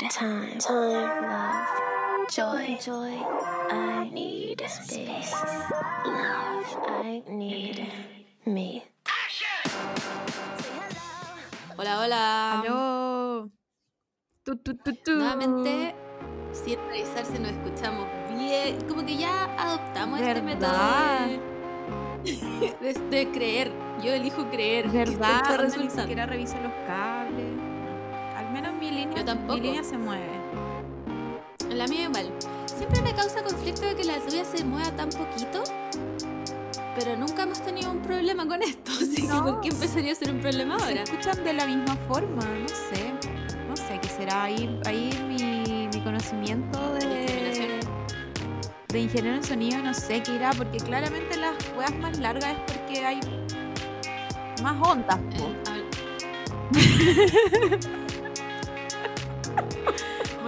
[0.00, 3.14] need time, time, love, joy, joy.
[3.70, 5.32] I need space,
[6.04, 6.66] love.
[7.04, 7.86] I need
[8.44, 8.82] me.
[11.78, 12.60] Hola, hola.
[12.60, 13.50] Aló.
[14.44, 15.12] Tu, tu, tu, tu.
[15.12, 15.94] Nuevamente,
[16.52, 18.78] sin revisar si nos escuchamos bien.
[18.88, 21.26] Como que ya adoptamos este método ¿Verdad?
[22.24, 23.72] de, de- de creer.
[24.02, 24.90] Yo elijo creer.
[24.90, 25.40] que ¿Verdad?
[25.42, 27.75] está Onda, Ni siquiera revisa los cables.
[29.16, 29.54] Yo tampoco.
[29.54, 30.28] mi línea se mueve.
[31.70, 32.32] La mía igual.
[32.66, 35.62] Siempre me causa conflicto de que la tuya se mueva tan poquito.
[36.98, 38.90] Pero nunca hemos tenido un problema con esto.
[39.02, 39.44] Así que No.
[39.44, 41.02] ¿por qué empezaría a ser un problema Se ahora?
[41.02, 43.12] escuchan de la misma forma, no sé.
[43.68, 47.80] No sé qué será ahí, ahí mi, mi conocimiento de,
[48.88, 52.72] de ingeniero en sonido, no sé qué irá, porque claramente las weas más largas es
[52.72, 53.20] porque hay
[54.62, 55.18] más ondas.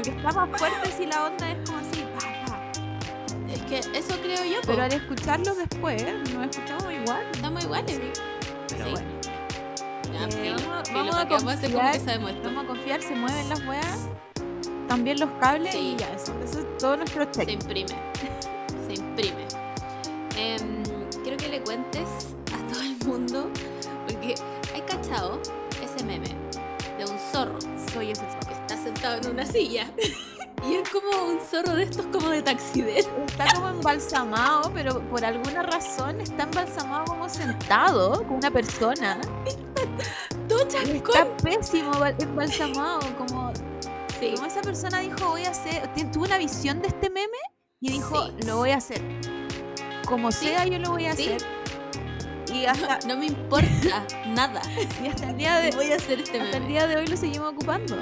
[0.09, 3.53] está más fuerte si la onda es como así, pa, pa.
[3.53, 4.61] es que eso creo yo.
[4.63, 4.67] po.
[4.69, 6.03] Pero al escucharlo después,
[6.35, 7.27] nos escuchamos igual.
[7.33, 8.01] Estamos iguales.
[8.69, 8.91] Pero Sí.
[8.91, 9.09] bueno.
[9.21, 12.43] Ya, Eh, vamos- filo, vamos ¿para a confiar-?
[12.43, 14.09] Vamos a confiar, se mueven las weas,
[14.89, 15.79] también los cables Sí.
[15.79, 17.45] y ya, eso, eso es todo nuestro check.
[17.45, 17.95] Se imprime.
[18.87, 19.47] Se imprime.
[20.37, 20.83] Em,
[21.23, 22.09] quiero que le cuentes
[22.55, 23.51] a todo el mundo,
[24.07, 24.35] porque
[24.75, 25.41] hay cachado
[25.83, 26.29] ese meme
[26.99, 27.59] de un zorro
[27.93, 28.38] Soy ese está
[28.99, 29.87] sentado en una silla.
[30.69, 33.05] Y es como un zorro de estos como de taxider.
[33.29, 39.21] Está como embalsamado, pero por alguna razón está embalsamado como sentado con una persona.
[40.49, 43.53] Todo está pésimo embal- embalsamado, como,
[44.19, 44.33] Sí.
[44.35, 47.39] como esa persona dijo, voy a hacer, tuvo una visión de este meme
[47.81, 48.33] y dijo, Sí.
[48.45, 49.01] lo voy a hacer.
[50.09, 50.47] Como Sí.
[50.49, 51.41] sea, yo lo voy a hacer.
[52.53, 54.61] Y hasta, No me importa nada.
[55.05, 56.73] y hasta el día de, Voy a hacer este hasta el meme.
[56.73, 57.95] día de hoy lo seguimos ocupando.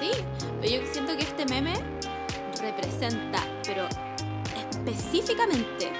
[0.00, 0.10] Sí,
[0.60, 1.74] pero yo siento que este meme
[2.60, 3.86] representa, pero
[4.70, 5.90] específicamente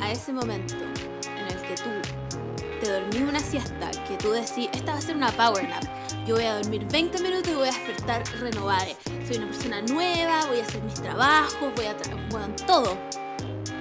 [0.00, 1.90] a ese momento en el que tú
[2.80, 5.84] te dormís una siesta, que tú decís, esta va a ser una power nap.
[6.26, 8.86] Yo voy a dormir 20 minutos y voy a despertar renovada.
[9.26, 12.96] Soy una persona nueva, voy a hacer mis trabajos, voy a tra- bueno, todo.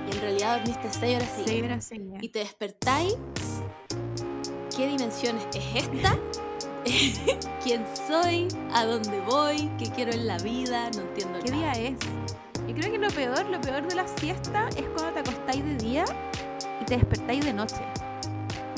[0.08, 1.90] Y en realidad dormiste 6 horas seguidas.
[2.22, 3.16] Y te despertáis.
[4.76, 6.18] ¿Qué dimensiones es esta?
[7.64, 8.48] ¿Quién soy?
[8.74, 9.70] ¿A dónde voy?
[9.78, 10.90] ¿Qué quiero en la vida?
[10.96, 11.74] No entiendo ¿Qué nada.
[11.74, 11.96] día es?
[12.68, 15.76] Yo creo que lo peor, lo peor de la siesta es cuando te acostáis de
[15.76, 16.06] día
[16.82, 17.82] y te despertáis de noche.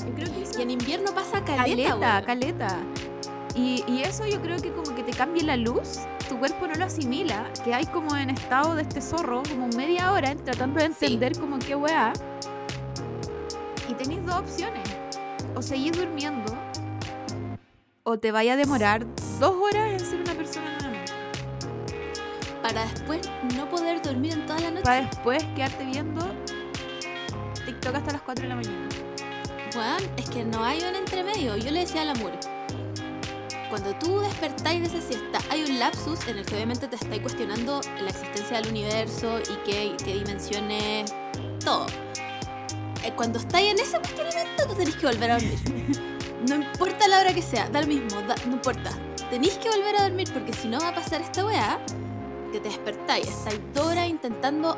[0.06, 1.56] Yo creo que eso Y en invierno pasa caleta,
[1.90, 2.24] caleta, weón.
[2.26, 2.78] caleta.
[3.56, 6.76] Y, y eso yo creo que como que te cambia la luz, tu cuerpo no
[6.76, 10.88] lo asimila, que hay como en estado de este zorro, como media hora tratando de
[10.94, 11.06] Sí.
[11.06, 12.12] entender como qué weá.
[13.90, 14.84] Y tenéis dos opciones.
[15.56, 16.54] O seguís durmiendo,
[18.08, 19.06] o te vaya a demorar
[19.40, 21.12] dos horas en ser una persona nuevamente.
[22.62, 23.22] Para después
[23.56, 24.84] no poder dormir en toda la noche.
[24.84, 26.24] Para después quedarte viendo
[27.66, 28.90] TikTok hasta las 4 de la mañana.
[29.76, 31.58] Weón, es que no hay un entremedio.
[31.58, 32.34] Yo le decía al amor.
[33.72, 37.22] Cuando tú despertáis de esa siesta, hay un lapsus en el que obviamente te estáis
[37.24, 41.12] cuestionando la existencia del universo y qué, qué dimensiones,
[41.64, 41.88] todo.
[43.04, 46.12] Eh, Cuando estáis en ese cuestionamiento, tú tenés que volver a dormir.
[46.48, 48.92] No importa la hora que sea, da lo mismo, da- no importa.
[49.30, 51.80] Tenéis que volver a dormir porque si no va a pasar esta weá,
[52.52, 54.78] que te despertáis, estáis dos horas intentando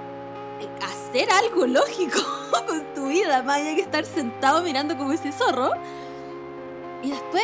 [0.60, 2.20] eh, hacer algo lógico
[2.68, 5.72] con tu vida, más allá que estar sentado mirando como ese zorro.
[7.04, 7.44] Y después,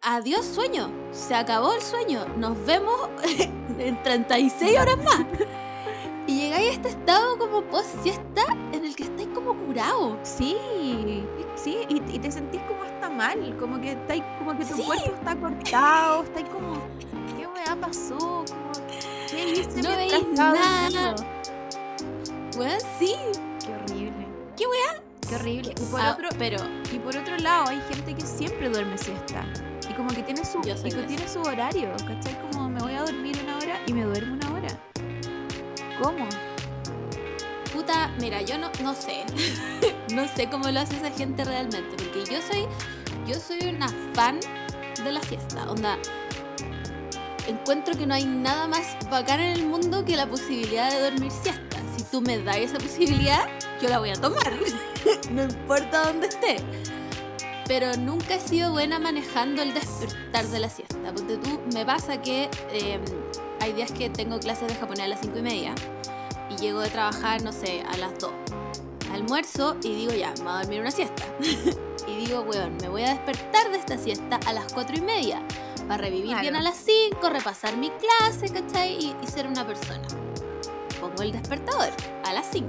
[0.00, 3.08] adiós sueño, se acabó el sueño, nos vemos
[3.78, 5.26] en 36 horas más.
[6.26, 10.16] Y llegáis a este estado como post siesta en el que estáis como curado.
[10.22, 10.56] Sí,
[11.56, 14.82] sí, y, te sentís como mal, como que estáis, como que tu Sí.
[14.82, 16.74] cuerpo está cortado, estáis como,
[17.38, 18.18] ¿qué weá pasó?
[18.18, 18.72] Como,
[19.30, 21.14] ¿qué hice No veis nada.
[22.56, 23.14] Bueno, sí,
[23.64, 24.26] Qué horrible.
[24.56, 25.02] ¿Qué weá?
[25.28, 25.70] Qué horrible.
[25.80, 26.58] Y por, Ah, otro, pero
[26.92, 29.44] y por otro lado, hay gente que siempre duerme siesta.
[29.88, 32.38] Y como que tiene su, y que tiene su horario, ¿cachai?
[32.50, 34.68] Como me voy a dormir una hora y me duermo una hora.
[36.02, 36.26] ¿Cómo?
[37.72, 39.24] Puta, mira, yo no, no sé.
[40.14, 41.96] no sé cómo lo hace esa gente realmente.
[41.96, 42.66] Porque yo soy.
[43.32, 44.38] Yo soy una fan
[45.02, 45.70] de la siesta.
[45.70, 45.98] Onda.
[47.48, 51.30] Encuentro que no hay nada más bacán en el mundo que la posibilidad de dormir
[51.30, 51.78] siesta.
[51.96, 53.48] Si tú me das esa posibilidad,
[53.80, 54.52] yo la voy a tomar.
[55.30, 56.56] no importa dónde esté.
[57.66, 61.14] Pero nunca he sido buena manejando el despertar de la siesta.
[61.14, 63.00] Porque tú me pasa que eh,
[63.60, 65.74] hay días que tengo clases de japonés a las 5 y media
[66.50, 68.30] y llego de trabajar, no sé, a las 2.
[69.12, 71.24] Almuerzo y digo, ya, me voy a dormir una siesta.
[72.08, 75.42] y digo, weón, me voy a despertar de esta siesta a las 4 y media.
[75.88, 76.40] Para revivir Claro.
[76.42, 78.92] bien a las 5, repasar mi clase, ¿cachai?
[78.94, 80.06] Y, y ser una persona.
[81.00, 81.90] Pongo el despertador
[82.24, 82.68] a las 5.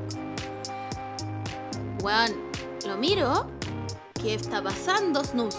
[2.04, 2.32] Weón,
[2.88, 3.48] lo miro.
[4.22, 5.58] ¿Qué está pasando, snooze?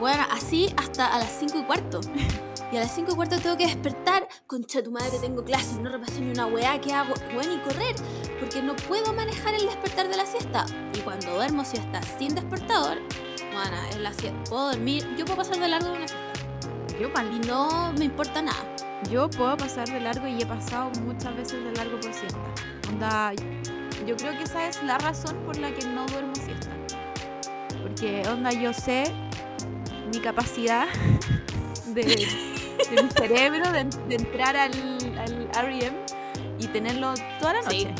[0.00, 2.00] Bueno, así hasta a las 5 y cuarto.
[2.72, 4.28] Y a las 5 y cuarto tengo que despertar.
[4.46, 7.14] Concha tu madre, tengo clases, no repasé ni una weá, ¿qué hago?
[7.34, 7.96] Bueno, y correr,
[8.38, 10.64] porque no puedo manejar el despertar de la siesta.
[10.94, 12.98] Y cuando duermo siesta sin despertador,
[13.52, 14.38] bueno, es la siesta.
[14.48, 16.32] Puedo dormir, yo puedo pasar de largo de una siesta.
[17.00, 18.58] Yo, pal- Y no me importa nada.
[19.10, 22.38] yo puedo pasar de largo y he pasado muchas veces de largo por siesta.
[22.88, 23.32] Onda,
[24.06, 26.68] yo creo que esa es la razón por la que no duermo siesta.
[27.82, 29.04] Porque, onda, yo sé
[30.12, 30.86] mi capacidad
[31.86, 32.04] de,
[32.94, 34.72] de mi cerebro de, de entrar al,
[35.18, 35.94] al REM
[36.58, 37.84] y tenerlo toda la Sí.
[37.86, 37.94] noche.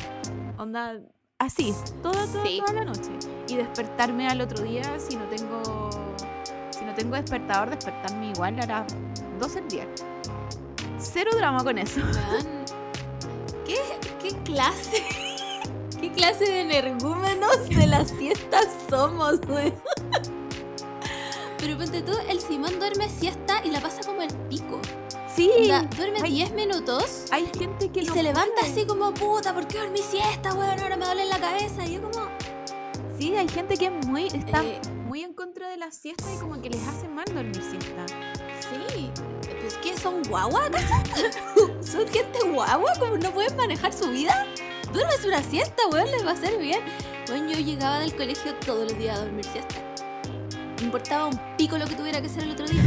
[0.59, 0.99] Onda,
[1.39, 2.63] así, toda, toda, Sí.
[2.67, 3.11] toda la noche.
[3.49, 5.91] Y despertarme al otro día si no tengo.
[6.71, 8.95] Si no tengo despertador, despertarme igual a las
[9.39, 9.89] 12 del día.
[10.99, 12.01] Cero drama con eso.
[13.67, 13.77] ¿Qué,
[14.23, 15.03] qué clase?
[16.01, 19.75] ¿Qué clase de energúmenos de la siesta somos, weón?
[21.61, 24.81] Pero ponte tú, el Simón duerme siesta y la pasa como el pico.
[25.35, 28.73] Sí, Onda, duerme hay- 10 minutos hay gente que y no se levanta puede.
[28.73, 30.81] así como, puta, ¿por qué dormí siesta, weón?
[30.81, 31.85] Ahora me duele la cabeza.
[31.87, 32.27] Y yo como,
[33.19, 36.39] Sí, hay gente que es muy, está eh, muy en contra de la siesta y
[36.39, 38.07] como que les hace mal dormir siesta.
[38.61, 39.11] sí,
[39.61, 39.97] pues ¿qué?
[39.99, 40.95] ¿Son guagua acaso?
[41.83, 42.93] ¿Son gente guagua?
[42.99, 44.47] ¿Cómo no pueden manejar su vida?
[44.95, 46.81] Duermes una siesta, weón, les va a hacer bien.
[47.29, 49.77] Bueno, yo llegaba del colegio todos los días a dormir siesta.
[50.81, 52.83] Me importaba un pico lo que tuviera que hacer el otro día.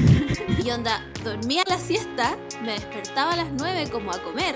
[0.63, 4.55] Y onda, dormía la siesta, me despertaba a las 9 como a comer.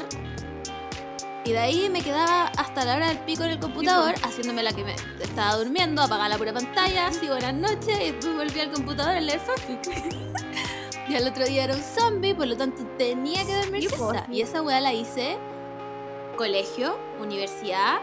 [1.45, 4.73] Y de ahí me quedaba hasta la hora del pico en el computador, haciéndome la
[4.73, 8.71] que me estaba durmiendo, apagaba la pura pantalla, así buenas noches, y después volví al
[8.71, 9.87] computador a leer fanfic.
[11.07, 14.25] y al otro día era un zombie, por lo tanto tenía que dormir siesta.
[14.31, 15.37] Y esa weá la hice
[16.37, 17.99] colegio, universidad,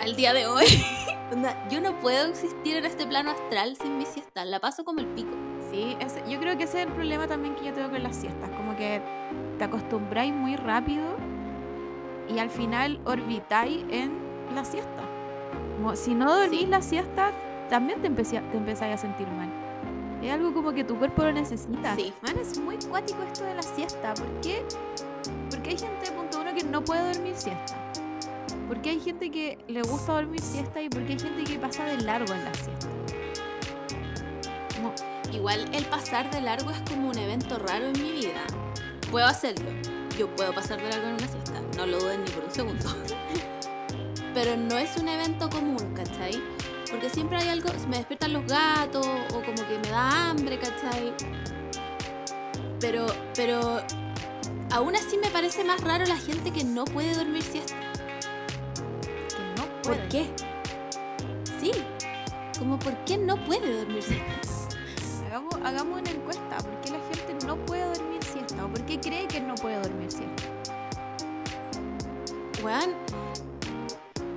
[0.00, 0.64] al día de hoy.
[1.70, 5.06] Yo no puedo existir en este plano astral sin mi siesta, la paso como el
[5.06, 5.30] pico.
[5.70, 5.96] Sí,
[6.28, 8.50] yo creo que ese es el problema también que yo tengo con las siestas.
[8.50, 9.00] Como que
[9.56, 11.16] te acostumbráis muy rápido
[12.28, 14.12] y al final orbitáis en
[14.54, 15.02] la siesta.
[15.78, 16.66] Como si no dormís Sí.
[16.66, 17.30] la siesta,
[17.70, 19.48] también te, empecé- te empezáis a sentir mal.
[20.22, 21.96] Es algo como que tu cuerpo lo necesita.
[21.96, 22.12] Sí.
[22.20, 24.12] Man, es muy cuático esto de la siesta.
[24.12, 24.62] ¿Por qué?
[25.50, 27.74] Porque hay gente, punto uno, que no puede dormir siesta.
[28.72, 31.98] Porque hay gente que le gusta dormir siesta y porque hay gente que pasa de
[31.98, 32.88] largo en la siesta.
[35.30, 38.40] Igual el pasar de largo es como un evento raro en mi vida.
[39.10, 39.70] Puedo hacerlo.
[40.18, 41.60] Yo puedo pasar de largo en una siesta.
[41.76, 42.84] No lo duden ni por un segundo.
[44.34, 46.42] Pero no es un evento común, ¿cachai?
[46.90, 51.12] Porque siempre hay algo, me despiertan los gatos o como que me da hambre, ¿cachai?
[52.80, 53.04] Pero,
[53.36, 53.82] pero
[54.70, 57.91] aún así me parece más raro la gente que no puede dormir siesta.
[59.82, 60.08] ¿Por puede.
[60.08, 60.30] qué?
[61.60, 61.72] Sí,
[62.58, 64.32] como por qué no puede dormir siesta.
[65.26, 66.56] Hagamos, hagamos una encuesta.
[66.58, 68.64] ¿Por qué la gente no puede dormir siesta?
[68.64, 70.42] ¿O por qué cree que no puede dormir siesta?
[72.62, 72.94] Weón,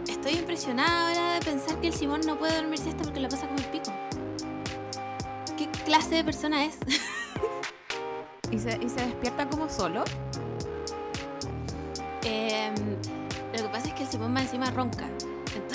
[0.07, 3.45] estoy impresionada ahora de pensar que el Simón no puede dormir siesta porque lo pasa
[3.45, 3.91] como el pico.
[5.57, 6.77] ¿Qué clase de persona es?
[8.51, 10.03] ¿Y se, y se despierta como solo?
[12.23, 12.73] Em,
[13.53, 15.07] lo que pasa es que el Simón más encima ronca.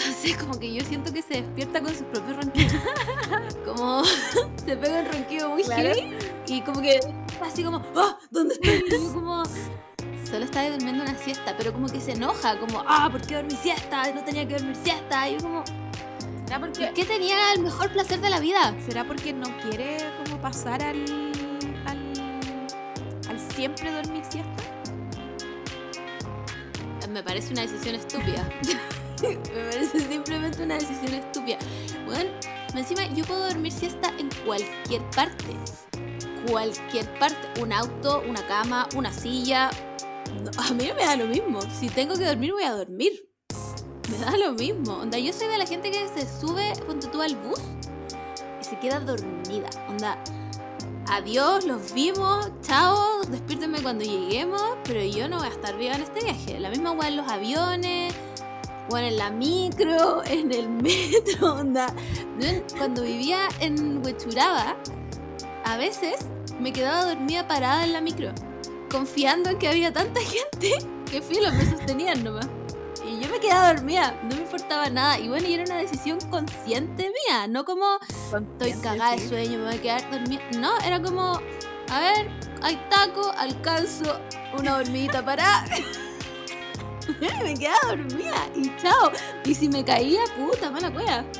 [0.00, 2.72] Entonces como que yo siento que se despierta con sus propios ronquidos.
[3.64, 4.02] Como
[4.64, 5.94] se pega un ronquido muy Claro.
[5.94, 6.16] heavy
[6.46, 6.98] y como que
[7.42, 8.18] así como, ¡ah!
[8.30, 8.82] ¿Dónde estoy?
[8.86, 9.44] Y yo como...
[10.28, 13.56] Solo estaba durmiendo una siesta, pero como que se enoja, como, ah, ¿por qué dormí
[13.62, 14.10] siesta?
[14.12, 15.28] No tenía que dormir siesta.
[15.28, 15.64] Y yo como,
[16.46, 18.74] ¿Será porque, ¿por qué tenía el mejor placer de la vida?
[18.86, 21.04] ¿será porque no quiere como pasar al,
[21.86, 22.12] al,
[23.28, 24.62] al siempre dormir siesta?
[27.08, 28.48] Me parece una decisión estúpida.
[29.22, 31.58] Me parece simplemente una decisión estúpida.
[32.06, 32.30] Bueno,
[32.74, 35.56] encima yo puedo dormir siesta en cualquier parte.
[36.50, 37.60] Cualquier parte.
[37.60, 39.70] Un auto, una cama, una silla.
[40.42, 41.60] No, a mí me da lo mismo.
[41.78, 43.28] Si tengo que dormir, voy a dormir.
[44.10, 44.94] Me da lo mismo.
[44.94, 47.60] Onda, yo soy de la gente que se sube, ponte tú al bus
[48.60, 49.68] y se queda dormida.
[49.88, 50.18] Onda,
[51.08, 56.02] adiós, los vimos, chao, despiértenme cuando lleguemos, pero yo no voy a estar viva en
[56.02, 56.58] este viaje.
[56.58, 58.14] La misma weá en los aviones,
[58.90, 61.94] o en la micro, en el metro, onda.
[62.76, 64.76] Cuando vivía en Huechuraba,
[65.64, 66.26] a veces
[66.58, 68.32] me quedaba dormida parada en la micro,
[68.90, 70.78] confiando en que había tanta gente
[71.10, 72.48] que filo me sostenían nomás.
[73.04, 75.18] Y yo me quedaba dormida, no me importaba nada.
[75.18, 79.64] Y bueno, y era una decisión consciente mía, no como estoy cagada de sueño, me
[79.64, 80.42] voy a quedar dormida.
[80.58, 81.40] No, era como,
[81.88, 82.30] a ver,
[82.62, 84.20] hay taco, alcanzo
[84.58, 85.64] una dormidita para.
[87.44, 89.10] me quedaba dormida y chao.
[89.44, 91.24] Y si me caía, puta, mala cueva.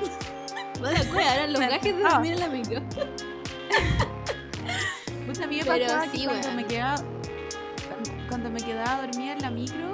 [0.81, 2.81] Mala cueva, eran los gajes de dormir en la micro.
[5.27, 6.95] Pucha, a mí me Pero pasaba que sí, cuando me quedaba
[8.29, 9.91] cuando- me quedaba dormida en la micro,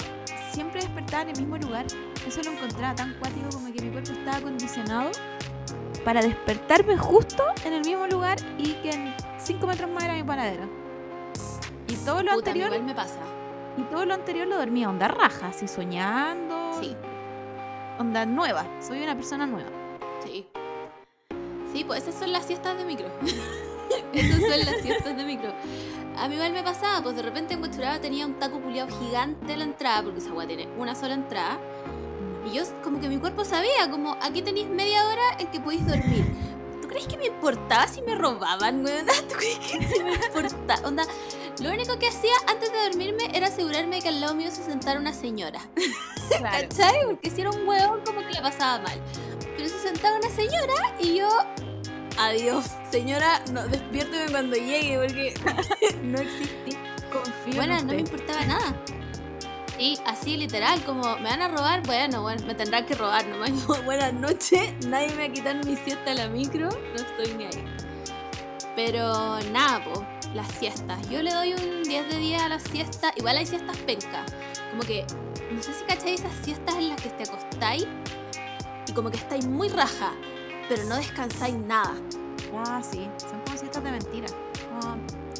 [0.52, 1.86] siempre despertaba en el mismo lugar.
[2.26, 5.10] Eso lo encontraba tan cuático como que mi cuerpo estaba acondicionado
[6.04, 10.22] para despertarme justo en el mismo lugar y que en 5 metros más era mi
[10.22, 10.68] panadero.
[11.88, 13.18] Y todo lo Puta, anterior, me pasa.
[13.76, 16.96] Y todo lo anterior lo dormía onda raja, así soñando, Sí,
[17.98, 18.64] onda nueva.
[18.80, 19.70] Soy una persona nueva.
[20.24, 20.46] sí.
[21.72, 23.06] Sí, pues esas son las siestas de micro.
[24.14, 25.52] esas son las siestas de micro.
[26.16, 29.52] A mí igual me pasaba, pues de repente en Huachuraba tenía un taco culiado gigante
[29.52, 31.58] en la entrada, porque esa weá tiene una sola entrada.
[32.46, 35.86] Y yo, como que mi cuerpo sabía, como aquí tenéis media hora en que podéis
[35.86, 36.24] dormir.
[36.96, 39.04] ¿Tú crees que me importaba si me robaban, weón?
[39.28, 40.88] ¿Tú crees que se me importaba?
[40.88, 41.04] Onda,
[41.60, 44.98] lo único que hacía antes de dormirme era asegurarme que al lado mío se sentara
[44.98, 45.60] una señora.
[46.38, 46.68] Claro.
[46.70, 47.04] ¿Cachai?
[47.04, 48.98] Porque si era un huevón como que la pasaba mal.
[49.58, 51.28] Pero se sentaba una señora y yo...
[52.18, 55.34] Adiós, señora, no, despiérteme cuando llegue porque
[56.02, 56.78] no existí.
[57.12, 58.74] Confío en Bueno, no me importaba nada.
[59.78, 63.50] Y así literal, como me van a robar, bueno, bueno, me tendrán que robar nomás.
[63.84, 67.44] Buenas noches, nadie me va a quitar mi siesta a la micro, no estoy ni
[67.44, 67.64] ahí.
[68.74, 70.04] Pero nada, po,
[70.34, 71.08] las siestas.
[71.08, 73.12] Yo le doy un 10 de 10 a las siestas.
[73.16, 74.24] Igual hay siestas penca.
[74.70, 75.06] Como que,
[75.50, 77.86] no sé si cacháis esas siestas en las que te acostáis
[78.86, 80.12] y como que estáis muy raja,
[80.68, 81.94] pero no descansáis nada.
[82.54, 84.26] Ah, sí, son como siestas de mentira.
[84.80, 84.96] Como,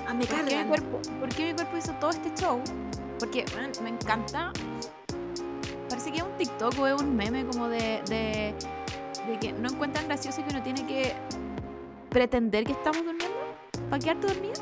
[0.09, 2.63] Ah, me ¿Por qué, mi cuerpo, por qué mi cuerpo hizo todo este show?
[3.19, 4.53] Porque bueno, me encanta.
[5.89, 8.55] Parece que es un TikTok o es un meme como de, de,
[9.27, 11.15] de que no encuentran gracioso que uno tiene que
[12.11, 13.37] pretender que estamos durmiendo
[13.89, 14.55] para quedarte dormido.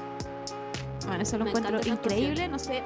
[1.06, 2.49] Bueno, eso lo Me encuentro increíble.
[2.49, 2.82] No sé,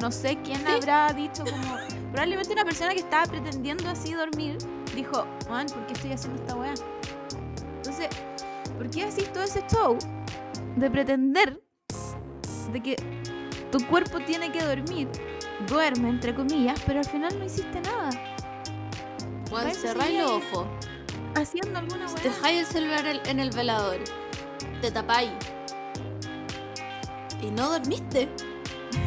[0.00, 0.66] no sé quién Sí.
[0.66, 1.76] habrá dicho como.
[2.12, 4.58] Probablemente una persona que estaba pretendiendo así dormir
[4.94, 6.74] dijo, man, ¿por qué estoy haciendo esta weá?
[7.76, 8.08] Entonces,
[8.76, 9.96] ¿por qué haces todo ese show
[10.76, 11.60] de pretender
[12.72, 12.96] de que
[13.70, 15.08] tu cuerpo tiene que dormir?
[15.68, 18.10] Duerme, entre comillas, pero al final no hiciste nada.
[19.50, 20.66] Parece cerráis los ojos.
[21.34, 22.22] Haciendo alguna weá.
[22.22, 23.98] Dejáis el celular el- en el velador.
[24.80, 25.30] Te tapáis.
[27.42, 28.28] Y no dormiste.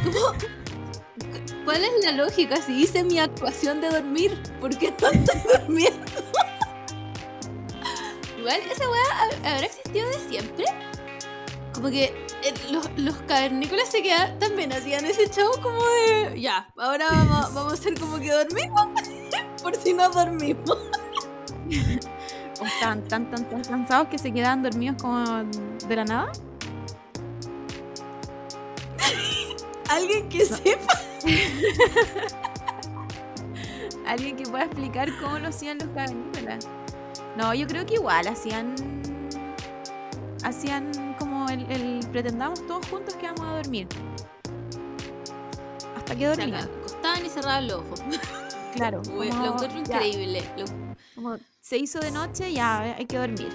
[0.04, 0.34] ¿Cómo?
[0.34, 4.38] Cu- ¿Cuál es la lógica si hice mi actuación de dormir?
[4.60, 6.06] ¿Por qué no estoy durmiendo?
[8.38, 10.66] Igual, esa weá hab- habrá existido de siempre.
[11.74, 16.40] Como que eh, los, los cavernícolas se quedaban, también hacían ese show como de.
[16.40, 18.88] Ya, ahora vamos, vamos a hacer como que dormimos.
[19.64, 20.78] Por si no dormimos.
[22.60, 25.24] O estaban tan, tan, tan cansados que se quedaban dormidos como
[25.88, 26.32] de la nada.
[29.90, 31.00] Alguien que sepa.
[34.06, 36.68] Alguien que pueda explicar cómo lo hacían los cavernícolas.
[37.38, 38.76] No, yo creo que igual hacían.
[40.44, 40.92] Hacían
[41.46, 43.88] como el, el- pretendamos todos juntos que vamos a dormir.
[45.98, 46.56] Hasta que Se dormían.
[46.80, 48.02] acostaban y cerraban los ojos.
[48.76, 49.02] Claro.
[49.06, 50.44] Como lo encuentro increíble.
[50.58, 50.66] Lo-
[51.16, 53.50] como se hizo de noche, ya hay que dormir.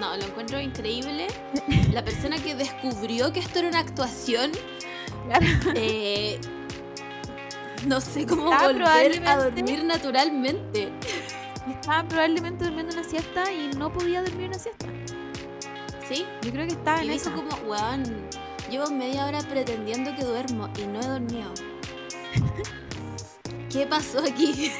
[0.00, 1.28] no, lo encuentro increíble.
[1.92, 4.50] La persona que descubrió que esto era una actuación,
[5.26, 5.46] Claro.
[5.76, 6.40] eh,
[7.86, 10.92] no sé cómo volver a dormir naturalmente.
[11.70, 14.86] Estaba probablemente durmiendo una siesta y no podía dormir una siesta.
[16.08, 16.26] ¿Sí?
[16.42, 17.32] Yo creo que estaba Y en esa.
[17.32, 18.02] como, weón,
[18.70, 21.50] llevo media hora pretendiendo que duermo y no he dormido.
[23.70, 24.70] ¿Qué pasó aquí?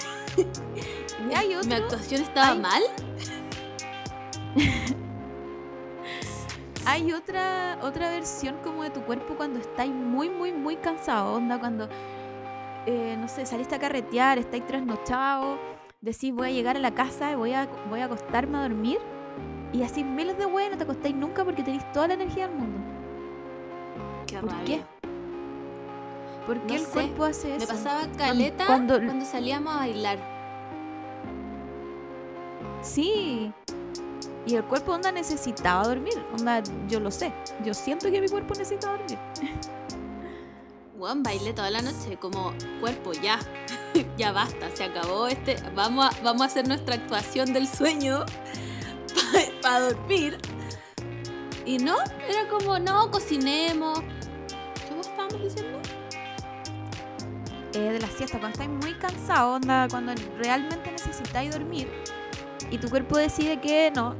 [1.34, 2.82] Hay ¿Mi actuación estaba hay- mal?
[6.86, 11.34] hay otra, otra versión como de tu cuerpo cuando estáis muy, muy, muy cansado.
[11.34, 11.88] Onda cuando,
[12.86, 15.58] eh, no sé, saliste a carretear, estáis trasnochados,
[16.00, 18.98] decís voy a llegar a la casa y voy a, voy a acostarme a dormir.
[19.74, 22.56] Y así miles de weas no te acostáis nunca porque tenéis toda la energía del
[22.56, 22.78] mundo.
[24.26, 24.64] Qué ¿Por rabia.
[24.78, 25.08] qué?
[26.46, 27.66] ¿Por qué No el sé, cuerpo hace Me eso?
[27.66, 30.18] pasaba caleta cuando- cuando salíamos a bailar.
[32.82, 33.52] Sí.
[34.46, 36.14] Y el cuerpo onda necesitaba dormir.
[36.38, 37.32] Onda, yo lo sé.
[37.64, 39.18] Yo siento que mi cuerpo necesita dormir.
[40.98, 43.38] Weón, bailé toda la noche, como cuerpo, ya,
[44.16, 48.24] ya basta, se acabó este, vamos a, vamos a hacer nuestra actuación del sueño
[49.64, 50.38] para dormir.
[51.64, 51.96] Y no,
[52.28, 54.00] era como, no, cocinemos.
[54.88, 55.80] ¿Cómo estábamos diciendo?
[57.72, 61.90] Eh, de la siesta, cuando estáis muy cansado, onda, cuando realmente necesitáis dormir
[62.70, 64.14] y tu cuerpo decide que no,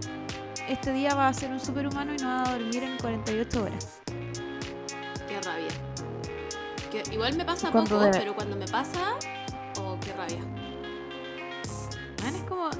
[0.68, 4.00] este día va a ser un superhumano y no va a dormir en 48 horas.
[5.28, 5.68] Qué rabia.
[6.90, 9.16] Que igual me pasa poco, pero cuando me pasa,
[9.78, 10.40] oh, qué rabia.
[12.22, 12.70] Man, es como.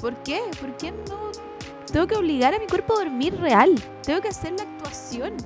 [0.00, 0.40] ¿Por qué?
[0.60, 1.30] ¿Por qué no?
[1.90, 3.74] Tengo que obligar a mi cuerpo a dormir real.
[4.02, 5.36] Tengo que hacer la actuación.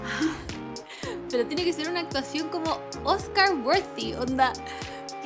[1.30, 4.52] Pero tiene que ser una actuación como Oscar worthy, onda.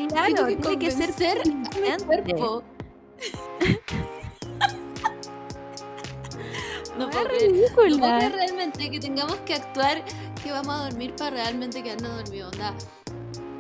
[0.08, 2.62] Claro, tengo que tiene que ser a mi cuerpo.
[6.98, 7.24] no No puedo.
[7.24, 8.18] No ridícula.
[8.18, 10.04] creer realmente que tengamos que actuar
[10.42, 12.52] que vamos a dormir para realmente quedarnos dormidos.
[12.52, 12.74] Onda.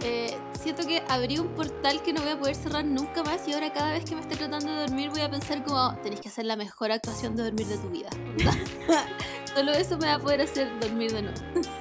[0.06, 3.54] Eh, siento que abrí un portal que no voy a poder cerrar nunca más y
[3.54, 6.28] ahora cada vez que me esté tratando de dormir voy a pensar como tenés que
[6.28, 8.10] hacer la mejor actuación de dormir de tu vida.
[9.54, 11.40] Solo eso me va a poder hacer dormir de nuevo.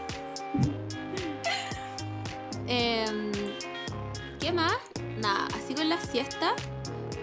[2.67, 3.31] Em,
[4.39, 4.77] ¿Qué más?
[5.19, 6.53] Nada, así con la siesta.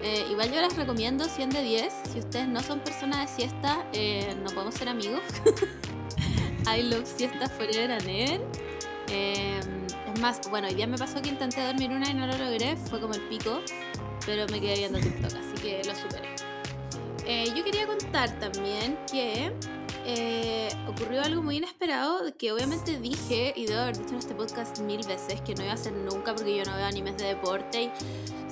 [0.02, 1.92] eh, igual yo las recomiendo 100 de 10.
[2.12, 5.22] Si ustedes no son personas de siesta, eh, no podemos ser amigos.
[6.66, 8.40] I love siesta forever and ever.
[9.08, 9.60] Eh,
[10.14, 12.76] es más, bueno, hoy día me pasó que intenté dormir una y no lo logré.
[12.76, 13.60] Fue como el pico.
[14.26, 16.28] Pero me quedé viendo TikTok, así que lo superé.
[17.26, 19.52] Eh, yo quería contar también que
[20.04, 24.80] eh, ocurrió algo muy inesperado que obviamente dije y debo haber dicho en este podcast
[24.80, 27.82] mil veces que no iba a hacer nunca porque yo no veo animes de deporte
[27.82, 27.90] y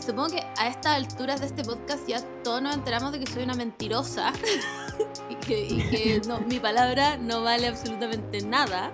[0.01, 3.45] supongo que a estas alturas de este podcast ya todos nos enteramos de que soy
[3.45, 4.33] una mentirosa
[5.31, 8.93] y que, y que no, mi palabra no vale absolutamente nada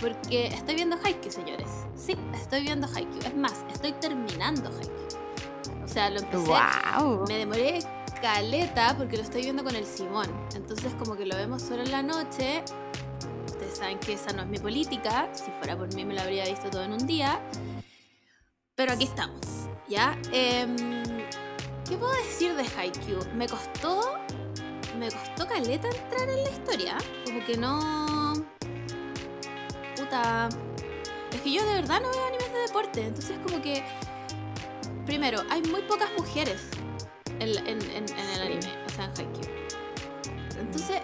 [0.00, 1.68] porque estoy viendo Haikyuu, señores.
[1.94, 3.20] Sí, estoy viendo Haikyuu.
[3.24, 5.84] Es más, estoy terminando Haikyuu.
[5.84, 7.24] O sea, lo empecé ¡Wow!
[7.26, 7.80] me demoré
[8.22, 10.28] caleta porque lo estoy viendo con el Simón.
[10.54, 12.62] Entonces como que lo vemos solo en la noche.
[13.46, 15.28] Ustedes saben que esa no es mi política.
[15.32, 17.40] Si fuera por mí me lo habría visto todo en un día.
[18.74, 19.40] Pero aquí estamos.
[19.88, 20.16] ¿Ya?
[20.32, 20.76] Em,
[21.88, 23.34] ¿Qué puedo decir de Haikyuu?
[23.34, 24.18] Me costó...
[24.98, 26.98] Me costó caleta entrar en la historia.
[27.24, 28.19] Como que no...
[31.32, 33.00] Es que yo de verdad no veo animes de deporte.
[33.06, 33.82] Entonces como que...
[35.06, 36.68] Primero, hay muy pocas mujeres
[37.40, 39.54] en, en- en- en el anime, o sea, en Haikyuu.
[40.60, 41.00] Entonces,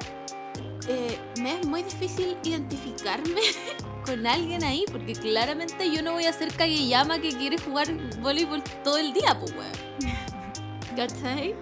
[0.88, 3.40] eh, me es muy difícil identificarme
[4.06, 7.88] con alguien ahí, porque claramente yo no voy a ser Kageyama que quiere jugar
[8.20, 10.14] voleibol todo el día, pues, weón.
[10.96, 11.54] ¿Cachai?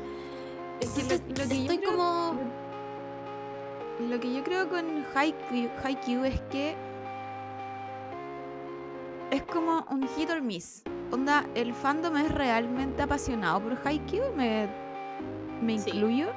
[0.81, 2.41] Entonces, lo, lo que yo creo- como...
[4.01, 6.77] Lo que yo creo con Haikyuu, Haikyuu es que
[9.35, 10.83] es como un hit or miss.
[11.11, 14.69] Onda, el fandom es realmente apasionado por Haikyuu, me,
[15.63, 15.91] me Sí.
[15.91, 16.29] incluyo,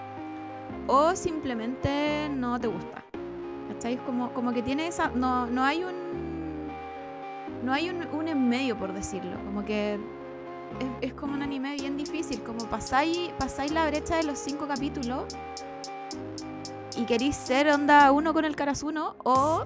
[0.87, 3.03] o simplemente no te gusta.
[3.69, 3.95] ¿Cachai?
[3.95, 5.09] Es Como, como que tiene esa.
[5.09, 6.67] No, no hay un.
[7.63, 9.35] No hay un, un en medio, por decirlo.
[9.45, 9.95] Como que
[10.79, 12.41] es, es como un anime bien difícil.
[12.43, 15.25] Como pasáis, pasáis la brecha de los cinco capítulos
[16.95, 19.65] y queréis ser onda uno con el Karasuno o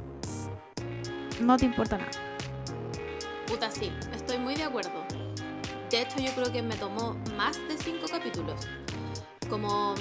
[1.41, 2.09] no te importa nada.
[3.51, 5.03] Puta, sí, estoy muy de acuerdo.
[5.89, 8.65] De hecho, yo creo que me tomó más de cinco capítulos.
[9.49, 9.93] Como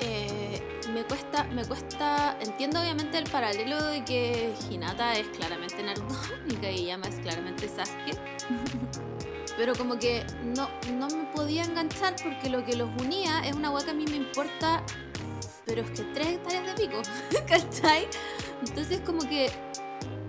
[0.00, 2.38] eh, me cuesta, me cuesta.
[2.40, 6.14] Entiendo obviamente el paralelo de que Hinata es claramente Naruto
[6.48, 8.16] y Kageyama es claramente Sasuke.
[9.58, 13.70] Pero como que no, no me podía enganchar porque lo que los unía es una
[13.70, 14.84] hueá que a mí me importa,
[15.66, 17.02] pero es que tres hectáreas de pico,
[17.48, 18.06] ¿cachai?
[18.64, 19.50] Entonces como que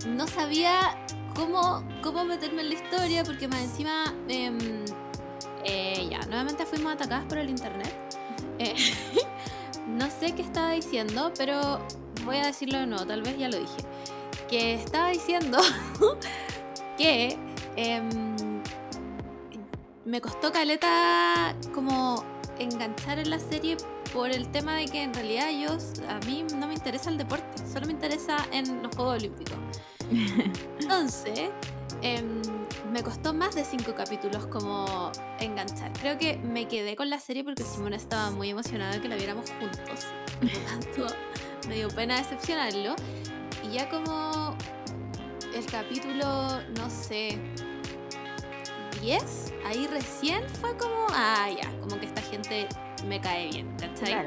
[0.04, 0.98] no sabía
[1.34, 4.58] cómo, cómo meterme en la historia porque más encima em,
[5.64, 7.92] eh, ya, nuevamente fuimos atacadas por el internet.
[8.58, 8.74] Eh,
[9.86, 11.80] no sé qué estaba diciendo, pero
[12.24, 13.82] voy a decirlo de nuevo, tal vez ya lo dije.
[14.48, 15.58] Que estaba diciendo
[16.98, 17.38] que
[17.76, 18.62] em,
[20.04, 22.24] me costó caleta como
[22.58, 23.76] enganchar en la serie
[24.12, 27.62] por el tema de que en realidad yo, a mí no me interesa el deporte,
[27.72, 29.56] solo me interesa en los Juegos Olímpicos.
[30.80, 31.50] Entonces,
[32.02, 32.42] em,
[32.92, 35.92] me costó más de cinco capítulos como enganchar.
[36.00, 39.16] Creo que me quedé con la serie porque Simón estaba muy emocionada de que la
[39.16, 40.06] viéramos juntos.
[40.38, 41.14] Por lo tanto,
[41.68, 42.96] me dio pena decepcionarlo.
[43.62, 44.56] Y ya como
[45.54, 47.38] el capítulo, no sé,
[49.00, 52.68] 10, ahí recién fue como, ah, ya, como que esta gente
[53.06, 54.26] me cae bien, ¿cachai?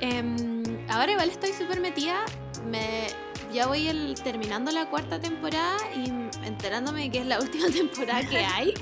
[0.00, 2.24] Em, ahora igual estoy súper metida.
[2.66, 3.08] Me,
[3.52, 6.08] ya voy el- terminando la cuarta temporada y
[6.46, 8.74] enterándome de que es la última temporada que hay.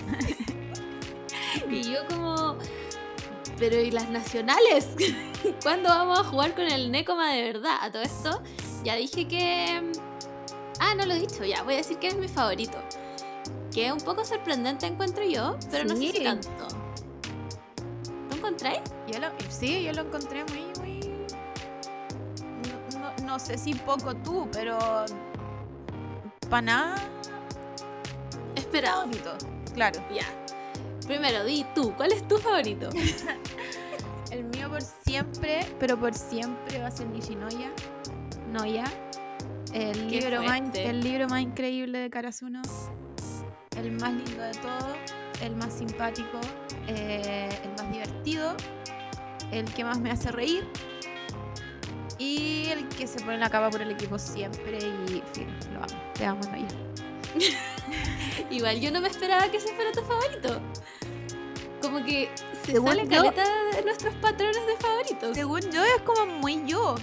[1.70, 2.56] y yo como...
[3.58, 4.86] Pero ¿y las nacionales?
[5.62, 7.76] ¿Cuándo vamos a jugar con el Necoma de verdad?
[7.80, 8.40] A todo esto
[8.84, 9.90] ya dije que...
[10.80, 11.62] Ah, no lo he dicho, ya.
[11.64, 12.78] Voy a decir que es mi favorito.
[13.74, 16.22] Que es un poco sorprendente encuentro yo, pero no sé si Sí.
[16.24, 16.48] tanto.
[18.30, 18.78] ¿Tú encontráis?
[19.12, 20.60] Yo lo, sí, yo lo encontré muy.
[23.28, 24.78] No, sé si poco tú, pero.
[26.48, 26.94] Para nada
[28.56, 29.02] Esperado.
[29.02, 29.36] bonito.
[29.74, 30.00] Claro.
[30.10, 30.24] Ya.
[31.06, 32.88] Primero, di tú, ¿cuál es tu favorito?
[34.30, 37.70] El mío por siempre, pero por siempre va a ser Nishinoya.
[38.50, 38.84] Noya.
[39.74, 42.62] El Qué libro, más, el libro más increíble de Karasuno.
[43.76, 44.94] El más lindo de todo.
[45.42, 46.40] El más simpático.
[46.86, 48.54] eh, el más divertido.
[49.52, 50.66] El que más me hace reír.
[52.18, 54.78] Y el que se pone la capa por el equipo siempre.
[54.78, 56.12] Y fin, lo amo.
[56.14, 56.66] Te amo, Noya.
[58.50, 60.60] Igual yo no me esperaba que ese fuera tu favorito.
[61.80, 62.28] Como que
[62.64, 63.44] se Según sale yo- caleta
[63.76, 65.36] de nuestros patrones de favoritos.
[65.36, 66.96] Según yo, es como muy yo.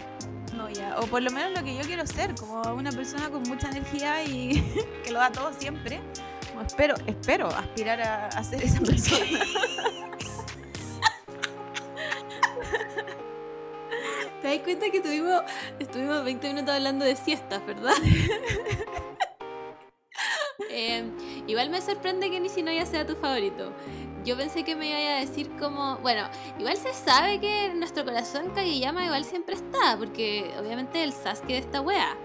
[0.54, 0.98] Noya.
[1.00, 2.36] O por lo menos lo que yo quiero ser.
[2.36, 4.62] Como una persona con mucha energía y
[5.04, 6.02] que lo da todo siempre.
[6.50, 9.40] Como espero, espero aspirar a, a ser esa persona.
[14.46, 15.42] ¿Te das cuenta que tuvimos,
[15.80, 17.94] estuvimos 20 minutos hablando de siestas, verdad?
[20.70, 21.04] Eh,
[21.48, 23.72] igual me sorprende que Nishinoya sea tu favorito.
[24.26, 25.98] Yo pensé que me iba a decir como...
[25.98, 26.28] Bueno,
[26.60, 31.48] igual se sabe que en nuestro corazón Kageyama igual siempre está, porque obviamente el Sasuke
[31.48, 32.18] de esta wea.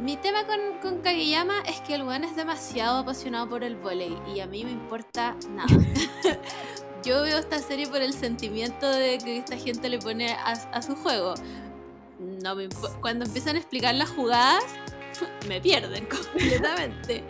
[0.00, 4.16] Mi tema con, con Kageyama es que el weón es demasiado apasionado por el volei
[4.34, 5.68] y a mí me importa nada.
[7.04, 10.82] Yo veo esta serie por el sentimiento de que esta gente le pone a, a
[10.82, 11.34] su juego.
[12.18, 12.68] No me
[13.00, 14.64] Cuando empiezan a explicar las jugadas,
[15.48, 17.24] me pierden completamente.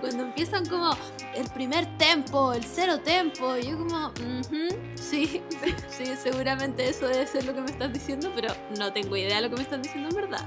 [0.00, 0.96] Cuando empiezan como
[1.34, 5.42] el primer tempo, el cero tempo, yo como, "Ujú, sí,
[5.90, 9.42] sí, seguramente eso debe ser lo que me estás diciendo, pero no tengo idea de
[9.42, 10.46] lo que me estás diciendo en verdad.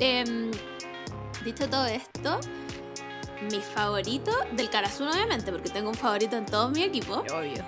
[0.00, 0.50] Em,
[1.44, 2.40] dicho todo esto,
[3.50, 7.64] mi favorito del Karasuno, obviamente, porque tengo un favorito en todo mi equipo, Obvio.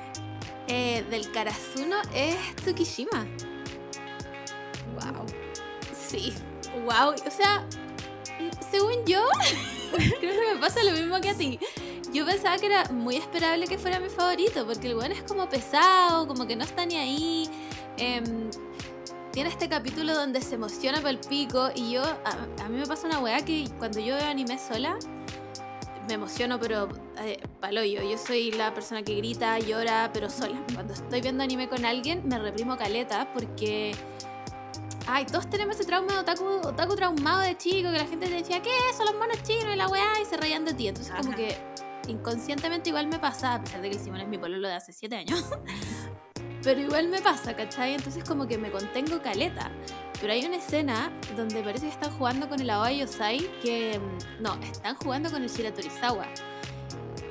[0.71, 3.27] Eh, del Karasuno es Tsukishima.
[4.95, 5.27] Wow.
[5.93, 6.33] Sí,
[6.85, 7.13] wow.
[7.27, 7.67] O sea,
[8.71, 9.21] según yo,
[10.21, 11.59] creo que me pasa lo mismo que a ti.
[12.13, 15.49] Yo pensaba que era muy esperable que fuera mi favorito, porque el weón es como
[15.49, 17.51] pesado, como que no está ni ahí.
[17.97, 18.51] Em,
[19.33, 22.87] tiene este capítulo donde se emociona para el pico y yo, a, a mí me
[22.87, 24.97] pasa una weá que cuando yo veo anime sola,
[26.09, 28.03] me emociono, pero eh, paloyo.
[28.03, 30.61] Yo soy la persona que grita, llora, pero sola.
[30.75, 33.95] Cuando estoy viendo anime con alguien, me reprimo caleta porque
[35.07, 38.35] Ay, todos tenemos ese trauma de otaku, otaku traumado de chico, que la gente te
[38.35, 40.21] decía, ¿qué son los monos chinos y la weá?
[40.23, 40.89] Y se reían de ti.
[40.89, 41.57] Entonces, como que
[42.07, 44.93] inconscientemente igual me pasa, a pesar de que el Simón es mi pololo de hace
[44.93, 45.45] 7 años.
[46.63, 47.95] Pero igual me pasa, ¿cachai?
[47.95, 49.71] Entonces, como que me contengo caleta.
[50.21, 53.99] Pero hay una escena donde parece que están jugando con el Aoi Yosai, que.
[53.99, 56.27] mm, No, están jugando con el Shira Torizawa.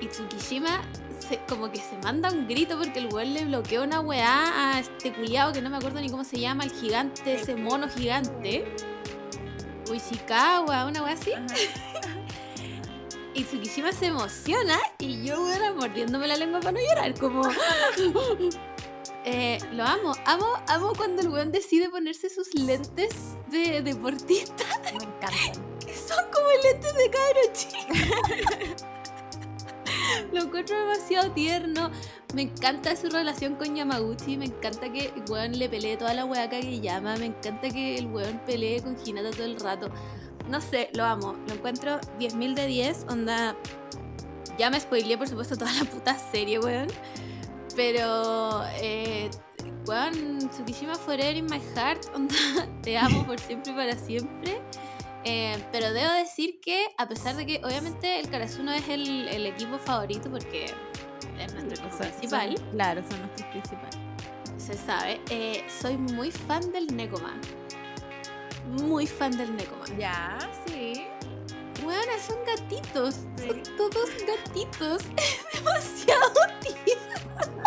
[0.02, 0.82] Y Tsukishima
[1.20, 4.80] se- como que se manda un grito porque el weón le bloqueó una weá a
[4.80, 8.66] este culiao que no me acuerdo ni cómo se llama, el gigante, ese mono gigante.
[9.92, 11.32] Uishikawa, una weá así.
[13.36, 17.42] Y Tsukishima se emociona y yo, weón, mordiéndome la lengua para no llorar, como...
[19.26, 25.04] Eh, lo amo, amo, amo cuando el weón decide ponerse sus lentes de deportista, Me
[25.04, 25.78] encantan.
[25.86, 28.86] que son como lentes de cabro chico.
[30.32, 31.92] Lo encuentro demasiado tierno.
[32.34, 34.38] Me encanta su relación con Yamaguchi.
[34.38, 37.16] Me encanta que el weón le pelee toda la weá que llama.
[37.18, 39.90] Me encanta que el weón pelee con Hinata todo el rato.
[40.48, 41.36] No sé, lo amo.
[41.48, 43.06] Lo encuentro 10.000 de 10.
[43.10, 43.56] Onda.
[44.58, 46.88] Ya me spoileé, por supuesto, toda la puta serie, weón.
[47.84, 48.62] Pero.
[48.82, 49.30] Eh,
[49.88, 52.06] weón, Tsukishima Forever in my heart.
[52.14, 52.36] Onda,
[52.82, 54.62] te amo por siempre y para siempre.
[55.24, 59.46] Eh, pero debo decir que, a pesar de que obviamente el Karasuno es el, el
[59.46, 63.98] equipo favorito porque es nuestro equipo Son- principal, son- claro, son nuestros principales.
[64.58, 67.40] se sabe, eh, soy muy fan del Nekoma.
[68.84, 69.86] Muy fan del Nekoma.
[69.98, 70.38] Ya,
[70.68, 71.06] sí.
[71.84, 73.16] Bueno, son gatitos.
[73.38, 73.48] Sí.
[73.48, 75.04] Son todos gatitos.
[75.18, 77.59] Es demasiado tierno.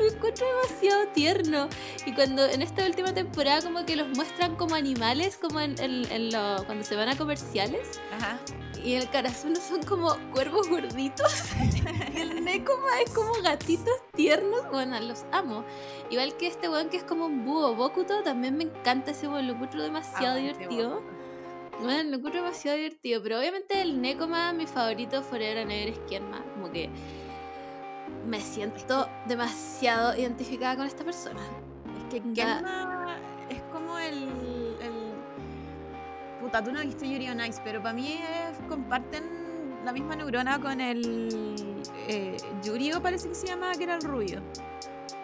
[0.00, 1.68] Me encuentro demasiado tierno.
[2.06, 6.10] Y cuando en esta última temporada como que los muestran como animales, como en, en-
[6.10, 8.00] en lo- cuando se van a comerciales.
[8.12, 8.38] Ajá.
[8.82, 11.30] Y el Karasuno son como cuervos gorditos.
[12.14, 14.68] y el Nekoma es como gatitos tiernos.
[14.70, 15.64] Bueno, los amo.
[16.10, 19.46] Igual que este weón que es como un búho Bokuto, también me encanta ese weón.
[19.46, 21.02] Lo encuentro demasiado Amo ese divertido.
[21.82, 23.22] Bueno, lo encuentro demasiado divertido.
[23.22, 26.42] Pero obviamente el Nekoma, mi favorito Forever and Ever es Kienma.
[26.54, 26.88] Como que
[28.30, 31.40] me siento demasiado identificada con esta persona.
[32.08, 32.32] Es que.
[32.32, 33.16] Kenma
[33.48, 34.22] es como el,
[34.80, 35.12] el...
[36.40, 39.24] Puta, tú no viste Yuri on Ice, pero para mí es- comparten
[39.84, 41.28] la misma neurona con el...
[42.08, 44.40] Eh, Yurio parece que se llama, que era el rubio.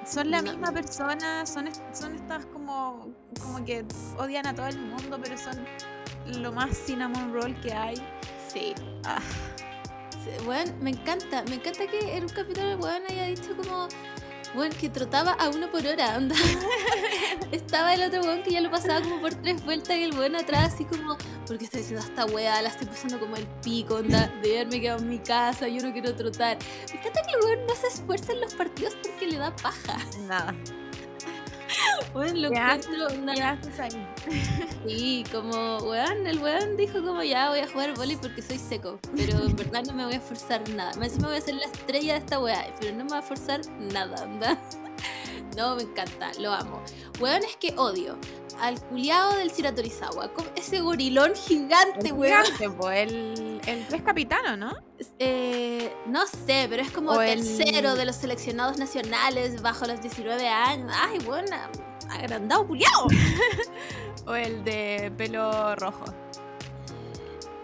[0.04, 0.50] son la No.
[0.52, 3.08] misma persona, son, son estas como,
[3.42, 3.84] como que
[4.18, 5.64] odian a todo el mundo, pero son
[6.42, 7.96] lo más cinnamon roll que hay.
[8.48, 8.74] Sí.
[9.04, 9.18] Ah.
[10.46, 13.88] Weón, me encanta, me encanta que en un capítulo el weón haya dicho como,
[14.54, 16.34] weón, que trotaba a uno por hora, onda.
[17.52, 20.36] Estaba el otro weón que ya lo pasaba como por tres vueltas y el weón
[20.36, 22.60] atrás así como, ¿por qué estoy haciendo esta weá?
[22.62, 25.92] La estoy pasando como el pico, onda, de haberme quedado en mi casa, yo no
[25.92, 26.58] quiero trotar.
[26.92, 29.98] Me encanta que el weón no se esfuerza en los partidos porque le da paja.
[30.26, 30.54] Nada.
[32.14, 34.06] Weón, lo encuentro onda, ¿Qué haces ahí?
[34.86, 38.98] Sí, como, weón, el weón dijo como ya voy a jugar vóley porque soy seco,
[39.16, 40.92] pero en verdad no me voy a forzar nada.
[40.94, 43.22] Me me voy a hacer la estrella de esta weá, pero no me voy a
[43.22, 44.58] forzar nada, anda.
[45.56, 46.82] No, me encanta, lo amo.
[47.18, 48.18] Weón, es que odio
[48.60, 52.42] al culiado del Shiratorizawa, ese gorilón gigante, weón.
[52.44, 54.74] gigante, po, el, el tres capitano, ¿no?
[55.18, 60.00] Eh, no sé, pero es como O el- tercero de los seleccionados nacionales bajo los
[60.00, 60.92] 19 años.
[60.94, 61.44] Ay, weón,
[62.10, 63.06] agrandado culiado.
[64.28, 66.04] O el de pelo rojo.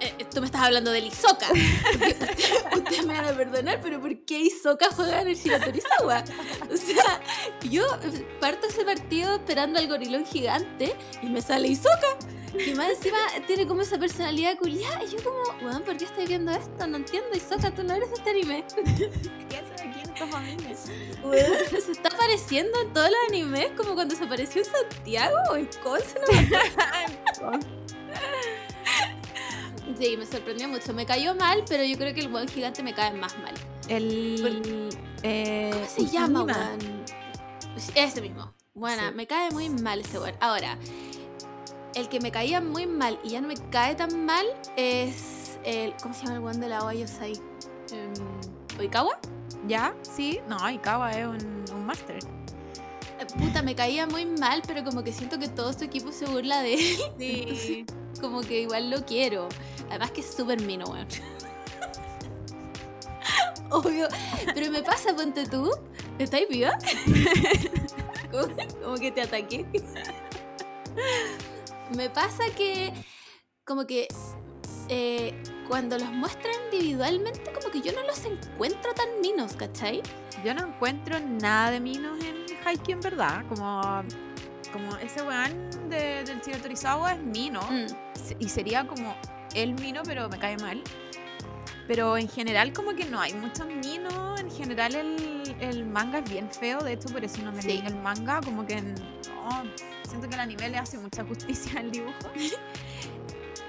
[0.02, 1.46] Eh, tú me estás hablando del Isoka.
[2.76, 6.24] Ustedes me van a perdonar, pero ¿por qué Isoka juega en el Shiratorizawa?
[6.72, 7.20] O sea,
[7.70, 7.84] yo
[8.40, 12.18] parto ese partido esperando al gorilón gigante y me sale Isoka.
[12.52, 15.04] Y más encima tiene como esa personalidad culiada.
[15.04, 16.84] Y yo como, weón, ¿por qué estoy viendo esto?
[16.88, 18.64] No entiendo, Isoka, tú no eres de este anime.
[19.48, 20.76] ¿Qué hace aquí en familia?
[21.22, 25.56] Weón, se está apareciendo en todos los animes como cuando se apareció en Santiago o
[25.56, 27.52] en Conce, no
[29.98, 30.92] Sí, me sorprendió mucho.
[30.92, 33.54] Me cayó mal, pero yo creo que el buen gigante me cae más mal.
[33.88, 34.88] El.
[35.22, 37.04] eh, ¿Cómo se llama, weón?
[37.94, 38.52] Ese mismo.
[38.74, 39.14] Bueno, Sí.
[39.14, 40.34] me cae muy mal ese weón.
[40.40, 40.78] Ahora,
[41.94, 45.94] el que me caía muy mal y ya no me cae tan mal es el.
[46.02, 47.32] ¿Cómo se llama el weón de la Oyosai?
[47.92, 49.18] Um, ¿Oikawa?
[49.66, 49.94] ¿Ya?
[50.02, 50.40] Sí.
[50.48, 52.18] No, Ikawa es un, un máster.
[53.26, 56.62] Puta, me caía muy mal, pero como que siento que todo su equipo se burla
[56.62, 56.96] de él.
[57.18, 57.86] Sí.
[58.20, 59.48] Como que igual lo quiero.
[59.88, 61.06] Además que es súper mino, weón.
[63.70, 64.08] Obvio.
[64.54, 65.70] Pero me pasa, ponte tú.
[66.18, 66.76] ¿Estáis viva?
[68.30, 68.46] como,
[68.82, 69.66] como que te ataqué.
[71.96, 72.92] me pasa que
[73.64, 74.08] como que
[74.88, 80.02] eh, cuando los muestran individualmente, como que yo no los encuentro tan minos, ¿cachai?
[80.44, 83.44] Yo no encuentro nada de minos en Haikyuu en verdad.
[83.48, 83.80] Como,
[84.72, 87.60] como ese weón de, del Chiro Torizawa es mino.
[87.70, 87.86] Mm.
[88.38, 89.14] Y sería como
[89.54, 90.82] el mino, pero me cae mal.
[91.88, 94.40] Pero en general como que no hay muchos minos.
[94.40, 96.78] En general el, el manga es bien feo.
[96.80, 97.68] De hecho, por eso no me Sí.
[97.68, 98.40] leí el manga.
[98.40, 98.94] Como que no,
[100.08, 102.30] siento que el anime le hace mucha justicia al dibujo.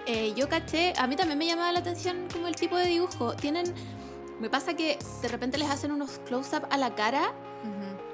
[0.06, 3.36] Eh, yo caché, a mí también me llamaba la atención como el tipo de dibujo.
[3.36, 3.74] Tienen,
[4.40, 7.32] me pasa que de repente les hacen unos close-up a la cara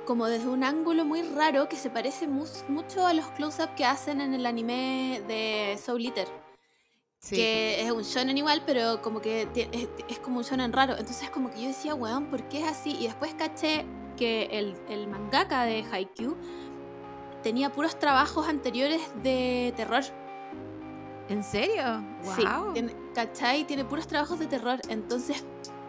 [0.10, 4.22] como desde un ángulo muy raro que se parece mucho a los close-up que hacen
[4.22, 6.28] en el anime de Soul Eater,
[7.20, 7.36] Sí.
[7.36, 10.94] que es un shonen igual, pero como que es, es como un shonen raro.
[10.98, 12.98] Entonces como que yo decía, weón, ¿por qué es así?
[13.00, 13.86] Y después caché
[14.18, 16.36] que el, el mangaka de Haikyuu
[17.44, 20.02] tenía puros trabajos anteriores de terror.
[21.28, 21.84] ¿En serio?
[22.36, 22.74] Sí, Wow.
[22.74, 23.64] tiene- ¿cachai?
[23.66, 24.80] Tiene puros trabajos de terror.
[24.90, 25.44] Entonces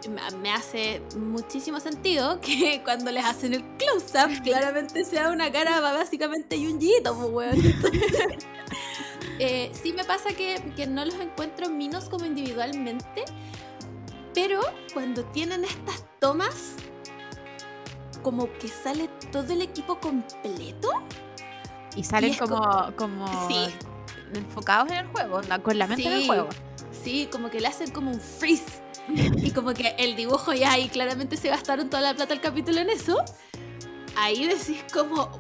[0.09, 6.61] me- hace muchísimo sentido que cuando les hacen el close-up, claramente sea una cara básicamente
[6.61, 7.65] yunjito, pues weón.
[7.67, 8.13] Entonces,
[9.39, 13.25] eh, sí me pasa que, que no los encuentro minos como individualmente,
[14.35, 14.61] pero
[14.95, 16.75] cuando tienen estas tomas,
[18.23, 20.91] como que sale todo el equipo completo.
[21.97, 23.67] Y salen y como, como Sí.
[24.35, 26.27] enfocados en el juego, con la mente en el Sí.
[26.27, 26.49] juego.
[27.03, 28.83] Sí, como que le hacen como un freeze.
[29.09, 32.81] Y como que el dibujo ya ahí claramente se gastaron toda la plata del capítulo
[32.81, 33.25] en eso.
[34.17, 35.31] Ahí decís como,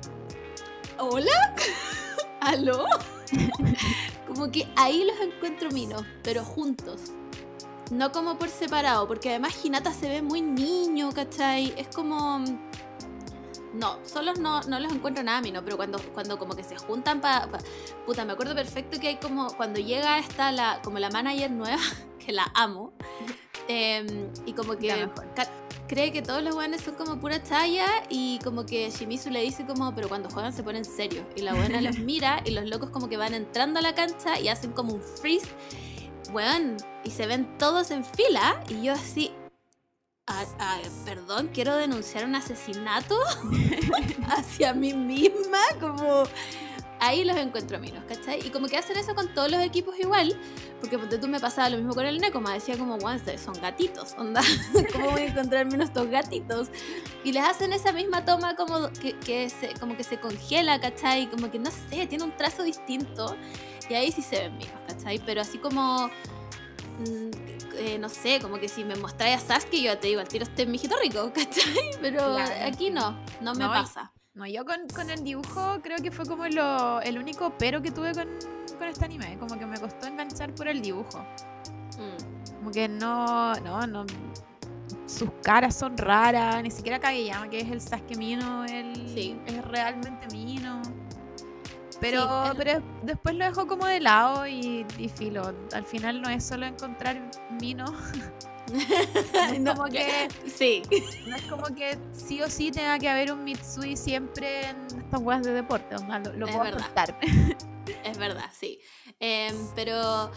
[0.98, 1.54] ¿hola?
[2.40, 2.86] ¿Aló?
[4.26, 7.12] como que ahí los encuentro minos, pero juntos.
[7.90, 11.74] No como por separado, porque además Hinata se ve muy niño, ¿cachai?
[11.76, 12.44] Es como...
[13.72, 17.20] No, solos no, no los encuentro nada mino, pero cuando, cuando como que se juntan
[17.20, 17.48] para...
[18.04, 19.48] Puta, me acuerdo perfecto que hay como...
[19.56, 21.80] Cuando llega esta, la, como la manager nueva,
[22.24, 22.92] que la amo,
[23.68, 25.08] em, y como que
[25.90, 29.66] cree que todos los buenos son como pura chaya y como que Shimizu le dice
[29.66, 31.24] como, pero cuando juegan se ponen serios.
[31.34, 34.38] Y la buena los mira y los locos como que van entrando a la cancha
[34.38, 35.48] y hacen como un freeze.
[36.32, 39.32] Weón, y se ven todos en fila y yo así...
[40.30, 43.18] "Ah, ah, perdón, quiero denunciar un asesinato
[44.28, 46.24] hacia mí misma, como
[47.00, 48.46] ahí los encuentro minos, ¿cachai?
[48.46, 50.38] Y como que hacen eso con todos los equipos igual,
[50.80, 54.14] porque ponte tú me pasaba lo mismo con el Necoma, decía como, ustedes son gatitos,
[54.18, 54.42] onda,
[54.92, 56.68] ¿cómo voy a encontrar menos estos gatitos?
[57.24, 61.28] Y les hacen esa misma toma como que, que se, como que se congela, ¿cachai?
[61.28, 63.36] Como que no sé, tiene un trazo distinto,
[63.88, 65.18] y ahí sí se ven minos, ¿cachai?
[65.24, 66.10] Pero así como...
[67.80, 70.44] eh, no sé, como que si me mostráis a Sasuke, yo te digo, al tiro
[70.44, 71.90] este mijito rico, ¿cachai?
[72.00, 72.52] Pero Claro.
[72.66, 74.12] aquí no, no me No, pasa.
[74.34, 77.90] No, yo con, con el dibujo creo que fue como lo, el único pero que
[77.90, 78.28] tuve con,
[78.78, 79.36] con este anime.
[79.38, 81.18] Como que me costó enganchar por el dibujo.
[81.98, 82.54] Mm.
[82.58, 84.06] Como que no, no, no.
[85.06, 86.62] Sus caras son raras.
[86.62, 89.36] Ni siquiera Kageyama, que es el Sasuke Mino, él Sí.
[89.46, 90.80] es realmente Mino.
[92.00, 95.54] Pero, pero después lo dejo como de lado y, y filo.
[95.72, 97.20] Al final no es solo encontrar
[97.60, 97.84] Mino.
[99.52, 100.82] es No, como que Sí,
[101.26, 105.20] no es como que sí o sí tenga que haber un Mitsui siempre en estas
[105.20, 105.96] weas de deporte.
[105.96, 106.84] onda, lo, lo Es puedo verdad.
[106.86, 107.16] contar.
[108.04, 108.78] es verdad, sí.
[109.18, 110.30] Em, pero,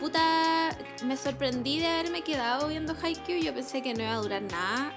[0.00, 0.70] puta,
[1.04, 3.40] me sorprendí de haberme quedado viendo Haikyuu.
[3.42, 4.92] Yo pensé que no iba a durar nada.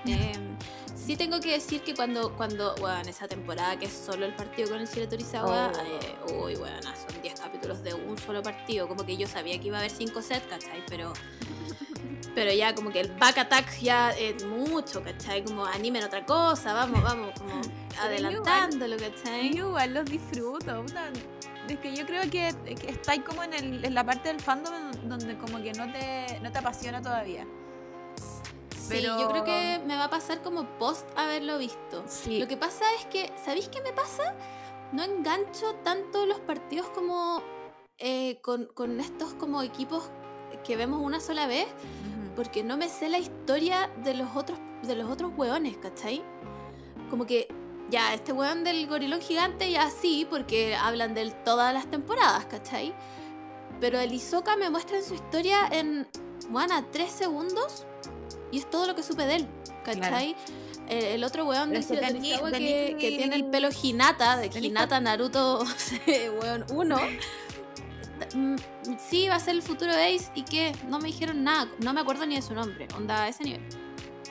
[1.09, 4.69] Sí tengo que decir que cuando, cuando, bueno, esa temporada que es solo el partido
[4.69, 5.79] con el Shire Torizawa, Oh.
[5.83, 8.87] eh, uy, bueno, son 10 capítulos de un solo partido.
[8.87, 10.83] Como que yo sabía que iba a haber 5 sets, ¿cachai?
[10.87, 11.11] Pero...
[12.35, 15.43] Pero ya como que el back attack ya es mucho, ¿cachai?
[15.43, 17.59] Como animen otra cosa, vamos, vamos, como
[18.01, 19.51] adelantándolo, ¿cachai?
[19.55, 20.85] Yo igual los disfruto.
[21.67, 24.39] Es que yo creo que, que está ahí como en, el- en la parte del
[24.39, 27.47] fandom donde como que no te, no te apasiona todavía.
[28.89, 32.03] Sí, yo creo que me va a pasar como post haberlo visto.
[32.07, 32.39] Sí.
[32.39, 34.35] Lo que pasa es que, ¿sabéis qué me pasa?
[34.91, 37.41] No engancho tanto los partidos como
[37.97, 40.09] eh, con, con estos como equipos
[40.63, 42.35] que vemos una sola vez, Ujú.
[42.35, 46.23] porque no me sé la historia de los otros, de los otros hueones, ¿cachai?
[47.09, 47.47] Como que
[47.89, 52.45] ya, este hueón del gorilón gigante ya sí, porque hablan de él todas las temporadas,
[52.45, 52.93] ¿cachai?
[53.79, 56.07] Pero el Isoka me muestra en su historia en,
[56.49, 57.85] bueno, tres segundos
[58.51, 59.47] y es todo lo que supe de él,
[59.83, 60.35] ¿cachai?
[60.87, 65.63] El, el otro weón del es que que, tiene el pelo Hinata, de Hinata Naruto,
[66.41, 66.97] weón, uno.
[68.33, 68.55] Mm,
[68.97, 71.93] Sí, va a ser el futuro de Ace y que no me dijeron nada, no
[71.93, 73.61] me acuerdo ni de su nombre, onda a ese nivel.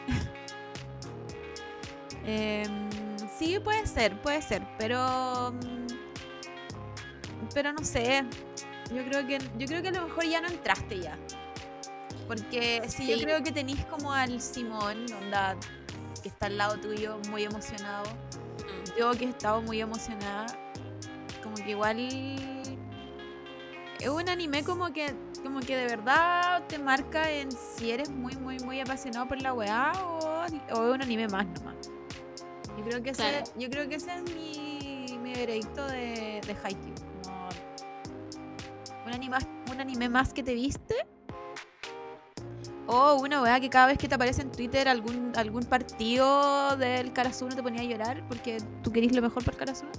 [2.30, 2.90] Em,
[3.38, 5.86] sí, puede ser, puede ser, pero mm,
[7.54, 8.22] pero no sé.
[8.94, 11.18] Yo creo que yo creo que a lo mejor ya no entraste ya.
[12.28, 13.24] Porque sí, yo Sí.
[13.24, 15.56] creo que tenéis como al Simón, onda
[16.22, 18.04] que está al lado tuyo, muy emocionado.
[18.98, 20.46] Yo que he estado muy emocionada,
[21.42, 22.38] como que igual es
[24.08, 28.58] un anime como que como que de verdad te marca en si eres muy muy
[28.60, 31.76] muy apasionado por la weá o, o es un anime más nomás.
[32.76, 33.44] Yo creo que ese, Claro.
[33.56, 36.94] yo creo que ese es mi, mi veredicto de, de Haikyuu.
[37.24, 37.48] Como
[39.06, 39.36] un anime,
[39.72, 40.94] un anime más que te viste.
[42.90, 47.12] O una weá que cada vez que te aparece en Twitter algún, algún partido del
[47.12, 49.90] Karasuno te ponía a llorar porque tú querís lo mejor para el Karasuno.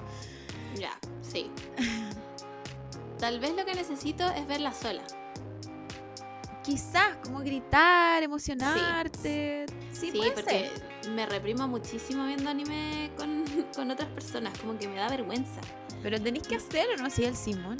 [0.75, 1.51] Ya, sí.
[3.19, 5.03] Tal vez lo que necesito es verla sola.
[6.63, 9.65] Quizás como gritar, emocionarte.
[9.91, 10.71] Sí, Sí, puede porque
[11.01, 11.09] ser.
[11.11, 13.43] me reprimo muchísimo viendo anime con,
[13.75, 15.61] con otras personas, como que me da vergüenza.
[16.01, 17.09] Pero tenéis que hacerlo, ¿no?
[17.09, 17.77] Sí, el Simón.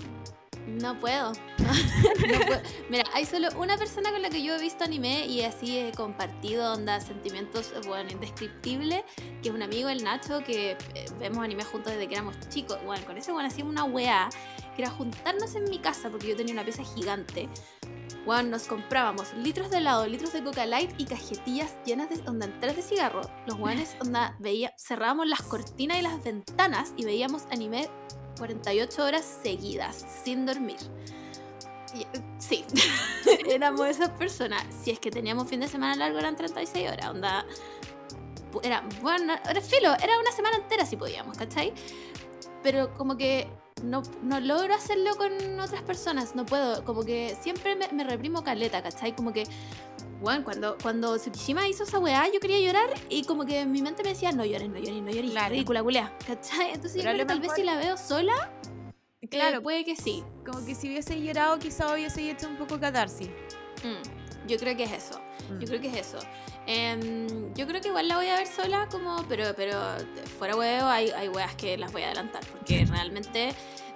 [0.69, 1.33] No puedo.
[1.59, 2.61] No puedo.
[2.89, 5.91] Mira, hay solo una persona con la que yo he visto anime y así he
[5.91, 9.03] compartido onda sentimientos, bueno, indescriptibles,
[9.41, 10.77] que es un amigo, el Nacho, que eh,
[11.19, 12.77] vemos anime juntos desde que éramos chicos.
[12.85, 14.29] Bueno, con ese bueno hacíamos una weá,
[14.75, 17.49] que era juntarnos en mi casa, porque yo tenía una pieza gigante.
[18.25, 22.47] Bueno, nos comprábamos litros de helado, litros de coca light y cajetillas llenas de onda
[22.47, 23.21] de cigarro.
[23.47, 27.89] Los guanes onda veía, cerrábamos las cortinas y las ventanas y veíamos anime
[28.39, 30.79] 48 horas seguidas, sin dormir.
[32.37, 32.65] Sí,
[33.49, 34.63] éramos esas personas.
[34.83, 37.09] Si es que teníamos fin de semana largo, eran 36 horas.
[37.09, 37.45] Onda.
[38.63, 41.71] Era, bueno, era filo, era una semana entera si podíamos, ¿cachai?
[42.63, 43.47] Pero como que
[43.83, 46.83] no, no logro hacerlo con otras personas, no puedo.
[46.83, 49.15] Como que siempre me, me reprimo caleta, ¿cachai?
[49.15, 49.43] Como que,
[50.21, 54.03] bueno, cuando, cuando Tsukishima hizo esa weá, yo quería llorar y como que mi mente
[54.03, 55.49] me decía, no llores, no llores, no llores, Claro.
[55.53, 56.67] ridícula, culea, ¿cachai?
[56.73, 58.51] Entonces yo Pero creo tal vez si la veo sola,
[59.29, 60.23] Claro, eh, puede que sí.
[60.45, 63.29] como que si hubiese llorado, quizá hubiese hecho un poco catarsis.
[63.83, 65.19] Mm, yo creo que es eso.
[65.49, 65.59] Mm.
[65.59, 66.19] Yo creo que es eso.
[66.65, 69.77] Em, yo creo que igual la voy a ver sola, como, pero, pero
[70.37, 72.43] fuera huevo, hay, hay weas que las voy a adelantar.
[72.47, 73.53] Porque realmente,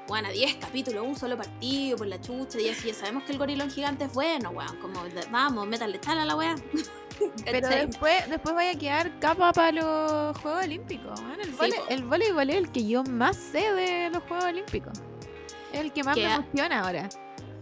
[0.07, 3.37] bueno, 10 capítulos, un solo partido por la chucha, y así ya sabemos que el
[3.37, 4.77] gorilón gigante es bueno, weón.
[4.77, 5.01] Como,
[5.31, 6.55] vamos, métale chala a la wea.
[7.45, 11.19] Pero después, después vaya a quedar capa para los Juegos Olímpicos.
[11.21, 11.39] weón.
[11.39, 14.93] el, Sí, vole- el voleibol es el que yo más sé de los Juegos Olímpicos.
[15.71, 17.09] Es el que más Que me emociona ahora.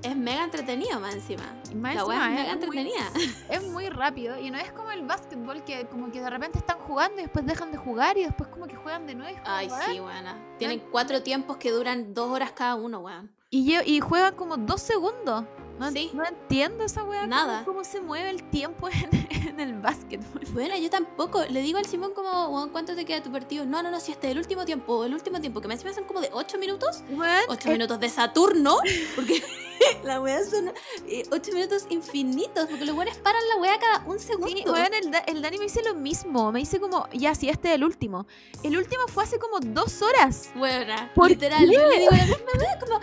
[0.04, 1.44] Es mega entretenido más encima.
[1.76, 3.12] Más La encima, es es mega muy- entretenida.
[3.50, 6.80] Es muy rápido y no es como el básquetbol que como que de repente están
[6.80, 9.38] jugando y después dejan de jugar y después como que juegan de nuevo.
[9.46, 10.38] Ay, sí, buena.
[10.58, 13.32] Tienen cuatro tiempos que duran dos horas cada uno, weón.
[13.52, 15.44] Y, yo- y juegan como dos segundos.
[15.78, 16.12] No, Sí.
[16.14, 17.26] no entiendo esa weá.
[17.26, 17.64] Nada.
[17.66, 18.88] Cómo, se mueve el tiempo
[19.30, 20.42] en, en el básquetbol.
[20.54, 21.44] Bueno, yo tampoco.
[21.50, 23.66] Le digo al Simón como, ¿cuánto te queda tu partido?
[23.66, 25.92] No, no, no, si este es el último tiempo, el último tiempo, que me encima
[25.94, 27.04] son como de ocho minutos.
[27.10, 28.78] Weón, Ocho es- minutos de Saturno,
[29.16, 29.44] porque
[30.04, 30.72] la weá son
[31.08, 34.48] eh, ocho minutos infinitos, porque los weones paran la weá cada un segundo.
[34.48, 36.52] Sí, weón, el, el Dani me dice lo mismo.
[36.52, 38.26] Me dice como, ya, sí, este es el último.
[38.64, 40.50] El último fue hace como dos horas.
[40.56, 41.70] Buena, ¿Por literal.
[41.70, 43.00] Yo le digo la misma weá, como,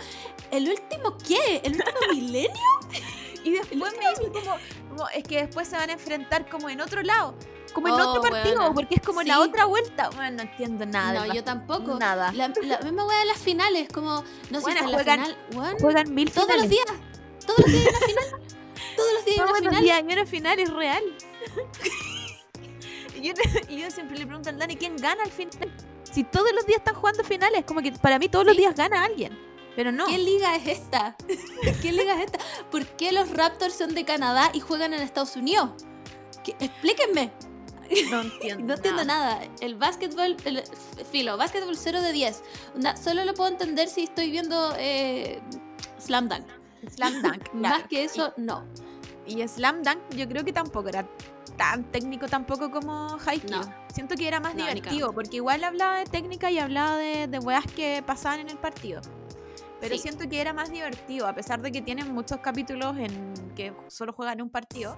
[0.51, 1.61] ¿el último qué?
[1.63, 2.51] ¿El último milenio?
[3.43, 4.55] Y después me dice como,
[4.89, 7.35] como, es que después se van a enfrentar como en otro lado.
[7.73, 9.39] Como en Oh, otro partido, porque es como la Sí.
[9.41, 10.09] otra vuelta.
[10.09, 11.25] Bueno, no entiendo nada.
[11.27, 11.97] no, yo tampoco.
[11.99, 12.31] Nada.
[12.33, 16.13] La, la misma weá de las finales, como, no sé si la juegan- final, Juegan
[16.13, 16.63] mil todos finales.
[16.63, 16.85] los días,
[17.45, 18.29] todos los días hay una final,
[18.97, 19.83] todos los días hay Todos una los final.
[19.83, 21.03] días hay una final, es real.
[23.15, 23.33] y, yo,
[23.69, 25.71] y yo siempre le pregunto al Dani, ¿quién gana al final?
[26.11, 29.03] Si todos los días están jugando finales, como que para mí todos los días gana
[29.03, 29.37] alguien.
[29.79, 30.07] Pero no.
[30.07, 31.15] ¿Qué liga es esta?
[31.81, 32.39] ¿Qué liga es esta?
[32.69, 35.71] ¿Por qué los Raptors son de Canadá y juegan en Estados Unidos?
[36.43, 37.31] ¿Qué- Explíquenme.
[38.11, 38.65] No entiendo.
[38.67, 39.39] No entiendo nada.
[39.61, 40.61] El básquetbol, el
[41.09, 42.43] filo, básquetbol 0 de 10.
[42.75, 45.39] Onda, solo lo puedo entender si estoy viendo eh,
[45.97, 46.45] Slam Dunk.
[46.93, 47.49] Slam Dunk.
[47.53, 47.87] Más claro.
[47.89, 48.65] que eso, no.
[49.25, 51.07] Y, y Slam Dunk yo creo que tampoco era
[51.55, 53.49] tan técnico tampoco como Haikyuu.
[53.61, 53.73] No.
[53.93, 57.39] Siento que era más No, divertido, porque igual hablaba de técnica y hablaba de, de
[57.39, 58.99] weas que pasaban en el partido.
[59.81, 60.01] Pero Sí.
[60.01, 64.13] siento que era más divertido, a pesar de que tienen muchos capítulos en que solo
[64.13, 64.97] juegan un partido.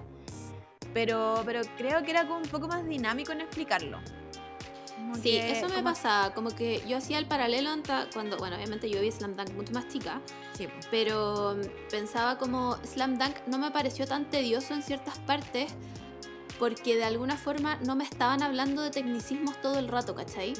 [0.92, 3.98] Pero, pero creo que era como un poco más dinámico en explicarlo.
[4.96, 6.34] Como Sí, que- eso me como- pasaba.
[6.34, 7.70] Como que yo hacía el paralelo
[8.12, 10.20] cuando, bueno, obviamente yo vi Slam Dunk mucho más chica.
[10.52, 11.56] Sí, pero
[11.90, 15.74] pensaba como Slam Dunk no me pareció tan tedioso en ciertas partes
[16.58, 20.52] porque de alguna forma no me estaban hablando de tecnicismos todo el rato, ¿cachai?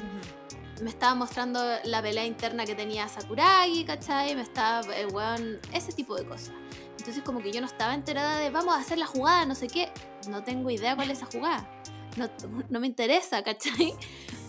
[0.83, 4.35] Me estaba mostrando la pelea interna que tenía Sakuragi, ¿cachai?
[4.35, 6.51] Me estaba, eh, weón, ese tipo de cosas.
[6.99, 9.67] Entonces como que yo no estaba enterada de vamos a hacer la jugada, no sé
[9.67, 9.91] qué.
[10.29, 11.69] No tengo idea cuál es esa jugada.
[12.17, 12.29] No,
[12.69, 13.95] no me interesa, ¿cachai?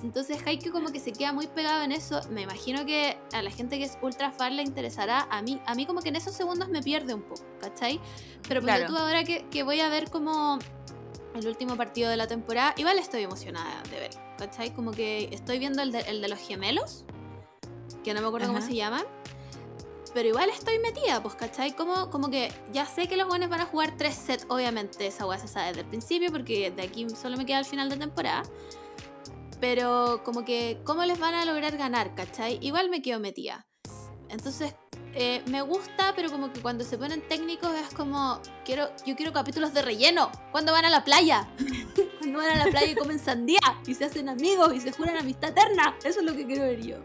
[0.02, 2.20] Entonces Haikyuu como que se queda muy pegado en eso.
[2.30, 5.26] Me imagino que a la gente que es ultra fan le interesará.
[5.30, 8.00] A mí, a mí como que en esos segundos me pierde un poco, ¿cachai?
[8.48, 8.86] Pero Claro.
[8.88, 10.58] tú ahora que, que voy a ver como
[11.34, 14.72] el último partido de la temporada, igual estoy emocionada de verlo, ¿cachai?
[14.72, 17.04] Como que estoy viendo el de, el de los gemelos,
[18.02, 19.04] que no me acuerdo cómo se llaman.
[20.14, 21.72] Pero igual estoy metida, pues, ¿cachai?
[21.74, 25.26] Como, como que ya sé que los buenos van a jugar tres sets, obviamente, esa
[25.26, 27.96] weá se sabe desde el principio, porque de aquí solo me queda el final de
[27.96, 28.44] temporada.
[29.60, 32.58] Pero como que, ¿cómo les van a lograr ganar, cachai?
[32.60, 33.66] Igual me quedo metida.
[34.28, 34.76] Entonces,
[35.16, 39.32] eh, me gusta, pero como que cuando se ponen técnicos es como, quiero, yo quiero
[39.32, 40.30] capítulos de relleno.
[40.50, 41.48] ¿Cuándo van a la playa?
[42.18, 45.16] Cuando van a la playa y comen sandía y se hacen amigos y se juran
[45.16, 45.96] amistad eterna.
[46.02, 46.96] Eso es lo que quiero ver yo.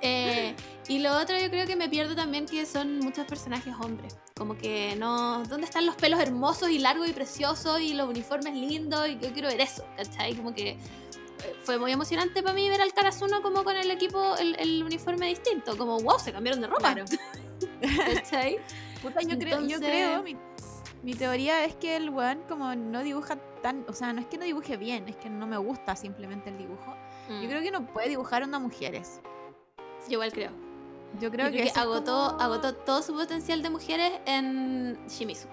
[0.00, 0.54] Eh,
[0.86, 4.16] y lo otro yo creo que me pierdo también que son muchos personajes hombres.
[4.34, 5.44] Como que no...
[5.44, 9.08] ¿Dónde están los pelos hermosos y largos y preciosos y los uniformes lindos?
[9.08, 10.34] Y yo quiero ver eso, ¿cachai?
[10.34, 10.78] Como que
[11.62, 15.26] fue muy emocionante para mí ver al Karasuno como con el equipo, el, el uniforme
[15.28, 15.76] distinto.
[15.76, 16.94] Como, wow, se cambiaron de ropa.
[16.94, 17.04] Claro.
[19.26, 20.36] Yo, creo, yo creo, mi,
[21.02, 24.38] mi teoría es que el weón como no dibuja tan, o sea, no es que
[24.38, 26.94] no dibuje bien, es que no me gusta simplemente el dibujo.
[27.28, 29.20] Mm, Yo creo que no puede dibujar onda mujeres.
[30.08, 30.50] yo igual creo.
[31.20, 34.98] Yo creo Yo creo que, que, agotó, como- agotó todo su potencial de mujeres en
[35.06, 35.48] Shimizu.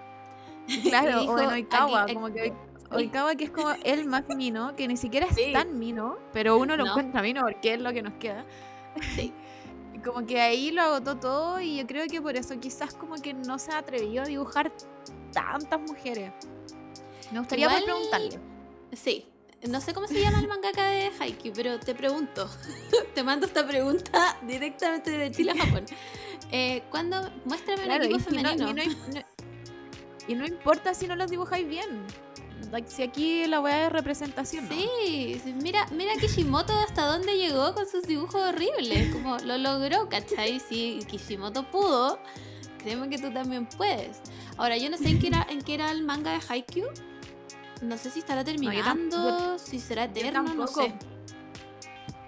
[0.83, 2.53] Claro, dijo, o en Oikawa, aquí- como que aquí-
[2.97, 5.51] Oikawa que es como el más mino, que ni siquiera es Sí.
[5.53, 6.91] tan mino, pero uno lo No.
[6.91, 8.45] encuentra mino porque es lo que nos queda.
[9.15, 9.33] Sí.
[9.93, 13.15] Y Como que ahí lo agotó todo y yo creo que por eso quizás como
[13.15, 14.71] que no se atrevió a dibujar
[15.33, 16.31] tantas mujeres.
[17.31, 18.39] Me gustaría Igual- preguntarle.
[18.93, 19.25] Sí.
[19.67, 22.47] No sé cómo se llama el mangaka de Haikyuu, pero te pregunto.
[23.15, 25.85] te mando esta pregunta directamente de Chile a Japón.
[26.51, 27.27] Eh, ¿Cuándo?
[27.45, 28.69] Muéstrame Claro, un y, equipo no, femenino.
[28.69, 29.21] y no im- no-
[30.27, 32.05] y no importa si no los dibujáis bien.
[32.87, 34.67] Si aquí la weá es representación.
[34.67, 34.75] ¿no?
[34.75, 40.59] Sí, mira, mira Kishimoto hasta dónde llegó con sus dibujos horribles, como lo logró, ¿cachai?
[40.59, 42.19] Si Kishimoto pudo,
[42.79, 44.19] créeme que tú también puedes.
[44.57, 46.87] Ahora, yo no sé en qué era, en qué era el manga de Haikyuu.
[47.81, 50.93] No sé si estará terminando, si será Yo eterno, no sé.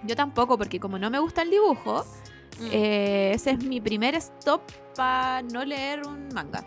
[0.04, 2.04] Yo tampoco, porque como no me gusta el dibujo,
[2.60, 4.62] Mm, eh, ese es mi primer stop
[4.96, 6.64] para no leer un manga.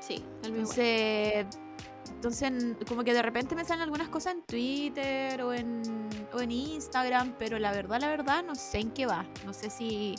[0.00, 0.72] sí, el mismo.
[0.72, 1.46] Entonces,
[2.16, 2.50] Entonces,
[2.88, 5.82] como que de repente me salen algunas cosas en Twitter o en,
[6.32, 9.26] o en Instagram, pero la verdad, la verdad, no sé en qué va.
[9.44, 10.14] No sé si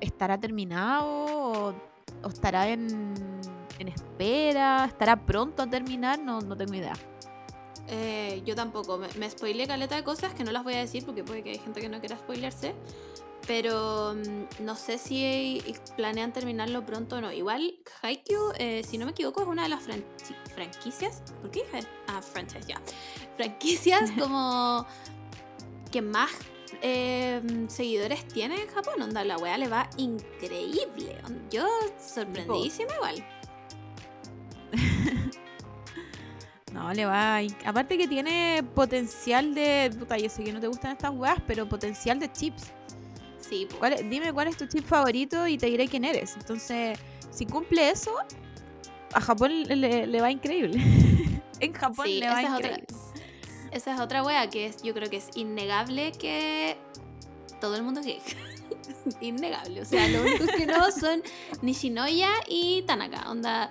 [0.00, 1.74] estará terminado o,
[2.22, 3.12] o estará en,
[3.80, 6.94] en espera, estará pronto a terminar, no, no tengo idea.
[7.88, 8.96] Eh, yo tampoco.
[8.96, 11.50] Me, me spoileé caleta de cosas que no las voy a decir porque puede que
[11.50, 12.74] hay gente que no quiera spoilearse.
[13.46, 15.62] Pero mm, no sé si
[15.96, 17.32] planean terminarlo pronto o no.
[17.32, 20.04] Igual, Haikyuu, eh, si no me equivoco, es una de las fran-
[20.54, 21.22] franquicias.
[21.40, 21.86] ¿Por qué dije?
[22.08, 22.80] Ah, franchise, ya.
[23.36, 24.86] Franquicias como
[25.90, 26.30] que más
[26.82, 29.02] eh, seguidores tiene en Japón.
[29.02, 31.16] Onda, la weá le va increíble.
[31.50, 31.66] Yo
[31.98, 33.26] sorprendidísima igual.
[36.72, 37.38] No, le va.
[37.66, 39.92] Aparte que tiene potencial de.
[39.98, 42.72] Puta, yo sé que no te gustan estas weas, pero potencial de chips.
[43.50, 43.66] Sí.
[43.78, 46.36] ¿Cuál dime cuál es tu chip favorito y te diré quién eres.
[46.36, 46.98] Entonces,
[47.30, 48.12] si cumple eso,
[49.12, 50.80] a Japón le, va increíble.
[51.60, 52.68] en Japón Sí, le va esa es otra.
[52.68, 52.86] increíble.
[53.72, 56.76] Esa es otra wea que es, yo creo que es innegable que
[57.60, 58.20] todo el mundo es gay.
[59.20, 59.80] innegable.
[59.80, 61.22] O sea, lo único que no son
[61.62, 63.28] Nishinoya y Tanaka.
[63.30, 63.68] Onda.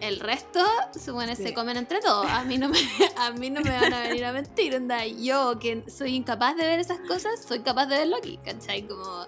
[0.00, 0.60] El resto,
[1.02, 1.44] supone, Sí.
[1.44, 2.26] se comen entre todos.
[2.30, 2.78] A mí, no me,
[3.16, 4.74] a mí no me van a venir a mentir.
[4.74, 8.38] Onda, yo que soy incapaz de ver esas cosas, soy capaz de verlo aquí.
[8.44, 8.86] ¿Cachai?
[8.86, 9.26] Como.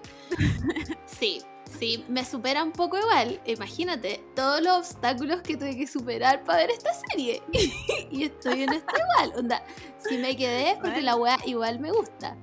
[1.05, 1.41] Sí,
[1.79, 3.41] sí, me supera un poco igual.
[3.45, 7.41] Imagínate todos los obstáculos que tuve que superar para ver esta serie.
[8.11, 9.39] y estoy en esto igual.
[9.39, 9.63] Onda,
[10.07, 12.37] si me quedé es porque la wea igual me gusta.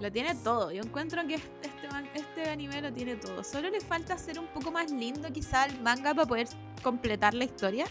[0.00, 0.70] Lo tiene todo.
[0.72, 3.42] Yo encuentro que este, este anime lo tiene todo.
[3.42, 6.48] Solo le falta ser un poco más lindo quizá el manga para poder
[6.82, 7.86] completar la historia.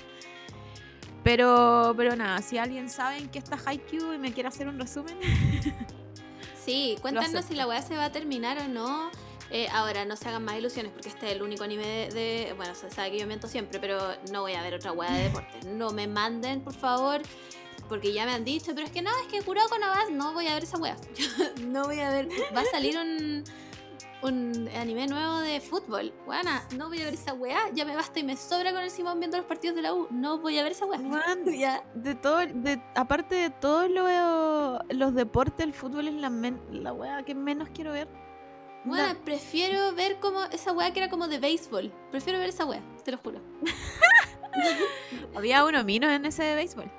[1.23, 4.79] Pero, pero nada, si alguien sabe en qué está Haikyuu y me quiere hacer un
[4.79, 5.17] resumen,
[6.63, 9.11] Sí, cuéntanos si la weá se va a terminar o no.
[9.51, 12.53] Eh, ahora, no se hagan más ilusiones porque este es el único anime de, de-
[12.53, 13.99] Bueno, se sabe que yo miento siempre, pero
[14.31, 15.59] no voy a ver otra weá de deporte.
[15.67, 17.21] No me manden, por favor,
[17.87, 20.09] porque ya me han dicho, pero es que no, es que Kuroko no va.
[20.11, 20.95] No voy a ver esa weá.
[21.65, 22.27] no voy a ver.
[22.55, 23.43] Va a salir un,
[24.21, 26.13] un anime nuevo de fútbol.
[26.25, 27.59] Buena, no voy a ver esa weá.
[27.73, 30.07] Ya me basta y me sobra con el Simón viendo los partidos de la U.
[30.11, 30.99] No voy a ver esa weá.
[31.57, 31.83] Ya.
[31.93, 36.91] de todo, de, aparte de todos lo- los deportes, el fútbol es la, men- la
[36.93, 38.07] wea que menos quiero ver.
[38.87, 41.91] Bueno, prefiero ver como esa weá que era como de béisbol.
[42.11, 43.41] Prefiero ver esa weá, te lo juro.
[45.35, 46.91] había uno menos en ese de béisbol.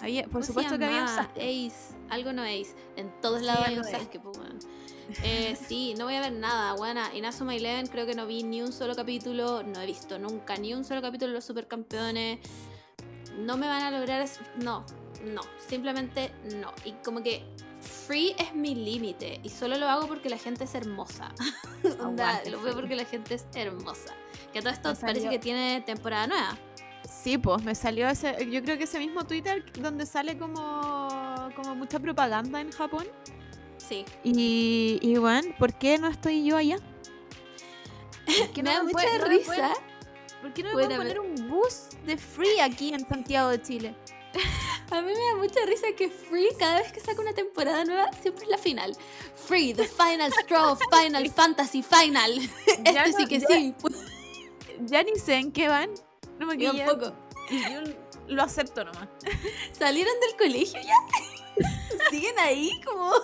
[0.00, 1.08] Por ¿Cómo se supuesto que había un?
[1.08, 1.38] Sasuke.
[1.38, 2.74] Ace, algo no Ace.
[2.96, 4.58] En todos Sí, lados hay algo un Sasuke, pues, weón.
[5.24, 7.14] Eh, sí, no voy a ver nada, buena.
[7.14, 10.72] Inazuma Eleven creo que no vi ni un solo capítulo, no he visto nunca ni
[10.72, 12.38] un solo capítulo de los supercampeones.
[13.38, 14.84] No me van a lograr, no,
[15.24, 16.72] no, simplemente no.
[16.84, 17.42] Y como que
[17.80, 21.32] Free es mi límite y solo lo hago porque la gente es hermosa.
[22.00, 24.14] Onda, lo veo porque la gente es hermosa.
[24.52, 26.58] Que todo esto parece que tiene temporada nueva.
[27.22, 31.74] Sí, pues me salió ese, yo creo que ese mismo Twitter donde sale como, como
[31.74, 33.06] mucha propaganda en Japón.
[33.76, 34.04] Sí.
[34.24, 36.76] Y, y bueno, ¿por qué no estoy yo allá?
[38.24, 39.44] ¿Por qué Me da me mucha puede- no risa.
[39.46, 39.90] pueden-
[40.40, 43.94] ¿Por qué no me pueden poner un bus de free aquí en Santiago de Chile?
[44.90, 48.10] A mí me da mucha risa que Free, cada vez que saca una temporada nueva,
[48.22, 48.96] siempre es la final.
[49.34, 52.40] Free, the final straw, Final Fantasy Final.
[52.92, 53.74] Ya este no- sí que ya- sí.
[54.86, 55.90] Ya ni sé en qué van.
[56.40, 57.12] No me Yo tampoco.
[57.50, 57.82] Yo
[58.28, 59.08] lo acepto nomás.
[59.78, 61.68] ¿Salieron del colegio ya?
[62.10, 62.80] ¿Siguen ahí?
[62.84, 63.12] Como.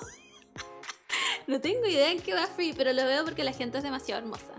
[1.46, 4.20] No tengo idea en qué va Free, pero lo veo porque la gente es demasiado
[4.20, 4.52] hermosa.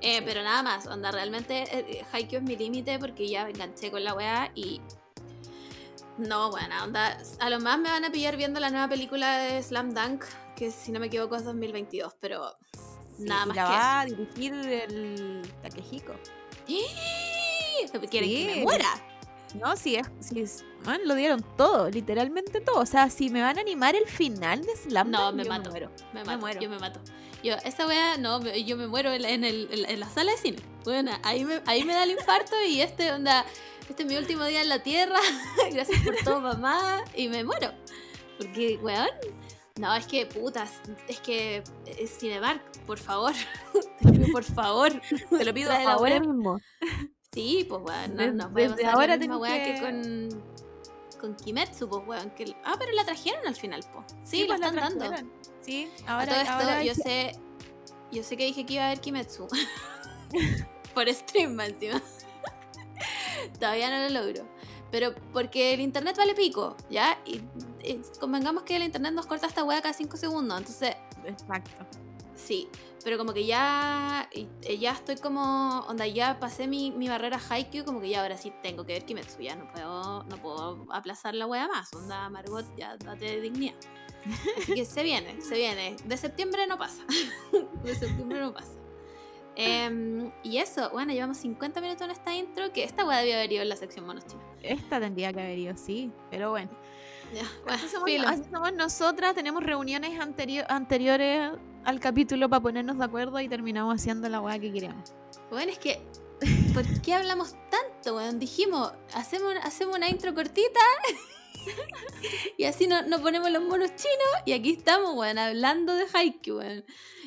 [0.00, 3.92] Eh, pero nada más, onda, realmente eh, Haikyuu es mi límite porque ya me enganché
[3.92, 4.80] con la weá y.
[6.18, 7.16] No, bueno, onda.
[7.38, 10.24] A lo más me van a pillar viendo la nueva película de Slam Dunk,
[10.56, 12.56] que si no me equivoco es 2022, pero.
[13.18, 16.14] Nada más la que va a dirigir el Takehiko.
[16.68, 17.43] eso.
[18.10, 18.60] ¿Quieren que me Sí.
[18.62, 18.88] muera?
[19.54, 22.80] No, sí es, sí es- man, lo dieron todo, literalmente todo.
[22.80, 25.70] O sea, si me van a animar el final de Slam No, me yo mato.
[25.70, 25.90] muero.
[26.12, 26.60] Me mato, muero.
[26.60, 27.00] yo me mato.
[27.44, 30.32] Yo, esa wea, no, me- yo me muero en, la- en el- en la- sala
[30.32, 30.58] de cine.
[30.84, 33.44] Bueno, ahí me, ahí me da el infarto y este, onda,
[33.88, 35.18] este es mi último día en la tierra.
[35.72, 37.04] Gracias por todo, mamá.
[37.14, 37.72] Y me muero.
[38.38, 39.08] Porque, weón,
[39.78, 40.72] no, es que, putas,
[41.06, 43.32] es que eh, Cinemark, por favor,
[44.00, 45.00] te lo pido, por favor.
[45.30, 46.60] Te lo pido ahora mismo.
[47.34, 49.74] Sí, pues, weón, no, nos puede desde pasar ahora la misma weá que...
[49.74, 50.54] que- con...
[51.20, 52.30] Con Kimetsu, pues, weón.
[52.30, 52.54] Que...
[52.64, 54.06] Ah, pero la trajeron al final, pues.
[54.24, 55.32] Sí, Sí, la pues, la están dando.
[55.62, 57.32] Sí, A ahora, todo esto, ahora yo sé.
[58.12, 59.48] Yo sé que dije que iba a ver Kimetsu.
[60.94, 62.00] Por stream, encima.
[63.58, 64.48] Todavía no lo logro.
[64.90, 67.18] Pero porque el internet vale pico, ¿ya?
[67.24, 67.42] Y,
[67.82, 70.58] y convengamos que el internet nos corta esta weá cada 5 segundos.
[70.58, 71.84] Entonces, Exacto.
[72.36, 72.68] sí.
[73.04, 77.84] Pero como que ya, eh, ya estoy como, onda, ya pasé mi, mi barrera Haikyuu,
[77.84, 81.34] como que ya ahora sí tengo que ver Kimetsu, ya no puedo, no puedo aplazar
[81.34, 83.74] la wea más, onda, Margot, ya date dignidad.
[84.56, 85.96] Así que se viene, se viene.
[86.06, 87.04] De septiembre no pasa.
[87.84, 88.72] De septiembre no pasa.
[89.56, 93.52] Em, y eso, bueno, llevamos 50 minutos en esta intro, que esta wea debió haber
[93.52, 94.24] ido en la sección monos.
[94.62, 96.10] Esta tendría que haber ido, sí.
[96.30, 96.70] Pero bueno.
[97.34, 101.50] Ya, bueno, Así somos, así somos nosotras, tenemos reuniones anterio- anteriores
[101.84, 105.12] al capítulo para ponernos de acuerdo y terminamos haciendo la weá que queremos.
[105.50, 106.00] Bueno, es que,
[106.72, 108.38] ¿por qué hablamos tanto, weón?
[108.38, 110.80] Dijimos, hacemos, hacemos una intro cortita
[112.56, 116.58] y así no, no ponemos los monos chinos y aquí estamos, weón, hablando de Haikyuu,
[116.58, 116.84] weón.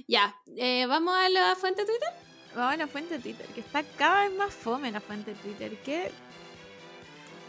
[0.07, 2.09] Ya, eh, ¿vamos a la fuente de Twitter?
[2.55, 5.37] Vamos a la fuente de Twitter, que está cada vez más fome la fuente de
[5.39, 5.77] Twitter.
[5.83, 6.11] Qué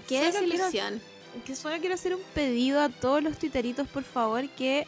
[0.07, 1.01] quiero- desilusión.
[1.45, 4.87] Que solo quiero hacer un pedido a todos los twitteritos, por favor, que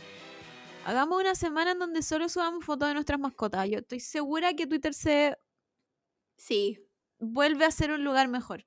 [0.84, 3.68] hagamos una semana en donde solo subamos fotos de nuestras mascotas.
[3.68, 5.36] Yo estoy segura que Twitter se
[6.36, 6.78] Sí.
[7.18, 8.66] vuelve a ser un lugar mejor.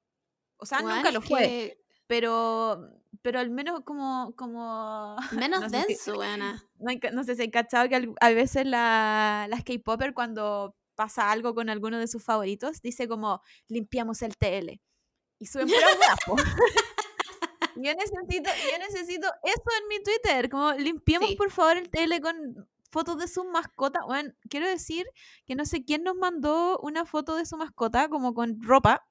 [0.58, 2.90] O sea, weón, nunca lo fue, que pero
[3.22, 6.64] pero al menos como como Menos no si- denso, weona.
[6.80, 11.56] no, no sé si hay cachado que a veces la, las K-Popper cuando pasa algo
[11.56, 14.80] con alguno de sus favoritos, dice como limpiamos el TL.
[15.40, 16.36] Y suben puras weas, po.
[17.76, 21.36] Yo necesito, yo necesito eso en mi Twitter, como limpiemos Sí.
[21.36, 24.04] por favor el TL con fotos de sus mascotas.
[24.06, 25.08] Bueno, quiero decir
[25.46, 29.08] que no sé quién nos mandó una foto de su mascota como con ropa.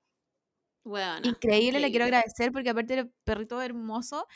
[0.84, 4.26] Weona, Increíble, le quiero agradecer porque aparte el perrito hermoso.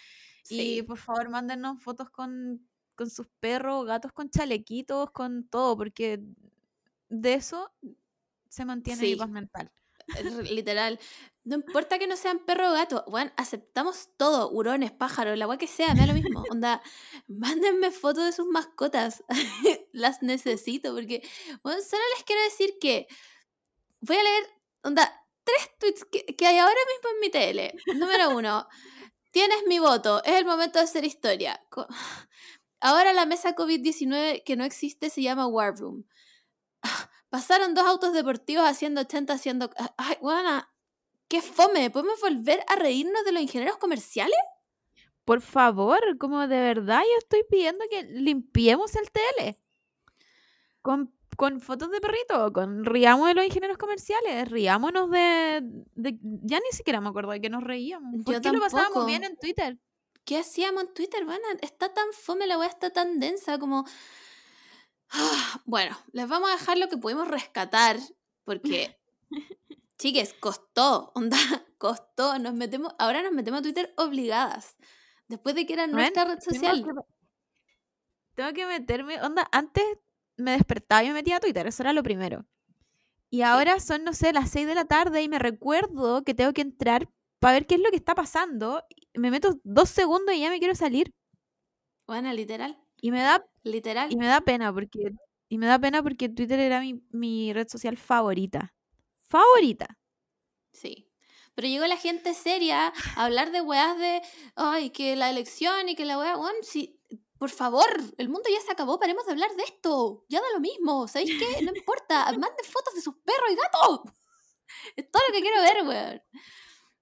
[0.45, 0.79] Sí.
[0.79, 6.21] Y por favor, mándenos fotos con, con sus perros, gatos con chalequitos, con todo, porque
[7.09, 7.73] de eso
[8.49, 9.17] se mantiene mi Sí.
[9.17, 9.73] paz mental.
[10.17, 11.01] R- Literal.
[11.47, 15.57] No importa que no sean perro o gato, weón, aceptamos todo, hurones, pájaros, la weá
[15.57, 16.43] que sea, me da lo mismo.
[16.51, 16.83] Onda,
[17.29, 19.23] mándenme fotos de sus mascotas.
[19.93, 21.23] Las necesito, porque,
[21.63, 23.07] bueno, solo les quiero decir que
[24.01, 24.45] voy a leer,
[24.83, 27.75] onda, tres tweets que, que hay ahora mismo en mi tele.
[27.95, 28.67] Número uno,
[29.31, 31.65] tienes mi voto, es el momento de hacer historia.
[32.81, 36.07] Ahora la mesa COVID-19 que no existe se llama War Room.
[37.31, 39.71] Pasaron dos autos deportivos haciendo 80, haciendo...
[39.97, 40.69] Ay, buena,
[41.29, 41.91] qué fome.
[41.91, 44.37] ¿Podemos volver a reírnos de los ingenieros comerciales?
[45.25, 49.57] Por favor, como de verdad yo estoy pidiendo que limpiemos el TL.
[50.83, 55.61] Con, con fotos de perrito, con riamos de los ingenieros comerciales, riámonos de,
[55.95, 58.25] de- Ya ni siquiera me acuerdo de que nos reíamos.
[58.25, 59.07] ¿Por Yo qué lo pasábamos tampoco.
[59.07, 59.79] bien en Twitter?
[60.25, 61.25] ¿Qué hacíamos en Twitter?
[61.25, 63.85] Bueno, está tan fome, la weá está tan densa como...
[65.65, 67.97] Bueno, les vamos a dejar lo que pudimos rescatar,
[68.45, 68.97] porque,
[69.99, 71.37] chiques, costó, onda,
[71.79, 72.39] costó.
[72.39, 74.77] Nos metemos, ahora nos metemos a Twitter obligadas,
[75.29, 76.85] después de que era nuestra red Tengo social.
[76.85, 76.91] que,
[78.35, 79.85] tengo que meterme, onda, antes
[80.37, 82.47] me despertaba y me metía a Twitter, eso era lo primero.
[83.31, 86.53] Y ahora son, no sé, las 6 de la tarde y me recuerdo que tengo
[86.53, 87.09] que entrar
[87.41, 88.85] para ver qué es lo que está pasando.
[89.15, 91.13] Me meto dos segundos y ya me quiero salir.
[92.07, 94.13] Bueno, literal, Y me da, literal.
[94.13, 95.11] y me da pena porque,
[95.49, 98.75] y me da pena porque Twitter era mi, mi red social favorita.
[99.29, 99.99] Favorita.
[100.73, 101.11] Sí.
[101.55, 104.23] Pero llegó la gente seria a hablar de weas de,
[104.57, 107.01] ay, que la elección y que la wea, weón, sí,
[107.39, 107.87] por favor,
[108.19, 110.25] el mundo ya se acabó, paremos de hablar de esto.
[110.29, 111.63] Ya da lo mismo, ¿sabéis qué?
[111.63, 114.01] No importa, manden fotos de sus perros y gatos.
[114.97, 116.23] Es todo lo que quiero ver, weón.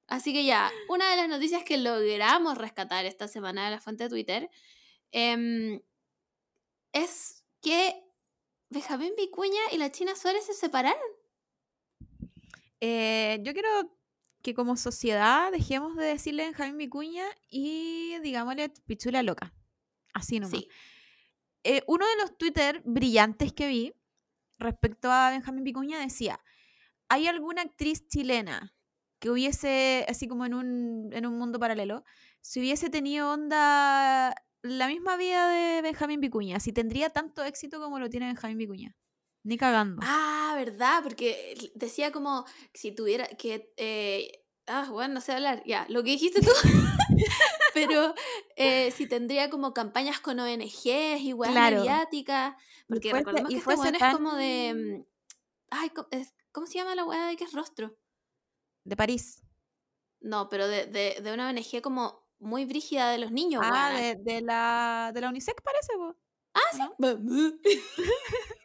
[0.06, 4.04] Así que ya, una de las noticias que logramos rescatar esta semana de la fuente
[4.04, 4.50] de Twitter
[5.12, 5.80] em,
[6.92, 8.04] es que
[8.68, 11.00] Benjamín Vicuña y la China Suárez se separaron.
[12.86, 13.98] Eh, yo quiero
[14.42, 19.54] que como sociedad dejemos de decirle Benjamín Vicuña y digámosle pichula loca.
[20.12, 20.58] Así nomás.
[20.58, 20.68] Sí.
[21.62, 23.94] Eh, uno de los Twitter brillantes que vi
[24.58, 26.38] respecto a Benjamín Vicuña decía,
[27.08, 28.74] ¿hay alguna actriz chilena
[29.18, 32.04] que hubiese, así como en un, en un mundo paralelo,
[32.42, 37.98] si hubiese tenido onda la misma vida de Benjamín Vicuña, si tendría tanto éxito como
[37.98, 38.94] lo tiene Benjamín Vicuña?
[39.44, 40.00] Ni cagando.
[40.04, 41.02] Ah, ¿verdad?
[41.02, 43.72] Porque decía como si tuviera que...
[43.76, 45.62] eh, ah, bueno, no sé hablar.
[45.66, 46.50] Ya, lo que dijiste tú.
[47.74, 48.14] Pero
[48.56, 51.78] eh, si tendría como campañas con ONGs y weas Claro.
[51.78, 52.54] mediáticas.
[52.88, 54.74] Porque fuese- recordemos que fuese weón es tan- como de...
[54.74, 55.04] mm,
[55.70, 57.96] Ay, ¿cómo, es- ¿cómo se llama la wea de que es rostro?
[58.84, 59.42] De París.
[60.20, 64.16] No, pero de, de, de una ONG como muy brígida de los niños, ah, de,
[64.16, 66.16] de la, de la UNICEF parece, po.
[66.78, 66.94] ¿no?
[66.98, 67.60] sí.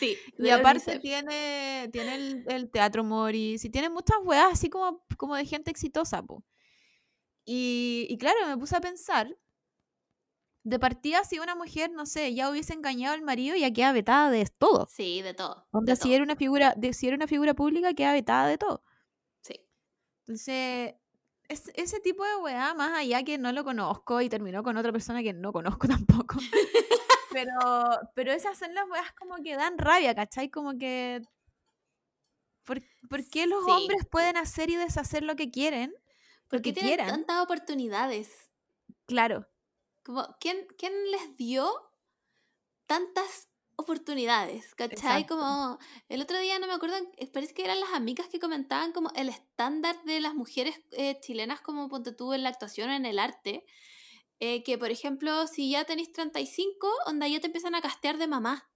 [0.00, 4.68] Y de la aparte tiene, tiene el, el Teatro Moris y tiene muchas weas así
[4.70, 6.44] como, como de gente exitosa, po.
[7.44, 9.36] Y, y claro, me puse a pensar
[10.62, 14.30] de partida, si una mujer, no sé, ya hubiese engañado al marido, ya queda vetada
[14.30, 14.86] de todo.
[14.90, 15.66] Sí, de todo.
[15.72, 16.14] Onda, de si todo.
[16.14, 18.82] era una figura, de, si era una figura pública, queda vetada de todo.
[19.42, 19.60] Sí.
[20.20, 20.94] Entonces,
[21.48, 24.90] es- ese tipo de weá, más allá que no lo conozco y terminó con otra
[24.92, 25.86] persona que no conozco
[26.26, 26.38] tampoco.
[27.34, 30.50] pero, pero esas son las weas como que dan rabia, ¿cachai?
[30.50, 31.22] Como que.
[32.64, 33.70] ¿Por, por qué los Sí.
[33.70, 35.92] hombres pueden hacer y deshacer lo que quieren?
[36.48, 37.08] ¿Por qué Porque tienen quieran.
[37.08, 38.50] tantas oportunidades?
[39.06, 39.46] Claro,
[40.02, 41.66] Como, ¿quién, ¿Quién les dio
[42.86, 44.74] tantas oportunidades?
[44.74, 45.24] ¿Cachai?
[45.24, 45.36] Exacto.
[45.36, 45.78] Como
[46.08, 49.10] el otro día, no me acuerdo, eh, parece que eran las amigas que comentaban como
[49.16, 53.06] el estándar de las mujeres eh, chilenas como ponte tú en la actuación o en
[53.06, 53.64] el arte.
[54.40, 58.26] Eh, que por ejemplo, si ya tenéis 35, onda ya te empiezan a castear de
[58.28, 58.70] mamá.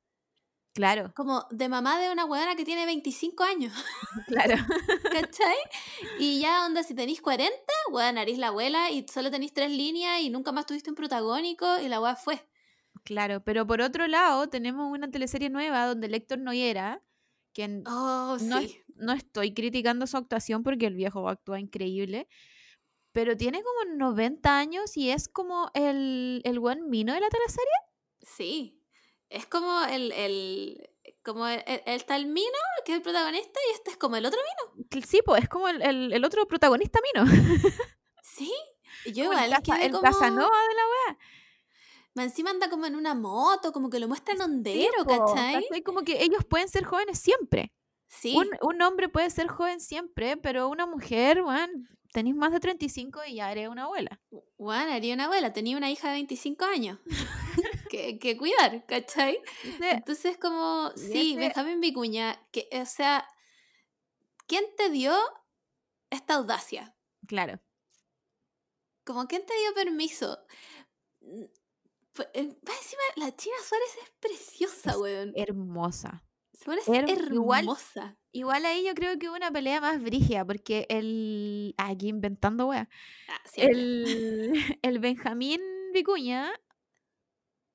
[0.73, 3.73] claro, Como de mamá de una huevona que tiene 25 años.
[4.27, 4.57] claro.
[5.09, 5.57] ¿Cachai?
[6.15, 10.21] Y ya onda, si tenéis 40, weá, nariz la abuela y solo tenéis tres líneas
[10.21, 12.49] y nunca más tuviste un protagónico y la weá fue.
[13.05, 17.03] Claro, pero por otro lado, tenemos una teleserie nueva donde el Héctor Noyera,
[17.55, 18.85] que n- Oh, no, sí.
[18.97, 22.29] no estoy criticando su actuación porque el viejo actúa increíble,
[23.19, 27.73] pero tiene como 90 años y es como el, el buen mino de la teleserie.
[28.23, 28.81] Sí.
[29.29, 30.13] Es como el.
[30.13, 30.89] el
[31.25, 32.47] como el, el, el tal Mino,
[32.85, 35.05] que es el protagonista, y este es como el otro Mino.
[35.05, 37.27] Sí, pues es como el, el- el otro protagonista mino.
[38.23, 38.53] Sí.
[39.07, 40.03] Yo Como el, igual Casa- quedé el como.
[40.05, 41.19] Casanova de la wea.
[42.25, 45.65] Encima anda como en una moto, como que lo muestran hondero, ¿cachai?
[45.65, 45.83] ¿cachai?
[45.83, 47.73] Como que ellos pueden ser jóvenes siempre.
[48.09, 48.35] Sí.
[48.37, 51.73] Un, un hombre puede ser joven siempre, pero una mujer, bueno,
[52.13, 54.21] tenéis más de 35 y ya eres una abuela.
[54.57, 56.99] Bueno, haría una abuela, tenía una hija de 25 años.
[57.91, 59.39] que, que cuidar, ¿cachai?
[59.65, 63.29] Entonces, Entonces, como, sí, ese- Benjamín Vicuña, que, o sea,
[64.47, 65.15] ¿quién te dio
[66.11, 66.95] esta audacia?
[67.27, 67.61] claro.
[69.05, 70.39] Como, ¿quién te dio permiso?
[72.13, 75.33] Fu- eh, Más encima, la China Suárez es preciosa, Es weón.
[75.35, 76.25] Hermosa.
[76.59, 78.17] Se parece her- igual- hermosa.
[78.33, 81.75] Igual ahí yo creo que hubo una pelea más brígida, porque el.
[81.79, 82.89] Aquí inventando wea.
[83.29, 83.79] Ah, siempre.
[83.81, 84.53] El,
[84.83, 85.61] el Benjamín
[85.95, 86.51] Vicuña,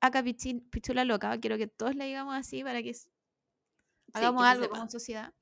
[0.00, 3.08] acá Pichula Loca, quiero que todos le digamos así para que Sí,
[4.12, 5.32] hagamos que algo como sociedad.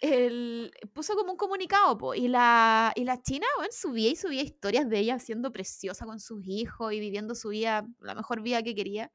[0.00, 4.42] El, puso como un comunicado, po, y la, y la China, bueno, subía y subía
[4.42, 8.64] historias de ella siendo preciosa con sus hijos y viviendo su vida, la mejor vida
[8.64, 9.12] que quería.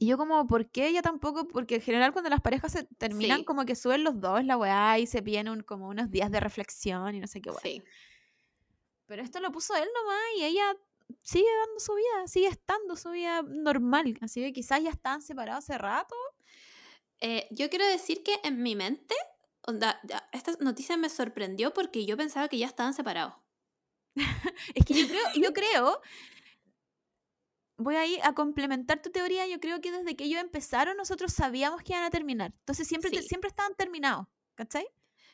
[0.00, 1.48] Y yo como, ¿por qué ella tampoco?
[1.48, 3.44] Porque en general cuando las parejas se terminan Sí.
[3.44, 6.38] como que suben los dos la weá y se piden un- como unos días de
[6.40, 7.60] reflexión y no sé qué weá.
[7.60, 7.82] Sí.
[9.06, 10.76] Pero esto lo puso él nomás y ella
[11.22, 14.16] sigue dando su vida, sigue estando su vida normal.
[14.20, 16.14] Así que quizás ya estaban separados hace rato.
[17.20, 19.14] Eh, yo quiero decir que en mi mente,
[19.66, 20.00] onda,
[20.32, 23.34] esta noticia me sorprendió porque yo pensaba que ya estaban separados.
[24.74, 26.00] Es que yo creo, yo creo,
[27.78, 31.32] voy a ir a complementar tu teoría, yo creo que desde que ellos empezaron nosotros
[31.32, 32.52] sabíamos que iban a terminar.
[32.58, 34.86] Entonces siempre, te- siempre estaban terminados, ¿cachai?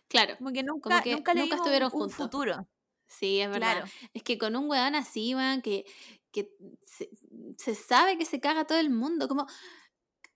[0.09, 0.37] Claro.
[0.39, 2.15] Como que nunca, que nunca, estuvieron un, un juntos.
[2.17, 2.69] futuro.
[3.07, 3.73] Sí, es verdad.
[3.73, 3.87] Claro.
[4.13, 5.85] Es que con un weón así, weón, que,
[6.31, 6.51] que
[6.85, 7.09] se,
[7.59, 9.27] se sabe que se caga todo el mundo.
[9.29, 9.47] Como,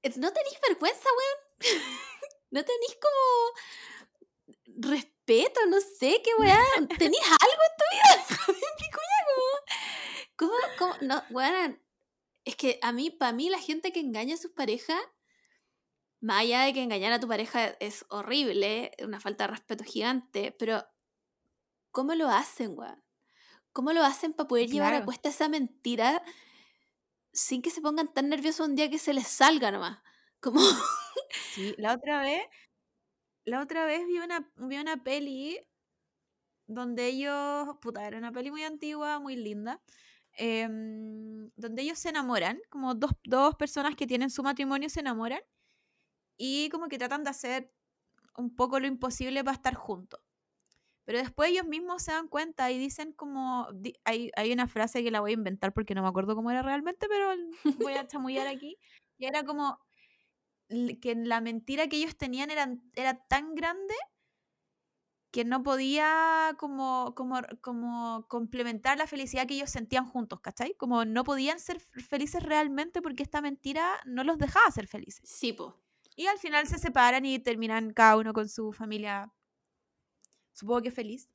[0.02, 1.38] eh, ¿no tenéis vergüenza, weón?
[2.50, 5.60] ¿No tenéis como respeto?
[5.68, 6.88] No sé, qué weón.
[6.98, 8.56] ¿Tenéis algo en tu vida?
[10.36, 10.94] Como, ¿Cómo, cómo?
[11.02, 11.80] No, weón.
[12.48, 14.98] Es que a mí, para mí, la gente que engaña a sus parejas,
[16.18, 20.56] más allá de que engañar a tu pareja es horrible, una falta de respeto gigante,
[20.58, 20.82] pero
[21.90, 23.04] ¿cómo lo hacen, weón?
[23.74, 26.22] ¿Cómo lo hacen para poder llevar a cuesta esa mentira
[27.34, 29.98] sin que se pongan tan nerviosos un día que se les salga nomás?
[30.40, 30.58] Como,
[31.52, 32.40] Sí, la otra vez,
[33.44, 35.60] la otra vez vi una, vi una peli
[36.66, 39.82] donde ellos, puta, era una peli muy antigua, muy linda,
[40.38, 45.40] em, donde ellos se enamoran, como dos, dos personas que tienen su matrimonio se enamoran
[46.36, 47.72] y como que tratan de hacer
[48.36, 50.20] un poco lo imposible para estar juntos.
[51.04, 55.02] Pero después ellos mismos se dan cuenta y dicen como, di- hay, hay una frase
[55.02, 57.34] que la voy a inventar porque no me acuerdo cómo era realmente, pero
[57.78, 58.76] voy a chamullar aquí.
[59.18, 59.78] Y era como
[61.00, 63.94] que la mentira que ellos tenían era, era tan grande
[65.38, 70.74] que no podía como, como, como complementar la felicidad que ellos sentían juntos, ¿cachai?
[70.74, 75.30] Como no podían ser felices realmente porque esta mentira no los dejaba ser felices.
[75.30, 75.80] sí, po.
[76.16, 79.32] Y al final se separan y terminan cada uno con su familia,
[80.54, 81.32] supongo que feliz.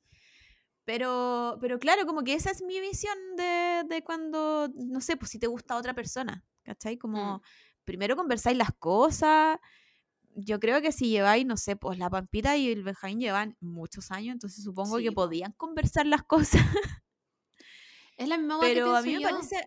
[0.84, 5.30] Pero, pero claro, como que esa es mi visión de, de cuando, no sé, pues
[5.30, 6.98] si te gusta otra persona, ¿cachai?
[6.98, 7.40] Como
[7.86, 9.58] primero conversáis las cosas.
[10.36, 14.10] Yo creo que si lleváis, no sé, pues la Pampita y el Benjamín llevan muchos
[14.10, 15.22] años, entonces supongo Sí, que po.
[15.26, 16.60] podían conversar las cosas.
[18.16, 19.28] Es la misma weá que Pero a mí me yo.
[19.28, 19.66] parece,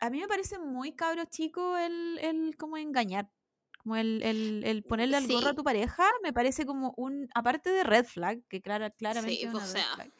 [0.00, 3.30] a mí me parece muy cabro chico el, el como engañar.
[3.78, 7.70] Como el, el, el ponerle al gorro a tu pareja, me parece como un, aparte
[7.70, 9.94] de red flag, que clara, claramente Sí, es o red sea.
[9.94, 10.10] flag,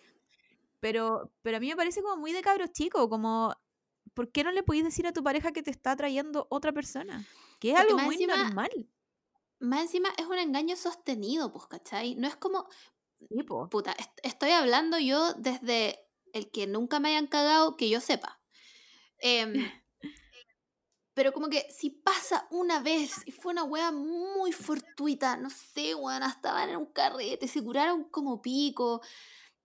[0.80, 3.54] pero, pero a mí me parece como muy de cabro chico, como,
[4.12, 7.24] ¿por qué no le podéis decir a tu pareja que te está trayendo otra persona?
[7.58, 8.70] Que es Porque algo muy encima- normal.
[9.60, 12.14] Más encima es un engaño sostenido, pues, ¿cachai?
[12.16, 12.68] No es como,
[13.30, 13.68] Sí, po.
[13.70, 16.00] puta, est- estoy hablando yo desde
[16.32, 18.40] el que nunca me hayan cagado, que yo sepa.
[19.20, 19.54] Em,
[21.14, 25.94] pero como que si pasa una vez y fue una wea muy fortuita, no sé,
[25.94, 29.00] weón, estaban en un carrete, se curaron como pico.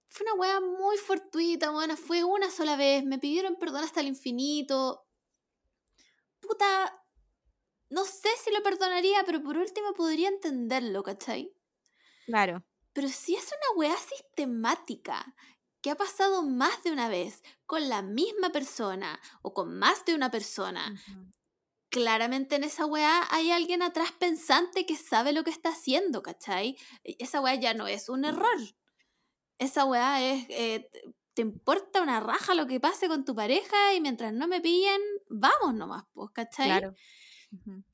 [0.10, 4.08] Fue una wea muy fortuita, weón, fue una sola vez, me pidieron perdón hasta el
[4.08, 5.06] infinito.
[6.42, 6.99] Puta,
[7.90, 11.54] no sé si lo perdonaría, pero por último podría entenderlo, ¿cachai?
[12.26, 12.64] Claro.
[12.94, 15.36] Pero si es una weá sistemática
[15.82, 20.16] que ha pasado más de una vez con la misma persona o con más de
[20.16, 20.94] una persona,
[21.90, 26.78] claramente en esa weá hay alguien atrás pensante que sabe lo que está haciendo, ¿cachai?
[27.04, 28.60] E- Esa weá ya no es un error.
[29.58, 31.02] Esa weá es, eh, te-
[31.34, 35.02] te importa una raja lo que pase con tu pareja y mientras no me pillen,
[35.30, 36.68] vamos nomás, pues, ¿cachai?
[36.68, 36.98] Claro.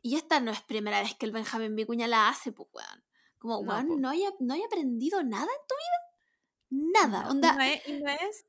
[0.01, 3.03] Y esta no es primera vez que el Benjamín Vicuña la hace, pues, weón.
[3.37, 3.95] Como, No, weón, po.
[3.97, 4.29] no, haya
[4.65, 6.91] aprendido nada en tu vida.
[6.93, 7.23] Nada.
[7.23, 8.45] No, Onda, no es, no es,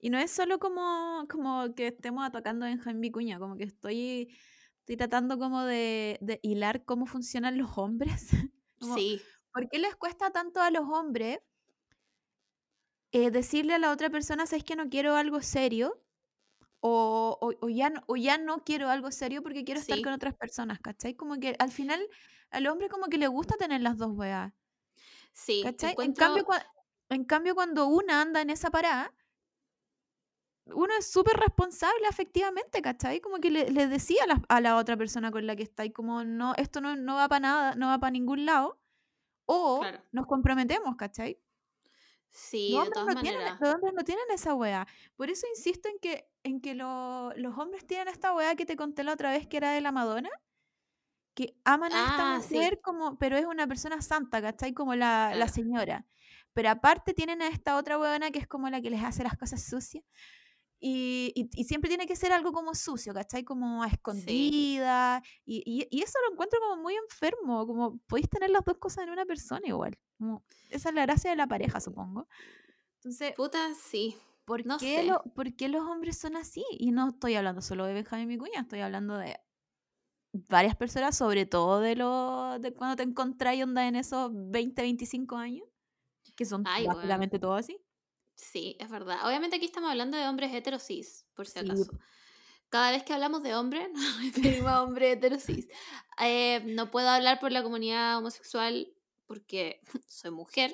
[0.00, 4.34] y no es solo como, como que estemos atacando a Benjamín Vicuña, como que estoy,
[4.80, 8.28] estoy tratando como de, de hilar cómo funcionan los hombres.
[8.80, 9.20] Como, sí,
[9.52, 11.40] ¿Por qué les cuesta tanto a los hombres
[13.10, 16.00] eh, decirle a la otra persona, sabes que no quiero algo serio?
[16.80, 20.02] O, o- o ya no, o ya no quiero algo serio porque quiero estar Sí.
[20.04, 21.14] con otras personas, ¿cachai?
[21.14, 22.00] Como que al final
[22.50, 24.52] al hombre como que le gusta tener las dos weas.
[25.32, 25.62] sí.
[25.64, 25.90] ¿Cachai?
[25.90, 26.66] En, encuentro- cambio, cua-
[27.10, 29.12] en cambio, cuando una anda en esa parada,
[30.66, 33.20] uno es súper responsable afectivamente, ¿cachai?
[33.20, 35.84] Como que le, le decía a la, a la otra persona con la que está
[35.84, 38.78] y como, no, esto no, no va para nada, no va para ningún lado.
[39.46, 40.02] O Claro.
[40.12, 41.40] nos comprometemos, ¿cachai?
[42.30, 44.86] Sí, los, de hombres todas no tienen, los hombres no tienen esa wea.
[45.16, 48.76] Por eso insisto en que, en que lo- los hombres tienen esta wea que te
[48.76, 50.30] conté la otra vez que era de la Madonna.
[51.34, 52.54] Que aman a esta Ah, sí.
[52.56, 54.74] mujer como, pero es una persona santa, ¿cachai?
[54.74, 56.04] Como la, la señora.
[56.52, 59.36] Pero aparte tienen a esta otra weona que es como la que les hace las
[59.36, 60.04] cosas sucias.
[60.80, 63.42] Y, y- y siempre tiene que ser algo como sucio, ¿cachai?
[63.44, 65.22] Como a escondida.
[65.44, 67.66] Y, y- y eso lo encuentro como muy enfermo.
[67.66, 69.98] Como podéis tener las dos cosas en una persona igual.
[70.18, 72.28] Como, esa es la gracia de la pareja, supongo.
[72.96, 74.16] Entonces, Puta, sí.
[74.44, 76.64] ¿por, no qué lo- por qué los hombres son así?
[76.72, 79.36] Y no estoy hablando solo de Benjamín Vicuña, estoy hablando de
[80.48, 85.36] varias personas, sobre todo de, lo, de cuando te encontráis onda en esos 20, 25
[85.36, 85.66] años,
[86.36, 86.96] que son Ay, weón.
[86.96, 87.78] básicamente todos así.
[88.38, 89.26] Sí, es verdad.
[89.26, 91.66] Obviamente aquí estamos hablando de hombres heterosis, por si Sí.
[91.66, 91.90] acaso.
[92.68, 95.68] Cada vez que hablamos de hombre, nos referimos a hombre heterosis.
[96.20, 98.92] Eh, no puedo hablar por la comunidad homosexual
[99.26, 100.72] porque soy mujer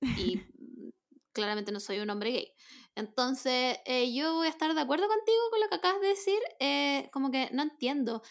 [0.00, 0.40] y
[1.32, 2.52] claramente no soy un hombre gay.
[2.94, 6.38] Entonces, eh, yo voy a estar de acuerdo contigo con lo que acabas de decir.
[6.60, 8.22] eh, como que no entiendo.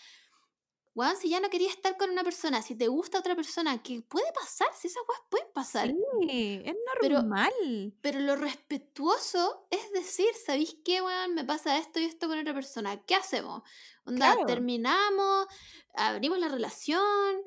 [0.93, 4.01] Weón, si ya no querías estar con una persona, si te gusta otra persona, ¿qué
[4.01, 4.67] puede pasar?
[4.77, 5.87] Si esas cosas pueden pasar.
[6.27, 7.53] Sí, es Pero- normal.
[8.01, 11.33] Pero lo respetuoso es decir, ¿sabéis qué, weón?
[11.33, 13.01] Me pasa esto y esto con otra persona.
[13.05, 13.61] ¿Qué hacemos?
[14.05, 14.45] Onda, Claro.
[14.47, 15.47] terminamos,
[15.93, 17.41] abrimos la relación.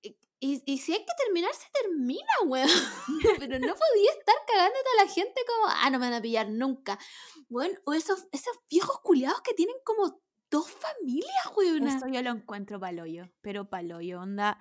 [0.00, 2.68] Y, y- y si hay que terminar, se termina, weón.
[3.38, 6.48] Pero no podía estar cagándote a la gente como, ah, no me van a pillar
[6.48, 6.98] nunca.
[7.50, 11.86] Bueno, o esos, esos viejos culiados que tienen como dos familias, weón.
[11.88, 14.58] Eso yo lo encuentro paloyo, pero paloyo, onda.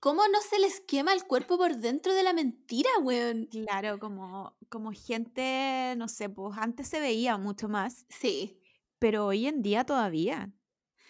[0.00, 3.46] ¿Cómo no se les quema el cuerpo por dentro de la mentira, weón?
[3.46, 8.58] Claro, como, como gente, no sé, pues antes se veía mucho más, Sí.
[8.98, 10.52] pero hoy en día todavía.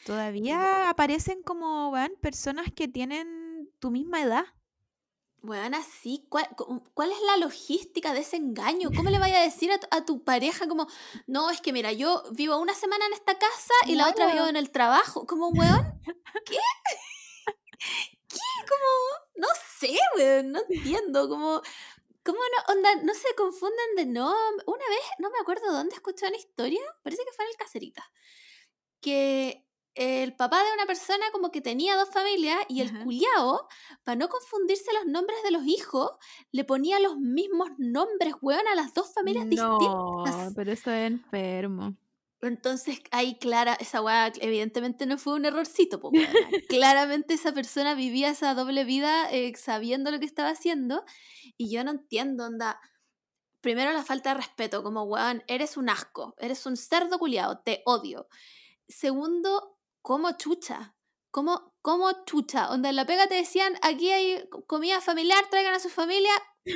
[0.05, 4.45] Todavía aparecen como, weón, personas que tienen tu misma edad.
[5.43, 8.95] Bueno, así, ¿cuál, cu- cuál es la logística de ese engaño?
[8.95, 10.87] ¿Cómo le vaya a decir a tu, a tu pareja como,
[11.27, 14.47] no, es que mira, yo vivo una semana en esta casa y la otra vivo
[14.47, 15.27] en el trabajo?
[15.27, 15.77] Como, weón,
[16.47, 16.57] ¿qué?
[18.29, 18.39] ¿Qué?
[18.69, 21.61] Como, no sé, weón, no entiendo, como,
[22.25, 24.33] ¿cómo no, onda, no se confunden de no?
[24.67, 28.13] Una vez, no me acuerdo dónde escuché una historia, parece que fue en el Cacerita,
[29.01, 32.99] que el papá de una persona como que tenía dos familias y el Ajá.
[32.99, 33.69] culiao,
[34.05, 36.13] para no confundirse los nombres de los hijos,
[36.53, 40.57] le ponía los mismos nombres, weón, a las dos familias No, distintas.
[40.57, 41.97] pero eso es enfermo.
[42.41, 46.57] Entonces, ahí clara, esa weá evidentemente no fue un errorcito, po, weona.
[46.67, 51.05] Claramente esa persona vivía esa doble vida eh, sabiendo lo que estaba haciendo.
[51.57, 52.81] Y yo no entiendo, onda.
[53.63, 57.83] primero la falta de respeto, como, weón, eres un asco, eres un cerdo culiado, te
[57.87, 58.29] odio.
[58.89, 60.95] Segundo, como chucha.
[61.31, 62.67] Como, como chucha.
[62.67, 66.33] Donde en la pega te decían, aquí hay comida familiar, traigan a su familia.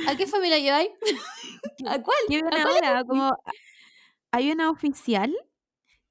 [0.07, 0.89] ¿A qué familia lleváis?
[1.87, 2.17] ¿A cuál?
[2.27, 3.03] ¿Qué ven ¿A cuál ahora?
[3.03, 3.37] Como,
[4.31, 5.35] ¿Hay una oficial?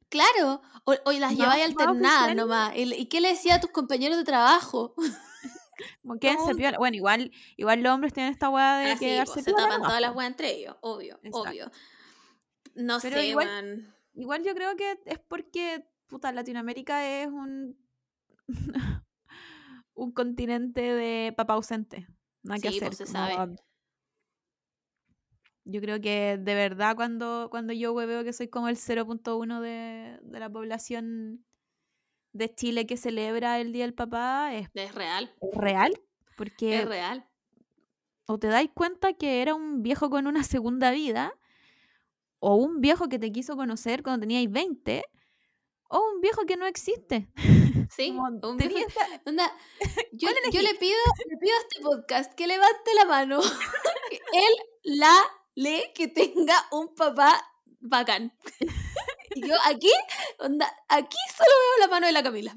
[0.08, 2.36] Claro, o, o las lleváis alternadas oficial.
[2.36, 2.72] nomás.
[2.76, 4.94] ¿Y, qué le decía a tus compañeros de trabajo?
[6.02, 6.78] Como quédense piola.
[6.78, 9.82] Bueno, igual, igual los hombres tienen esta weá de Ah, sí, quedarse pues, se tapan
[9.82, 11.50] todas las weas entre ellos, obvio, Exacto.
[11.50, 11.70] obvio.
[12.74, 13.94] No Pero sé, igual-.
[14.14, 17.76] Igual yo creo que es porque, puta, Latinoamérica es un
[19.94, 22.06] un continente de papá ausente.
[22.42, 22.88] Nada que Sí, hacer.
[22.88, 23.56] pues, se como- sabe.
[25.68, 30.18] Yo creo que de verdad cuando, cuando yo veo que soy como el 0.1 de,
[30.22, 31.44] de la población
[32.32, 36.00] de Chile que celebra el Día del Papá, es Es real, real.
[36.36, 37.28] Porque es real.
[38.26, 41.32] o te dais cuenta que era un viejo con una segunda vida,
[42.38, 45.02] o un viejo que te quiso conocer cuando teníais 20,
[45.88, 47.28] o un viejo que no existe.
[47.88, 48.74] Sí, Como un viejo-
[50.12, 50.98] yo, yo le pido,
[51.30, 53.40] le pido a este podcast que levante la mano.
[54.10, 55.16] que él, la,
[55.54, 57.40] le, que tenga un papá
[57.78, 58.36] bacán.
[59.36, 59.92] Y yo aquí,
[60.40, 62.56] onda, aquí solo veo la mano de la Camila.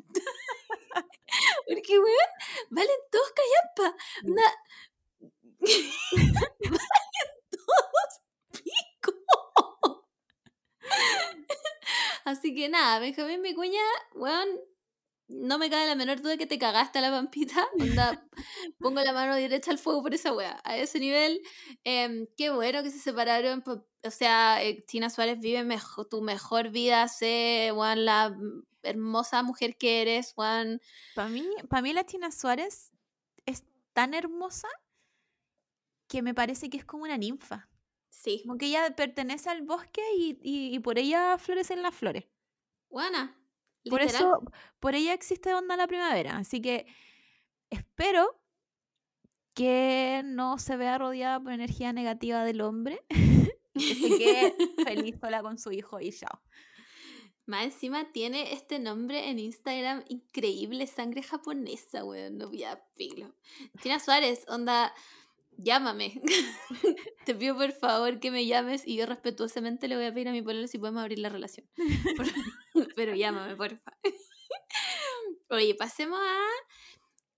[1.67, 2.29] Porque, weón,
[2.71, 3.97] valen todos callampa.
[4.25, 4.43] Onda,
[5.59, 8.21] valen todos
[8.51, 9.13] pico.
[12.29, 13.81] Así que nada, Benjamín Vicuña,
[14.13, 14.47] weón,
[15.29, 17.67] no me cabe la menor duda que te cagaste a la pampita.
[18.79, 20.61] Pongo la mano derecha al fuego por esa wea.
[20.63, 21.41] A ese nivel,
[21.83, 23.63] em, qué bueno que se separaron.
[23.65, 25.65] O sea, eh, Tina Suárez vive
[26.11, 28.37] tu mejor vida, sé, weón, la
[28.83, 30.79] hermosa mujer que eres, weón.
[31.15, 32.91] Para mí, para mí la China Suárez
[33.47, 33.63] es
[33.93, 34.67] tan hermosa
[36.07, 37.67] que me parece que es como una ninfa.
[38.09, 42.25] Sí, Como que ella pertenece al bosque y, y- y por ella florecen las flores.
[42.89, 43.35] buena.
[43.89, 44.41] Por eso,
[44.79, 46.37] por ella existe Onda la Primavera.
[46.37, 46.85] Así que
[47.69, 48.39] espero
[49.53, 53.01] que no se vea rodeada por energía negativa del hombre.
[53.73, 56.41] que se quede feliz sola con su hijo y chao.
[57.45, 62.83] Más encima tiene este nombre en Instagram increíble, sangre japonesa, weón, no voy a.
[63.81, 64.93] Tina Suárez, onda,
[65.63, 66.21] llámame.
[67.25, 70.31] Te pido por favor que me llames y yo respetuosamente le voy a pedir a
[70.31, 71.67] mi pueblo si podemos abrir la relación.
[72.95, 73.97] Pero llámame, porfa.
[75.49, 76.45] Oye, pasemos a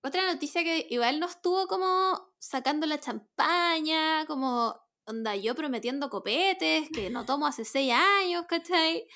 [0.06, 6.88] otra noticia que igual nos estuvo como sacando la champaña, como onda yo prometiendo copetes,
[6.90, 9.06] que no tomo hace seis años, ¿cachai?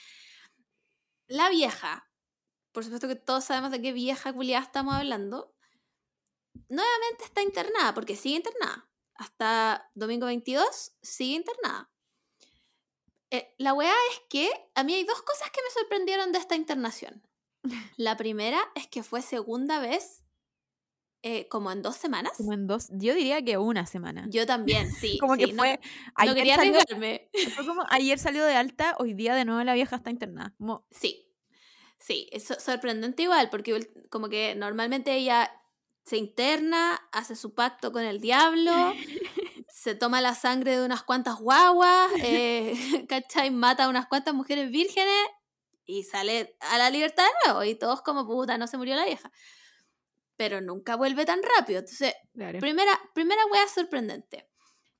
[1.29, 2.09] La vieja,
[2.73, 5.55] por supuesto que todos sabemos de qué vieja culiada estamos hablando,
[6.69, 8.89] nuevamente está internada, porque sigue internada.
[9.19, 11.91] Hasta domingo 22 sigue internada.
[13.31, 16.55] Eh, la weá es que a mí hay dos cosas que me sorprendieron de esta
[16.55, 17.23] internación.
[17.97, 20.23] La primera es que fue segunda vez,
[21.23, 22.33] eh, como en dos semanas.
[22.37, 24.27] Como en dos, yo diría que una semana.
[24.31, 25.19] Yo también, sí.
[25.19, 25.81] como que sí, no- fue.
[25.83, 27.31] no, ayer, quería salió, arriesgarme.
[27.57, 30.55] fue como ayer salió de alta, hoy día de nuevo la vieja está internada.
[30.57, 31.29] Como, Sí,
[31.99, 35.51] sí, es so- sorprendente igual, porque como que normalmente ella
[36.07, 38.95] se interna, hace su pacto con el diablo,
[39.69, 42.75] se toma la sangre de unas cuantas guaguas, eh,
[43.09, 43.51] ¿cachai?
[43.51, 45.27] Mata a unas cuantas mujeres vírgenes
[45.85, 49.05] y sale a la libertad de nuevo, y todos como puta, no se murió la
[49.05, 49.33] vieja.
[50.37, 52.61] Pero nunca vuelve tan rápido, entonces claro.
[52.61, 54.49] Primera, primera wea sorprendente.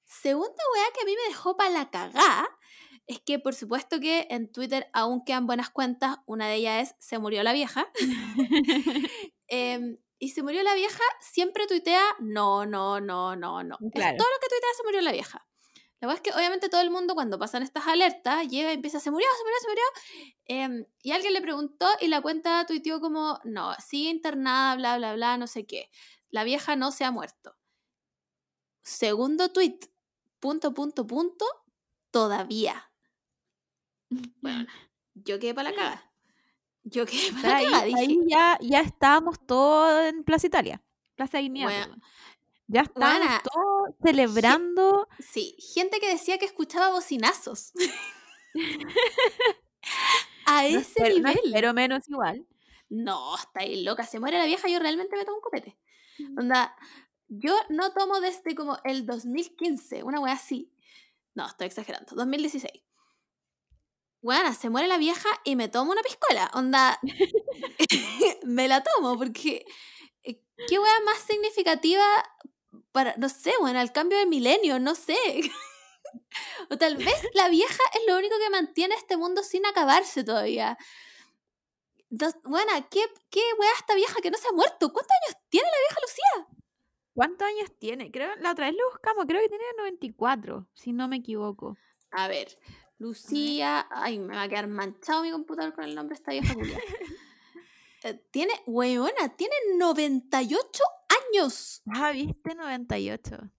[0.05, 2.49] Segunda wea que a mí me dejó para la cagá
[3.07, 6.17] es que por supuesto que en Twitter aún quedan buenas cuentas.
[6.27, 7.87] Una de ellas es Se murió la vieja.
[9.49, 13.85] Em, y Se murió la vieja siempre tuitea no, no, no, no, no.
[13.95, 14.17] Es Claro.
[14.17, 15.47] todo lo que tuitea Se murió la vieja.
[16.01, 19.01] La verdad es que obviamente todo el mundo cuando pasan estas alertas llega y empieza
[19.01, 19.85] se murió, se murió, se murió.
[20.47, 25.15] Em, y alguien le preguntó y la cuenta tuiteó como no, sigue internada, bla, bla,
[25.15, 25.91] bla, no sé qué.
[26.31, 27.57] La vieja no se ha muerto.
[29.01, 29.81] Segundo tweet,
[30.41, 31.45] punto, punto, punto,
[32.11, 32.91] todavía.
[34.41, 34.67] Bueno,
[35.15, 36.13] yo quedé para la caga.
[36.89, 37.99] Yo quedé para ahí, dije.
[38.01, 40.81] ahí ya, ya estábamos todos en Plaza Italia.
[41.17, 41.67] Plaza Dignidad.
[41.89, 42.03] Bueno,
[42.69, 43.43] ya estábamos buena.
[43.43, 45.09] todos celebrando.
[45.19, 47.73] Sí, gente que decía que escuchaba bocinazos.
[50.47, 51.39] A No ese no nivel.
[51.45, 52.47] espero menos igual.
[52.89, 54.05] No, está ahí loca.
[54.05, 55.77] Se muere la vieja, yo realmente me tomo un copete.
[56.39, 56.75] Onda,
[57.29, 60.73] yo no tomo desde como el 2015, una wea así.
[61.35, 62.15] No, estoy exagerando.
[62.15, 62.73] 2016.
[64.27, 66.51] Weana, se muere la vieja y me tomo una piscola.
[66.53, 66.99] Onda,
[68.43, 69.65] me la tomo porque
[70.25, 72.05] eh, qué wea más significativa
[72.91, 75.17] para, no sé, bueno, al cambio de milenio, no sé.
[76.71, 80.79] O tal vez la vieja es lo único que mantiene este mundo sin acabarse todavía.
[82.45, 84.93] Bueno, ¿qué, qué weá esta vieja que no se ha muerto?
[84.93, 86.59] ¿Cuántos años tiene la vieja Lucía?
[87.15, 88.11] ¿Cuántos años tiene?
[88.11, 91.77] Creo, la otra vez lo buscamos, creo que tiene 94, si no me equivoco.
[92.11, 92.49] A ver,
[92.99, 93.87] Lucía.
[93.91, 96.79] Ay, me va a quedar manchado mi computador con el nombre de esta vieja Julia.
[98.03, 101.83] Eh, tiene, weona, tiene 98 años.
[101.93, 103.51] Ah, viste, 98.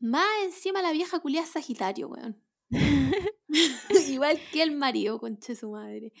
[0.00, 2.42] Más encima la vieja culia Sagitario, weón.
[4.08, 6.12] Igual que el marido, conche su madre.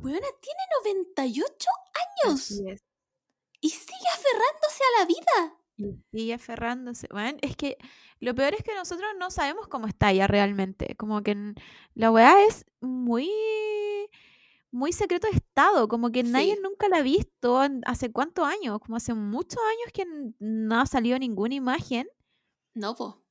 [0.00, 1.68] Weona, tiene 98
[2.24, 2.50] años.
[3.60, 5.58] Y sigue aferrándose a la vida.
[5.76, 7.08] Y sigue aferrándose.
[7.10, 7.78] Bueno, es que
[8.24, 10.96] lo peor es que nosotros no sabemos cómo está ella realmente.
[10.96, 11.54] Como que
[11.94, 13.30] la weá es muy
[14.74, 18.96] muy secreto de estado, como que nadie nunca la ha visto hace cuántos años, como
[18.96, 20.04] hace muchos años que
[20.40, 22.08] no ha salido ninguna imagen.
[22.74, 23.24] No, po.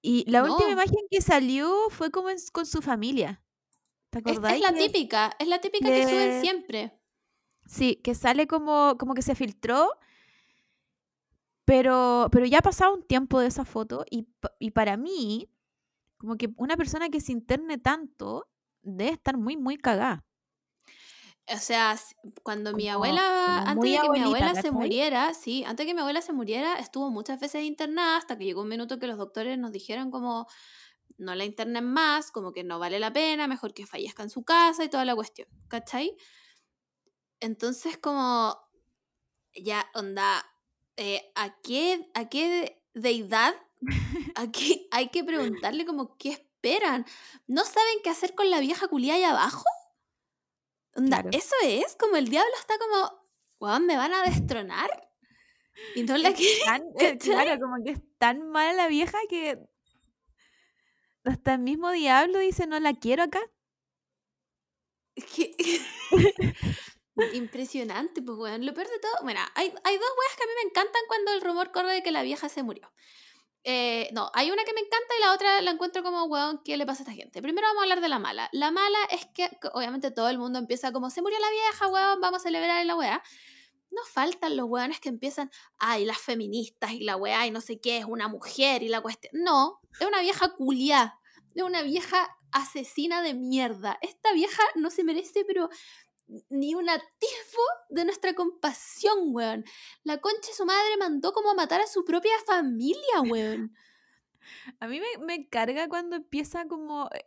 [0.00, 3.44] Y la última imagen que salió fue como con su familia.
[4.08, 4.54] ¿Te acordás?
[4.54, 6.98] Es, la típica, es la típica que suben siempre.
[7.66, 9.90] Sí, que sale como, como que se filtró,
[11.64, 15.48] pero, pero ya ha pasado un tiempo de esa foto y, y para mí,
[16.18, 18.48] como que una persona que se interne tanto
[18.82, 20.24] debe estar muy, muy cagada.
[21.52, 21.98] O sea,
[22.44, 26.00] cuando mi abuela, antes de que mi abuela se muriera, sí, antes de que mi
[26.00, 29.58] abuela se muriera, estuvo muchas veces internada hasta que llegó un minuto que los doctores
[29.58, 30.46] nos dijeron como
[31.18, 34.44] no la internen más, como que no vale la pena, mejor que fallezca en su
[34.44, 36.16] casa y toda la cuestión, ¿cachai?
[37.40, 38.56] Entonces como,
[39.54, 40.44] ya, onda,
[40.96, 43.54] eh, ¿a, qué, ¿a qué deidad
[44.34, 47.06] aquí hay que preguntarle como qué esperan?
[47.46, 49.64] ¿No saben qué hacer con la vieja culia ahí abajo?
[51.32, 53.26] Eso es, como el diablo está como,
[53.58, 54.90] weón, me van a destronar.
[55.94, 56.84] Y no la quieren.
[57.00, 59.58] Eh, claro, como que es tan mala la vieja que
[61.24, 63.40] hasta el mismo diablo dice, no la quiero acá.
[67.34, 68.64] Impresionante, pues, weón.
[68.64, 71.32] Lo peor de todo, bueno, hay, hay dos weas que a mí me encantan cuando
[71.32, 72.90] el rumor corre de que la vieja se murió.
[73.64, 76.76] Eh, no, hay una que me encanta y la otra la encuentro como, weón, ¿qué
[76.76, 77.42] le pasa a esta gente?
[77.42, 78.48] Primero vamos a hablar de la mala.
[78.52, 82.20] La mala es que, obviamente, todo el mundo empieza como, se murió la vieja, weón,
[82.20, 83.22] vamos a celebrar la weá.
[83.90, 87.78] No faltan los weones que empiezan, ay, las feministas y la weá y no sé
[87.78, 89.32] qué, es una mujer y la cuestión.
[89.34, 91.18] No, es una vieja culiá,
[91.54, 93.98] es una vieja asesina de mierda.
[94.00, 95.68] Esta vieja no se merece, pero
[96.48, 99.64] ni un atisbo de nuestra compasión, weón.
[100.04, 103.74] La concha de su madre mandó como a matar a su propia familia, weón.
[104.80, 107.08] A mí me, me carga cuando empieza como...
[107.14, 107.24] Eh,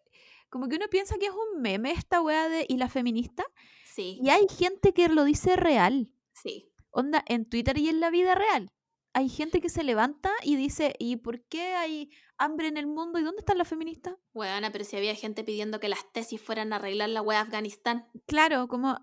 [0.49, 2.65] como que uno piensa que es un meme esta weá de...
[2.69, 3.43] ¿Y la feminista?
[3.85, 4.19] Sí.
[4.21, 6.11] Y hay gente que lo dice real.
[6.33, 6.71] Sí.
[6.91, 8.71] Onda, en Twitter y en la vida real.
[9.13, 13.19] Hay gente que se levanta y dice, ¿y por qué hay hambre en el mundo?
[13.19, 14.15] ¿Y dónde están las feministas?
[14.33, 18.07] Bueno, pero si había gente pidiendo que las tesis fueran a arreglar la wea Afganistán.
[18.25, 18.99] Claro, como...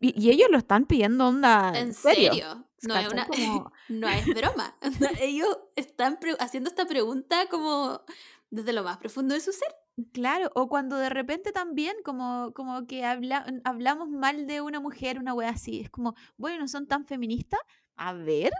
[0.00, 1.72] Y, ellos lo están pidiendo, onda.
[1.76, 2.66] ¿En serio?
[2.82, 3.28] No, es una...
[3.88, 4.76] no es broma.
[5.20, 8.02] ellos están haciendo esta pregunta como
[8.50, 9.74] desde lo más profundo de su ser.
[10.12, 15.18] Claro, o cuando de repente también como, como que habla, hablamos mal de una mujer,
[15.18, 17.60] una wea así, es como, bueno, no son tan feministas.
[17.96, 18.52] A ver,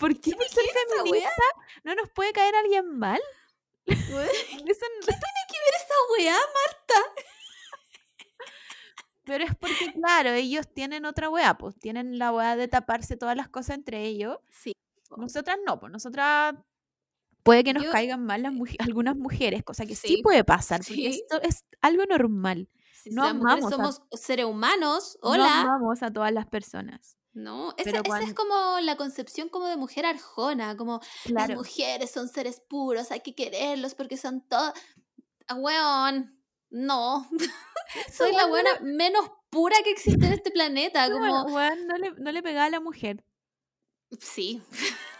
[0.00, 0.64] ¿Por qué por ser
[0.96, 1.42] feminista
[1.84, 3.20] no nos puede caer alguien mal?
[3.84, 4.24] ¿Qué tiene
[4.64, 6.94] que ver esa weá, Marta?
[9.24, 13.36] Pero es porque, claro, ellos tienen otra weá, pues tienen la weá de taparse todas
[13.36, 14.38] las cosas entre ellos.
[14.50, 14.72] Sí.
[15.16, 16.54] Nosotras no, pues nosotras
[17.42, 21.42] puede que nos caigan mal las algunas mujeres, cosa que sí, puede pasar, porque esto
[21.42, 22.70] es algo normal.
[23.06, 25.64] no amamos somos seres humanos, hola.
[25.64, 27.19] No amamos a todas las personas.
[27.32, 32.60] No, esa, es como la concepción como de mujer arjona, como las mujeres son seres
[32.60, 34.72] puros, hay que quererlos porque son todos...
[35.46, 36.36] Ah, weón,
[36.70, 37.28] no.
[38.12, 41.10] Soy la buena menos pura que existe en este planeta.
[41.10, 41.44] Como...
[41.44, 43.24] Weón, no le, no le pegaba a la mujer.
[44.20, 44.62] Sí.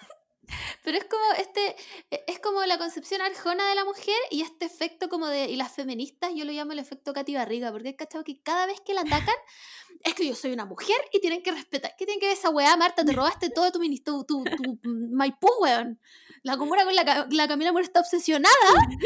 [0.83, 1.77] Pero es como este,
[2.11, 5.57] e, es como la concepción arjona de la mujer y este efecto como de, y
[5.57, 8.81] las feministas, yo lo llamo el efecto Katy Barriga, porque es cachado que cada vez
[8.81, 9.35] que la atacan,
[10.05, 11.95] es que yo soy una mujer y tienen que respetar.
[11.97, 13.05] ¿Qué tiene que ver esa weá, Marta?
[13.05, 16.01] Te robaste todo tu ministerio, tu, tu, Maipú, weón.
[16.43, 18.55] La comuna con la, la Camila Mujer está obsesionada.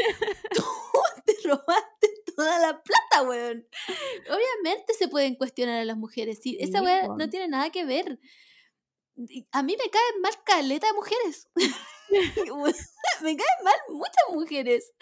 [0.55, 0.63] Tú
[1.25, 3.67] te robaste toda la plata, weón.
[4.29, 6.39] Obviamente se pueden cuestionar a las mujeres.
[6.41, 8.19] Sí, esa weá no tiene nada que ver
[9.51, 11.47] a mí me caen mal caleta de mujeres.
[13.21, 14.93] me caen mal muchas mujeres.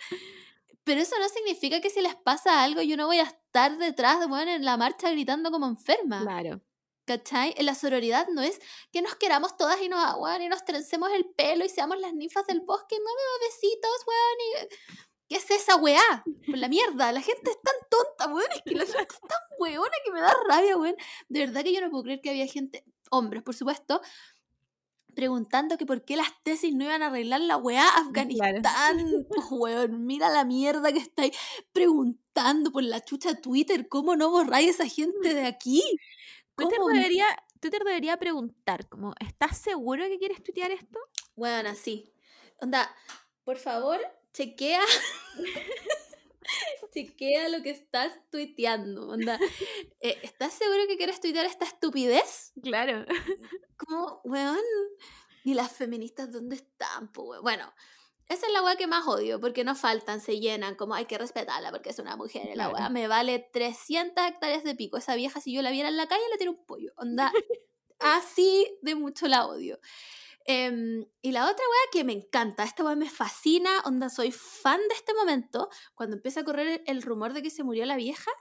[0.83, 4.27] Pero eso no significa que si les pasa algo yo no voy a estar detrás,
[4.27, 6.21] bueno, en la marcha gritando como enferma.
[6.21, 6.61] Claro.
[7.05, 7.53] ¿Cachai?
[7.59, 8.59] La sororidad no es
[8.91, 12.13] que nos queramos todas y nos, weón, y nos trencemos el pelo y seamos las
[12.13, 14.67] ninfas del bosque y mame besitos, weón.
[14.69, 15.03] Y...
[15.29, 16.23] ¿Qué es esa weá?
[16.45, 18.51] Por la mierda, la gente es tan tonta, weón.
[18.51, 20.95] Es que la gente es tan weona que me da rabia, weón.
[21.27, 24.01] De verdad que yo no puedo creer que había gente, hombres, por supuesto,
[25.13, 29.25] preguntando que por qué las tesis no iban a arreglar la weá Afganistán.
[29.29, 31.37] Pues, weón, mira la mierda que estáis
[31.71, 33.87] preguntando por la chucha Twitter.
[33.87, 35.81] ¿Cómo no borráis a esa gente de aquí?
[36.55, 37.25] Twitter debería,
[37.59, 40.99] Twitter debería preguntar, como, ¿estás seguro que quieres tuitear esto?
[41.35, 42.13] Bueno, así.
[42.59, 42.93] Onda,
[43.43, 43.99] por favor,
[44.33, 44.81] chequea.
[46.93, 49.09] chequea lo que estás tuiteando.
[49.09, 49.39] Onda,
[49.99, 52.53] eh, ¿estás seguro que quieres tuitear esta estupidez?
[52.61, 53.05] Claro.
[53.77, 54.57] Como, weón.
[55.43, 57.11] ¿Y las feministas dónde están?
[57.11, 57.41] po?
[57.41, 57.73] Bueno,
[58.29, 61.17] esa es la weá que más odio, porque no faltan, se llenan, como hay que
[61.17, 62.45] respetarla porque es una mujer.
[62.55, 62.73] La Claro.
[62.75, 64.97] weá me vale 300 hectáreas de pico.
[64.97, 66.93] Esa vieja, si yo la viera en la calle, le tiro un pollo.
[66.97, 67.31] Onda,
[67.99, 69.79] así de mucho la odio.
[70.45, 74.79] Em, y la otra weá que me encanta, esta weá me fascina, onda, soy fan
[74.89, 78.31] de este momento, cuando empieza a correr el rumor de que se murió la vieja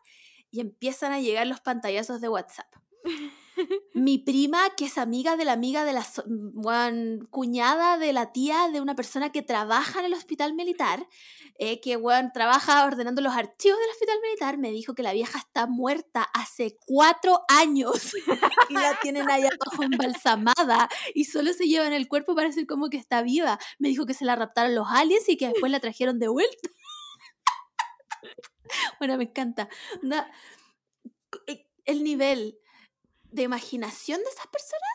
[0.51, 2.73] y empiezan a llegar los pantallazos de WhatsApp.
[3.95, 8.33] Mi prima, que es amiga de la amiga de la so- weón, cuñada de la
[8.33, 11.07] tía de una persona que trabaja en el hospital militar,
[11.59, 15.39] eh, que weón, trabaja ordenando los archivos del hospital militar, me dijo que la vieja
[15.39, 18.15] está muerta hace cuatro años
[18.71, 22.89] y la tienen ahí abajo embalsamada y solo se llevan el cuerpo para decir como
[22.89, 23.59] que está viva.
[23.79, 26.69] Me dijo que se la raptaron los aliens y que después la trajeron de vuelta.
[28.99, 29.69] bueno, me encanta.
[31.47, 32.59] Eh, el nivel
[33.33, 34.91] de imaginación de esas personas.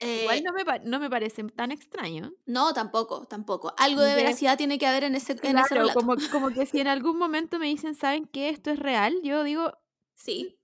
[0.00, 2.32] eh, Igual no me, no me parece tan extraño.
[2.46, 3.74] no, tampoco, tampoco.
[3.76, 6.00] Algo de veracidad tiene que haber en ese, en ese Claro, relato.
[6.00, 8.48] como, como que si en algún momento me dicen, ¿saben qué?
[8.48, 9.72] Esto es real, yo digo,
[10.14, 10.58] Sí,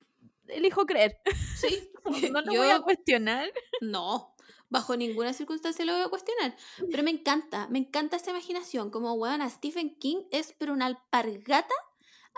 [0.48, 1.18] elijo creer.
[1.58, 1.90] sí.
[2.32, 3.50] No lo Yo- voy a cuestionar.
[3.80, 4.36] No,
[4.68, 6.56] bajo ninguna circunstancia lo voy a cuestionar.
[6.88, 8.90] Pero me encanta, me encanta esa imaginación.
[8.90, 11.74] Como, weón, a Stephen King es pero una alpargata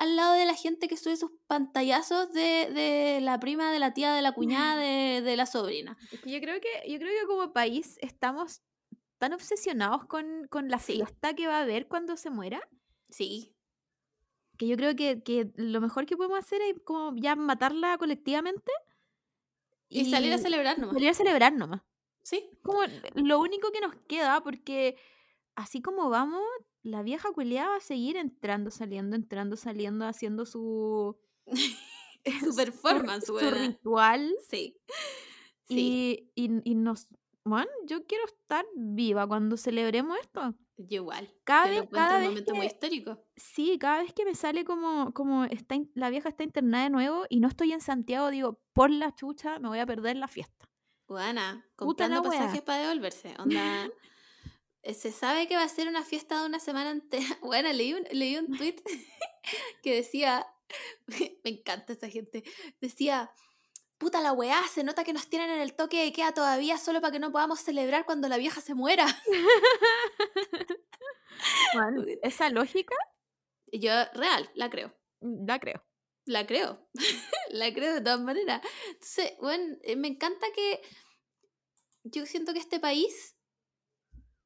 [0.00, 3.92] al lado de la gente que sube sus pantallazos de, de la prima, de la
[3.94, 5.96] tía, de la cuñada, de, de la sobrina.
[6.12, 8.62] Es que yo creo que, yo creo que como país estamos
[9.18, 10.94] tan obsesionados con, con la Sí.
[10.94, 12.60] fiesta que va a haber cuando se muera,
[13.10, 13.54] Sí,
[14.58, 18.70] que yo creo que, que lo mejor que podemos hacer es como ya matarla colectivamente
[19.88, 20.94] y, salir a celebrar nomás.
[20.94, 21.82] salir a celebrar nomás.
[22.22, 22.80] Sí, Como
[23.14, 24.96] lo único que nos queda, porque
[25.54, 26.42] así como vamos,
[26.82, 31.16] la vieja culiada va a seguir entrando, saliendo, entrando, saliendo, haciendo su,
[32.44, 33.66] su performance, su weona.
[33.68, 34.34] ritual.
[34.48, 34.76] Sí,
[35.64, 37.08] sí, Y, y, y nos.
[37.44, 40.54] Bueno, yo quiero estar viva cuando celebremos esto.
[40.76, 41.34] yo igual.
[41.44, 43.24] Cada vez, cada un vez momento muy que, histórico.
[43.36, 47.24] sí, cada vez que me sale como, como está, la vieja está internada de nuevo
[47.30, 50.66] y no estoy en Santiago, digo, por la chucha, me voy a perder la fiesta.
[51.06, 53.34] Buena, comprando pasajes para devolverse.
[53.38, 53.90] Onda,
[54.84, 57.26] se sabe que va a ser una fiesta de una semana entera.
[57.42, 58.76] Bueno, leí un, leí un tweet
[59.82, 60.46] que decía,
[61.44, 62.44] me encanta esta gente,
[62.80, 63.30] decía,
[63.98, 67.00] puta la weá, se nota que nos tienen en el toque de queda todavía solo
[67.00, 69.06] para que no podamos celebrar cuando la vieja se muera.
[71.74, 72.96] Bueno, esa lógica,
[73.72, 74.94] yo, real, la creo.
[75.20, 75.84] la creo.
[76.24, 76.88] La creo.
[77.50, 78.60] la creo de todas maneras.
[78.88, 80.82] Entonces, bueno, eh, me encanta que
[82.04, 83.37] yo siento que este país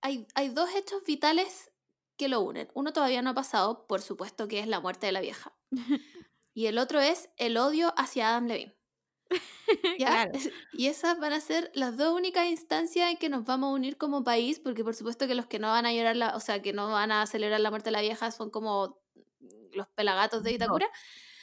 [0.03, 1.71] hay, hay dos hechos vitales
[2.17, 2.69] que lo unen.
[2.75, 5.55] Uno todavía no ha pasado, por supuesto que es la muerte de la vieja.
[6.55, 8.77] Y el otro es el odio hacia Adam Levine.
[9.99, 10.29] ¿ya?
[10.29, 10.33] Claro.
[10.73, 13.97] Y esas van a ser las dos únicas instancias en que nos vamos a unir
[13.97, 16.61] como país, porque por supuesto que los que no van a llorar, la, o sea,
[16.61, 19.01] que no van a celebrar la muerte de la vieja son como
[19.73, 20.53] los pelagatos de.
[20.53, 20.91] Itacura.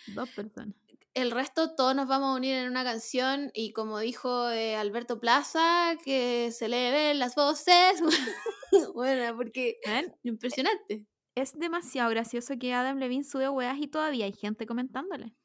[0.07, 0.75] Dos personas.
[1.13, 5.19] El resto todos nos vamos a unir en una canción y como dijo eh, Alberto
[5.19, 7.99] Plaza, que se le ven las voces.
[8.93, 9.79] bueno, porque
[10.23, 11.05] impresionante.
[11.35, 15.35] es demasiado gracioso que Adam Levine sube weas y todavía hay gente comentándole.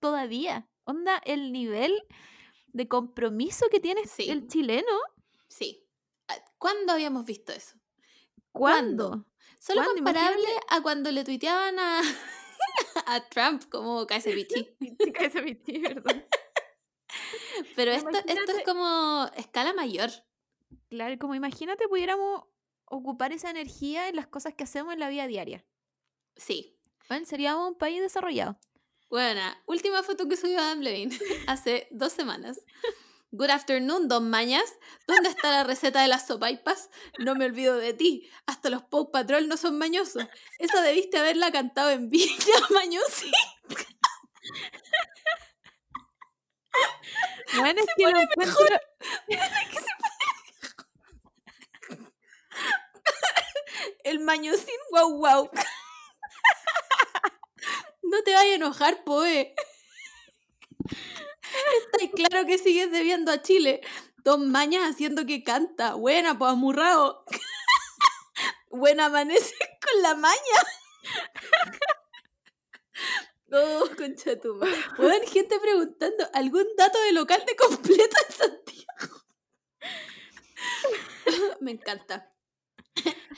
[0.00, 0.68] Todavía.
[0.84, 1.92] Onda, el nivel
[2.68, 4.30] de compromiso que tiene Sí.
[4.30, 4.92] el chileno.
[5.48, 5.84] Sí.
[6.28, 7.76] Ah, ¿Cuándo habíamos visto eso?
[8.52, 9.08] ¿Cuándo?
[9.08, 9.26] ¿Cuándo?
[9.60, 9.94] Solo ¿Cuándo?
[10.04, 12.00] comparable a cuando le tuiteaban a,
[13.06, 14.76] a Trump como KSBT.
[15.64, 16.26] Tío, ¿verdad?
[17.76, 20.10] Pero esto, esto es como escala mayor.
[20.88, 22.44] Claro, como imagínate pudiéramos
[22.84, 25.64] ocupar esa energía en las cosas que hacemos en la vida diaria.
[26.36, 26.78] Sí.
[27.08, 28.58] Bueno, seríamos un país desarrollado.
[29.08, 32.60] Bueno, última foto que subió Adam Levine hace dos semanas.
[33.30, 34.64] Good afternoon, don Mañas.
[35.06, 36.88] ¿Dónde está la receta de las sopaipas?
[37.18, 38.28] No me olvido de ti.
[38.46, 40.24] Hasta los Pop Patrol no son mañosos.
[40.58, 42.34] Esa debiste haberla cantado en Villa
[42.70, 43.30] Mañosi.
[47.58, 48.80] Bueno, es que lo encuentro-
[54.04, 55.50] El mañosín guau guau.
[58.02, 59.54] No te vayas a enojar, Poe.
[61.80, 63.80] Está claro que sigues debiendo a Chile.
[64.24, 65.94] Dos mañas haciendo que canta.
[65.94, 67.24] Buena, pues amurrado.
[68.70, 70.36] Buena amanece con la maña.
[73.50, 74.76] Oh, concha tu madre.
[74.98, 79.24] Weón, gente preguntando algún dato de local de completo en Santiago.
[81.62, 82.30] Me encanta.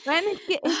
[0.03, 0.73] Bueno, es que es,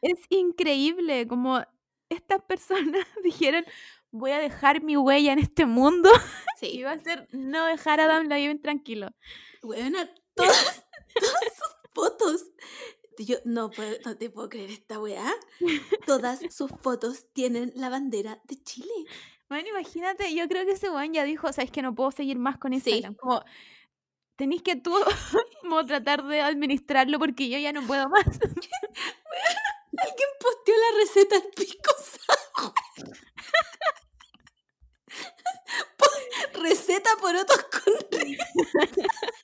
[0.00, 1.62] es increíble como
[2.08, 3.64] estas personas dijeron
[4.10, 6.10] voy a dejar mi huella en este mundo
[6.62, 6.82] y Sí.
[6.82, 9.08] va a ser no dejar a Adam Levine tranquilo.
[9.62, 12.50] Weona, todas, todas sus fotos.
[13.18, 15.32] Yo no, puedo, no te puedo creer esta weá.
[16.06, 18.92] Todas sus fotos tienen la bandera de Chile.
[19.48, 22.58] Bueno, imagínate, yo creo que ese weón ya dijo, sabes que no puedo seguir más
[22.58, 22.76] con Sí.
[22.90, 23.14] Instagram.
[23.16, 23.42] Como
[24.36, 24.94] tenéis que tú
[25.62, 28.24] como tratar de administrarlo porque yo ya no puedo más.
[28.26, 31.90] Alguien posteó la receta al pico
[36.54, 37.94] receta por otros con.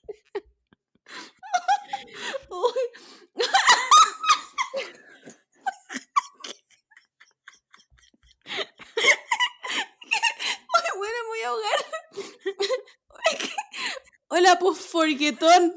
[14.28, 15.74] Hola, pues forguetón.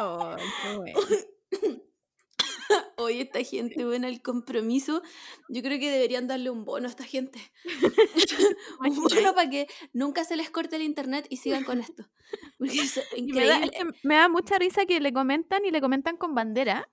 [0.00, 1.00] Oh, qué bueno.
[2.96, 5.02] Oye, esta gente, bueno, el compromiso,
[5.48, 7.38] yo creo que deberían darle un bono a esta gente.
[8.80, 12.04] un bono para que nunca se les corte el internet y sigan con esto.
[12.58, 12.96] Porque es
[13.28, 13.70] me da, es increíble.
[13.70, 16.88] que me da mucha risa que le comentan y le comentan con bandera.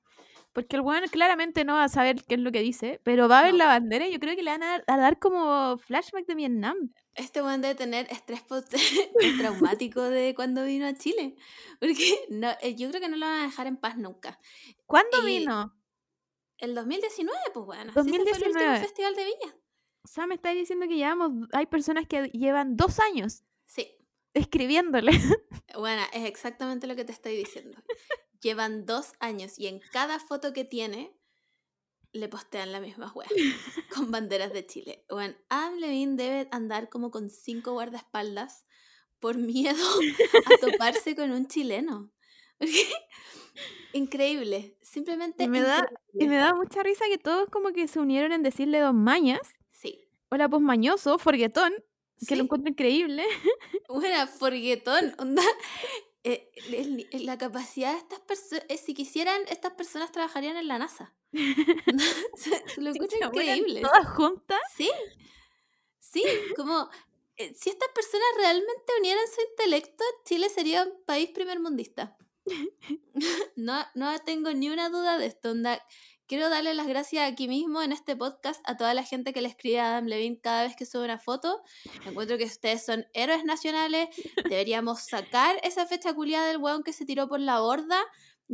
[0.53, 3.39] Porque el weón claramente no va a saber qué es lo que dice, pero va
[3.39, 3.59] a ver No.
[3.59, 6.35] la bandera y yo creo que le van a dar, a dar como flashback de
[6.35, 6.75] Vietnam.
[7.15, 8.73] Este weón debe tener estrés post-
[9.39, 11.35] traumático de cuando vino a Chile.
[11.79, 11.95] Porque
[12.29, 14.39] no, eh, yo creo que no lo van a dejar en paz nunca.
[14.85, 15.75] ¿Cuándo Y- vino?
[16.57, 17.91] El 2019, pues bueno.
[17.91, 18.79] sí, ese fue el último 2019.
[18.79, 19.55] festival de Viña.
[20.03, 23.87] O sea, me está diciendo que llevamos, hay personas que llevan dos años Sí.
[24.33, 25.11] escribiéndole.
[25.75, 27.81] Bueno, es exactamente lo que te estoy diciendo.
[28.41, 31.15] Llevan dos años y en cada foto que tiene
[32.13, 33.27] le postean la misma wea
[33.95, 35.05] con banderas de Chile.
[35.09, 38.65] Bueno, Adam Levine debe andar como con cinco guardaespaldas
[39.19, 39.85] por miedo
[40.45, 42.11] a toparse con un chileno.
[43.93, 46.37] Increíble, simplemente Y me da- Y me increíble.
[46.37, 49.39] da mucha risa que todos como que se unieron en decirle dos mañas.
[49.71, 51.73] Sí, Hola, pues mañoso, forguetón,
[52.27, 53.25] que lo encuentro increíble.
[53.89, 55.41] Buena, forguetón, onda.
[56.23, 61.13] Eh, el la capacidad de estas personas, si quisieran, estas personas trabajarían en la NASA.
[62.77, 63.81] Lo mueran increíble.
[63.81, 64.59] Todas juntas.
[64.75, 64.89] Sí,
[65.99, 66.23] sí,
[66.55, 66.89] como
[67.37, 72.17] eh, si estas personas realmente unieran su intelecto, Chile sería un país primermundista.
[73.55, 75.51] No, no tengo ni una duda de esto.
[75.51, 75.79] onda,
[76.31, 79.49] Quiero darle las gracias aquí mismo en este podcast a toda la gente que le
[79.49, 81.61] escribe a Adam Levine cada vez que sube una foto.
[82.05, 84.07] Encuentro que ustedes son héroes nacionales.
[84.49, 88.01] Deberíamos sacar esa fecha culiada del weón que se tiró por la borda,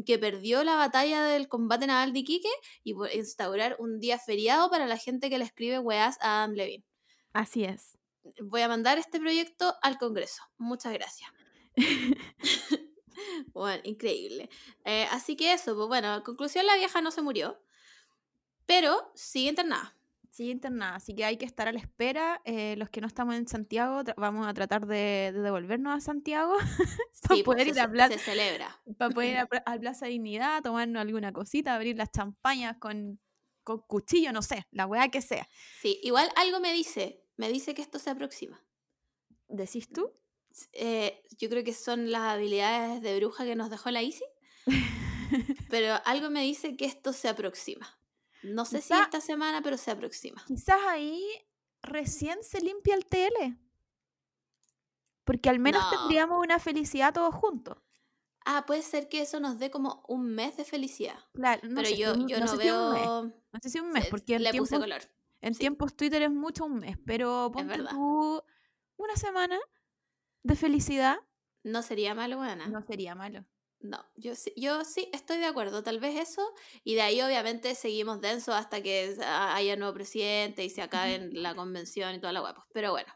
[0.08, 2.49] que perdió la batalla del combate naval de Iquique
[2.84, 6.84] y instaurar un día feriado para la gente que le escribe weas a Adam Levine.
[7.32, 7.95] Así es.
[8.41, 10.41] Voy a mandar este proyecto al Congreso.
[10.58, 11.30] Muchas gracias.
[13.54, 14.49] Bueno, increíble.
[14.86, 17.60] Eh, así que eso, pues bueno, en conclusión, la vieja no se murió,
[18.68, 19.95] pero sigue internada.
[20.30, 22.41] Sí, internada, así que hay que estar a la espera.
[22.45, 26.53] eh, los que no estamos en Santiago, vamos a tratar de, de devolvernos a Santiago
[27.23, 28.81] para Sí, pues, poder se, ir a ce- Plaza, se celebra.
[28.99, 33.19] para poder ir a, Pla- a Plaza Dignidad, tomarnos alguna cosita, abrir las champañas con,
[33.64, 35.49] con cuchillo, no sé, la weá que sea.
[35.81, 38.64] Sí, igual algo me dice, me dice que esto se aproxima.
[39.48, 40.11] ¿Decís tú?
[40.73, 44.26] Eh, yo creo que son las habilidades de bruja que nos dejó la Isi,
[45.69, 47.99] pero algo me dice que esto se aproxima.
[48.44, 50.44] No sé si esta semana, pero se aproxima.
[50.48, 51.24] Quizás ahí
[51.82, 53.58] recién se limpia el TL.
[55.24, 56.00] Porque al menos No.
[56.00, 57.78] tendríamos una felicidad todos juntos.
[58.46, 61.20] Ah, puede ser que eso nos dé como un mes de felicidad.
[61.34, 63.24] Claro, no pero sé yo, yo no no, sé si un mes, veo...
[63.52, 65.02] No sé si un mes, se- porque en le puse tiempos, color.
[65.42, 65.60] en sí.
[65.60, 68.42] tiempos Twitter es mucho un mes, pero ponte tú
[68.96, 69.60] una semana
[70.44, 71.18] de felicidad
[71.64, 72.68] No sería malo, buena.
[72.68, 73.44] no sería malo.
[73.80, 77.76] No, yo sí, yo sí estoy de acuerdo, tal vez eso, y de ahí obviamente
[77.76, 82.40] seguimos denso hasta que haya nuevo presidente y se acabe la convención y toda la
[82.40, 82.68] guapa.
[82.74, 83.14] Pero bueno,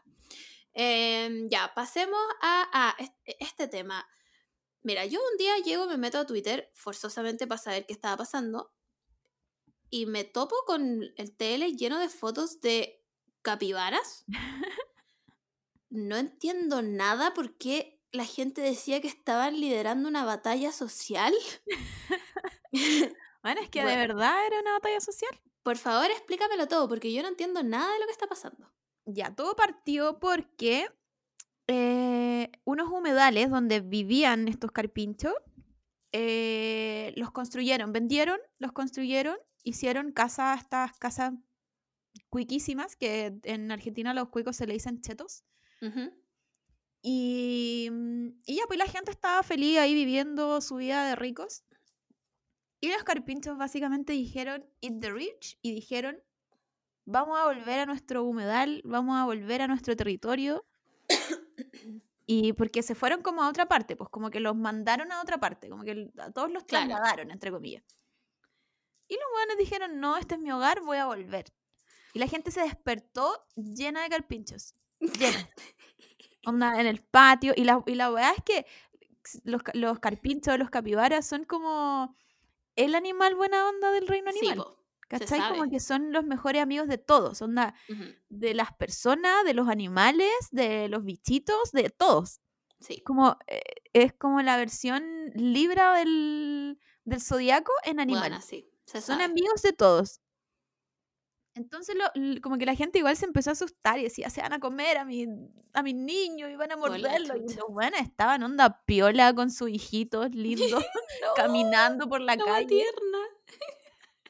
[0.74, 4.06] Em, ya, pasemos a, a este, este tema.
[4.82, 8.72] Mira, yo un día llego, me meto a Twitter forzosamente para saber qué estaba pasando
[9.90, 13.04] y me topo con el TL lleno de fotos de
[13.42, 14.24] capibaras.
[15.94, 21.32] No entiendo nada por qué la gente decía que estaban liderando una batalla social.
[23.42, 25.32] Bueno, es que de verdad era una batalla social.
[25.64, 28.70] Por favor, explícamelo todo, porque yo no entiendo nada de lo que está pasando.
[29.04, 30.88] Ya, todo partió porque
[31.66, 35.34] eh, unos humedales donde vivían estos carpinchos
[36.12, 41.32] eh, los construyeron, vendieron, los construyeron, hicieron casas, estas casas
[42.28, 45.44] cuiquísimas, que en Argentina a los cuicos se le dicen chetos.
[47.02, 51.64] Y, mm, y ya, pues la gente estaba feliz ahí viviendo su vida de ricos.
[52.80, 56.20] Y los carpinchos básicamente dijeron, eat the rich, y dijeron,
[57.04, 60.64] vamos a volver a nuestro humedal, vamos a volver a nuestro territorio.
[62.24, 65.38] Y porque se fueron como a otra parte, pues como que los mandaron a otra
[65.38, 66.86] parte, como que a todos los Claro.
[66.88, 67.82] trasladaron, entre comillas.
[69.08, 71.52] Y los buenos dijeron, no, este es mi hogar, voy a volver.
[72.14, 74.74] Y la gente se despertó llena de carpinchos.
[75.00, 75.50] Llena.
[76.46, 77.52] Onda, en el patio.
[77.56, 78.66] Y la, y la weá es que
[79.44, 82.16] los, los carpinchos, los capibaras son como
[82.76, 84.66] el animal buena onda del reino Sí, animal.
[84.66, 84.78] po.
[85.08, 85.46] ¿Cachai?
[85.50, 87.42] Como que son los mejores amigos de todos.
[87.42, 87.74] Onda,
[88.30, 92.40] de las personas, de los animales, de los bichitos, de todos.
[92.80, 93.02] Sí.
[93.02, 93.60] Como, eh,
[93.92, 95.04] es como la versión
[95.34, 98.30] libra del, del zodiaco en animal.
[98.30, 98.70] Bueno, sí.
[98.84, 100.21] Son amigos de todos.
[101.54, 104.54] Entonces, lo- como que la gente igual se empezó a asustar y decía, se van
[104.54, 105.26] a comer a mi,
[105.74, 107.36] a mis niños y van a morderlo.
[107.36, 110.82] Y los buenos estaban onda piola con sus hijitos lindos,
[111.36, 112.66] caminando por la No, calle.
[112.66, 113.18] tierna.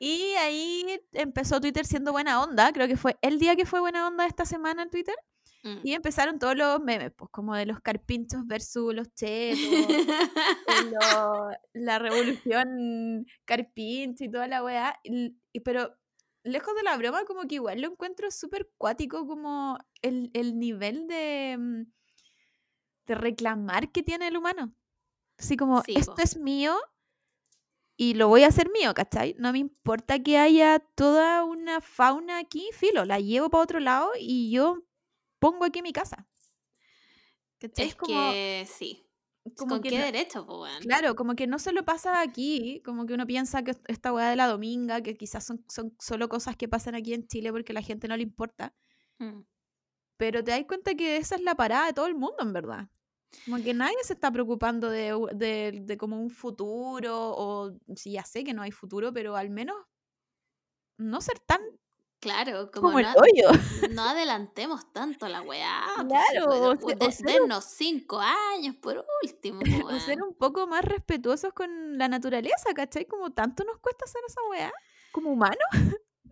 [0.01, 2.73] Y ahí empezó Twitter siendo buena onda.
[2.73, 5.15] Creo que fue el día que fue buena onda esta semana en Twitter.
[5.63, 5.77] Mm.
[5.85, 9.61] Y empezaron todos los memes, pues como de los carpinchos versus los chetos,
[10.91, 14.99] lo- la revolución carpincho y toda la weá.
[15.05, 15.97] y- pero
[16.45, 21.07] lejos de la broma, como que igual lo encuentro súper cuático, como el, el nivel
[21.07, 21.83] de, mm,
[23.07, 24.75] de reclamar que tiene el humano.
[25.39, 26.23] Así como, Sí, esto po.
[26.23, 26.77] es mío
[27.97, 29.35] y lo voy a hacer mío, ¿cachai?
[29.39, 34.11] No me importa que haya toda una fauna aquí, filo, la llevo para otro lado
[34.19, 34.83] y yo
[35.39, 36.27] pongo aquí mi casa.
[37.59, 37.89] ¿Cachai?
[37.89, 39.07] es como, que sí.
[39.57, 40.81] Como ¿Con que qué no- derecho, po, weón?
[40.83, 44.31] Claro, como que no solo pasa aquí, como que uno piensa que est- esta weá
[44.31, 47.73] de la dominga, que quizás son, son solo cosas que pasan aquí en Chile porque
[47.73, 48.75] a la gente no le importa,
[49.19, 49.41] Mm.
[50.17, 52.89] pero te das cuenta que esa es la parada de todo el mundo, en verdad.
[53.47, 58.25] Como que nadie se está preocupando de, de, de como un futuro, o sí, ya
[58.25, 59.77] sé que no hay futuro, pero al menos
[60.99, 61.61] no ser tan
[62.23, 63.51] Claro, como, como el no, hoyo.
[63.91, 65.83] no adelantemos tanto la weá.
[65.97, 71.53] pues, Claro, pues, o dennos cinco años por último, O ser un poco más respetuosos
[71.53, 73.07] con la naturaleza, ¿cachai?
[73.07, 74.73] Como tanto nos cuesta hacer esa weá,
[75.11, 75.59] como humanos.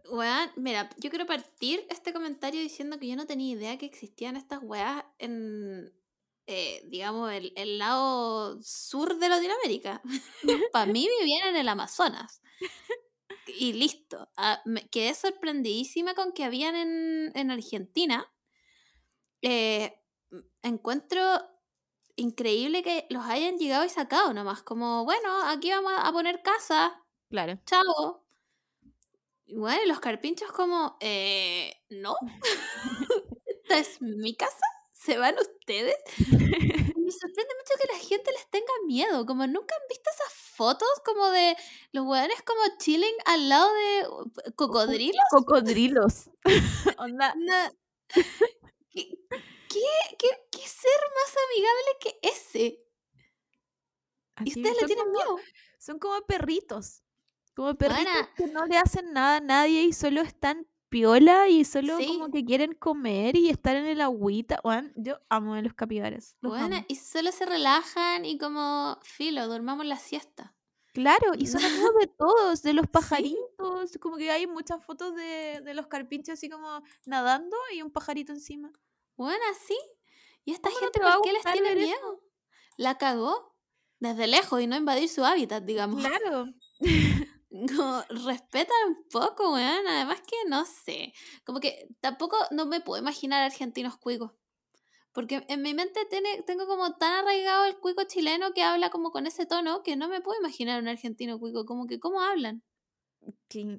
[0.08, 4.36] Weón, mira, yo quiero partir este comentario diciendo que yo no tenía idea que existían
[4.36, 5.92] estas weas en,
[6.46, 10.02] eh, digamos, el, el lado sur de Latinoamérica.
[10.72, 12.40] Para mí vivían en el Amazonas.
[13.58, 14.28] Y listo.
[14.36, 18.30] Ah, me quedé sorprendidísima con que habían en, en Argentina.
[19.42, 19.94] Eh,
[20.62, 21.20] encuentro
[22.16, 24.62] increíble que los hayan llegado y sacado nomás.
[24.62, 27.58] Como, bueno, aquí vamos a poner casa, Claro.
[27.66, 28.24] chao.
[29.46, 32.14] Y bueno, y los carpinchos como, eh, no,
[33.46, 35.96] esta es mi casa, se van ustedes.
[37.10, 40.88] Me sorprende mucho que la gente les tenga miedo, como nunca han visto esas fotos
[41.04, 41.56] como de
[41.92, 45.24] los hueones como chilling al lado de uh, cocodrilos.
[45.30, 46.30] Cocodrilos.
[46.98, 47.34] Onda,
[48.92, 49.04] ¿Qué,
[49.68, 49.80] qué,
[50.18, 52.78] qué, qué ser más amigable que ese?
[54.44, 55.36] Y ustedes le tienen como- miedo.
[55.78, 57.02] Son como perritos.
[57.54, 58.34] Como perritos Buena.
[58.36, 62.06] que no le hacen nada a nadie y solo están piola y solo Sí.
[62.06, 64.60] como que quieren comer y estar en el agüita.
[64.64, 66.36] Weón, yo amo a los capibaras.
[66.42, 66.84] los Bueno, amo.
[66.88, 70.54] y solo se relajan y como, filo, durmamos la siesta.
[70.92, 73.96] Claro, y son amigos de todos, de los pajaritos.
[74.00, 78.32] Como que hay muchas fotos de, de los carpinchos así como nadando y un pajarito
[78.32, 78.72] encima.
[79.16, 79.76] Bueno, sí.
[80.44, 81.86] ¿Y esta ¿Cómo no gente por qué les tiene ver eso?
[81.86, 82.20] miedo?
[82.76, 83.54] La cagó
[84.00, 86.04] desde lejos y no invadir su hábitat, digamos.
[86.04, 86.46] Claro.
[87.50, 89.86] Como, respeta un poco, weón.
[89.86, 91.12] Además que no sé.
[91.44, 94.32] Como que tampoco no me puedo imaginar argentinos cuicos.
[95.12, 99.10] Porque en mi mente tiene, tengo como tan arraigado el cuico chileno que habla como
[99.10, 101.66] con ese tono que no me puedo imaginar un argentino cuico.
[101.66, 102.62] Como que, ¿cómo hablan?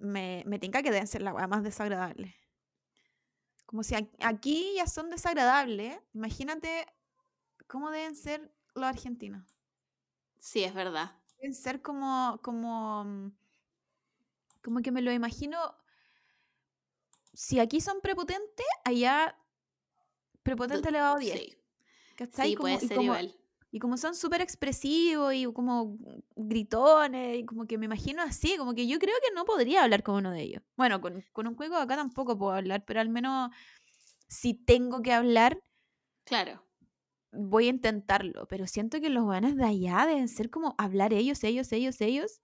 [0.01, 2.35] me, me tinca que deben ser la weá más desagradable.
[3.65, 6.85] Como si aquí ya son desagradables, imagínate
[7.67, 9.45] cómo deben ser los argentinos.
[10.39, 11.17] Sí, es verdad.
[11.37, 13.31] Deben ser como, como, mm,
[14.61, 15.57] como que me lo imagino
[17.33, 19.37] si aquí son prepotentes, allá
[20.43, 21.39] prepotente elevado a 10.
[21.39, 21.57] Sí,
[22.15, 22.49] ¿cachai?
[22.51, 23.37] sí, puede Como- y ser como- igual.
[23.73, 25.97] Y como son súper expresivos y como
[26.35, 30.03] gritones, y como que me imagino así, como que yo creo que no podría hablar
[30.03, 30.63] con uno de ellos.
[30.75, 33.49] Bueno, con, con un cuico acá tampoco puedo hablar, pero al menos
[34.27, 35.57] si tengo que hablar,
[36.25, 36.61] Claro.
[37.31, 38.45] voy a intentarlo.
[38.49, 42.41] Pero siento que los buenos de allá deben ser como hablar ellos, ellos, ellos, ellos.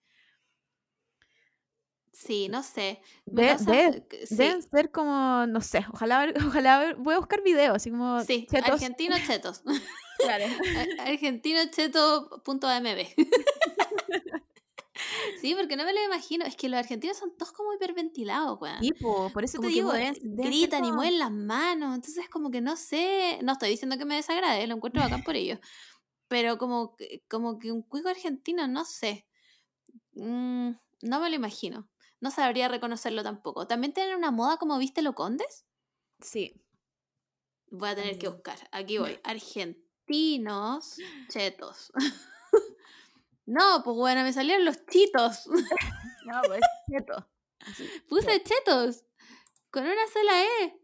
[2.20, 3.00] Sí, no sé.
[3.28, 7.92] De- de- sí, Deben ser como, no sé, ojalá, ojalá voy a buscar videos, así
[7.92, 8.70] como sí, chetos.
[8.72, 9.62] argentino chetos.
[10.20, 10.46] Claro.
[11.00, 13.08] argentino cheto.mb.
[15.42, 16.44] sí, porque no me lo imagino.
[16.44, 18.80] Es que los argentinos son todos como hiperventilados, weón.
[19.00, 21.94] Po, por eso Como te digo, deben- deben gritan y mueven las manos.
[21.94, 23.38] Entonces, como que no sé.
[23.44, 25.60] No estoy diciendo que me desagrade, lo encuentro bacán por ello.
[26.28, 29.28] Pero como que, como que un cuico argentino, no sé.
[30.14, 30.72] Mm,
[31.04, 31.88] no me lo imagino.
[32.20, 33.68] No sabría reconocerlo tampoco.
[33.68, 35.66] También tienen una moda como viste lo condes.
[36.20, 36.62] Sí.
[37.70, 38.34] Voy a tener que Mm.
[38.34, 38.58] buscar.
[38.72, 39.20] Aquí voy.
[39.24, 40.98] Argentinos
[41.30, 41.92] chetos.
[43.46, 45.48] no, pues bueno, me salieron los chitos.
[46.26, 46.60] No, pues
[46.92, 47.30] cheto.
[47.66, 47.90] Así.
[48.10, 49.06] Puse chetos.
[49.72, 50.82] Con una sola E.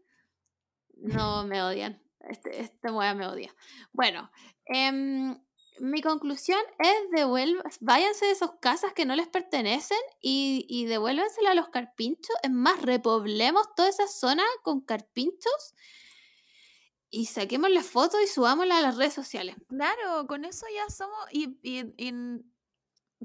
[0.96, 2.02] No, me odian.
[2.20, 3.54] Este, esta me odia.
[3.92, 4.30] Bueno,
[4.64, 5.38] em,
[5.80, 11.50] mi conclusión es devuelvan, váyanse de esas casas que no les pertenecen y, y devuélvansela
[11.50, 12.36] a los carpinchos.
[12.42, 15.74] Es más, repoblemos toda esa zona con carpinchos
[17.10, 19.56] y saquemos las fotos y subámoslas a las redes sociales.
[19.68, 21.16] Claro, con eso ya somos.
[21.32, 22.12] Y, y, y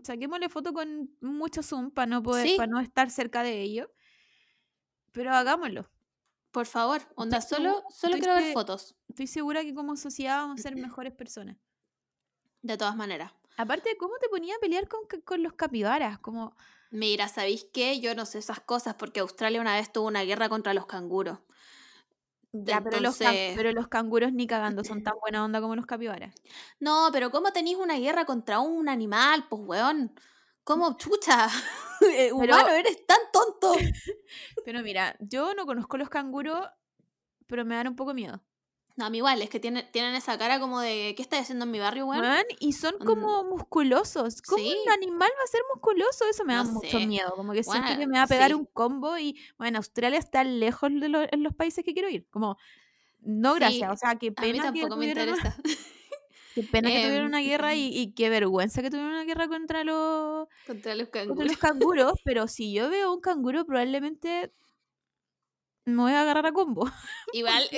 [0.03, 2.55] saquémosle foto con mucho zoom para no poder, Sí.
[2.57, 3.89] para no estar cerca de ellos.
[5.11, 5.89] Pero hagámoslo.
[6.51, 8.95] Por favor, onda, Estoy solo, solo estoy quiero ver fotos.
[9.07, 11.57] Estoy segura que como sociedad vamos a ser mejores personas.
[12.61, 13.31] De todas maneras.
[13.57, 16.19] Aparte, ¿cómo te ponía a pelear con, con los capibaras?
[16.19, 16.55] Como,
[16.91, 17.99] Mira, ¿sabéis qué?
[17.99, 21.39] Yo no sé esas cosas porque Australia una vez tuvo una guerra contra los canguros.
[22.51, 26.33] ya, pero, los pero los canguros ni cagando son tan buena onda como los capibaras.
[26.79, 30.13] No, pero ¿cómo tenéis una guerra contra un animal, pues, weón?
[30.63, 31.47] ¿Cómo, chucha?
[32.01, 33.73] Eh, Humano, eres tan tonto.
[34.63, 36.65] Pero mira, yo no conozco los canguros,
[37.45, 38.41] pero me dan un poco miedo.
[38.99, 41.63] No, a mí igual, es que tienen, tienen esa cara como de, ¿qué estás haciendo
[41.63, 42.21] en mi barrio, weón?
[42.21, 44.41] Weón, y son como musculosos.
[44.41, 44.75] ¿Cómo Sí.
[44.85, 46.25] un animal va a ser musculoso?
[46.29, 47.07] Eso me da No mucho sé.
[47.07, 47.31] miedo.
[47.33, 48.55] Como que siento Bueno, que me va a pegar sí.
[48.55, 52.27] un combo y, bueno, Australia está lejos de lo- en los países que quiero ir.
[52.29, 52.57] Como,
[53.21, 53.89] no gracias.
[53.89, 55.61] O sea, qué A mí pena que tampoco me tuvieron, una- interesa.
[56.55, 59.47] qué pena que tuvieron Em, una guerra y, y qué vergüenza que tuvieron una guerra
[59.47, 62.13] contra los, contra los contra los canguros.
[62.25, 64.51] pero si yo veo un canguro, probablemente
[65.95, 66.89] me voy a agarrar a combo.
[67.33, 67.69] Igual,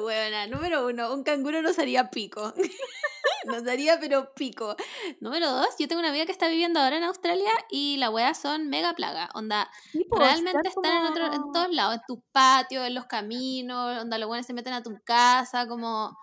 [0.00, 2.52] buena, número uno, un canguro nos haría pico.
[3.46, 4.76] nos haría pero pico.
[5.20, 8.34] Número dos, yo tengo una amiga que está viviendo ahora en Australia y la wea
[8.34, 9.28] son mega plaga.
[9.34, 14.02] Onda, Tipo, realmente están en, otro, en todos lados, en tus patios, en los caminos,
[14.02, 16.16] onda los buenos se meten a tu casa, como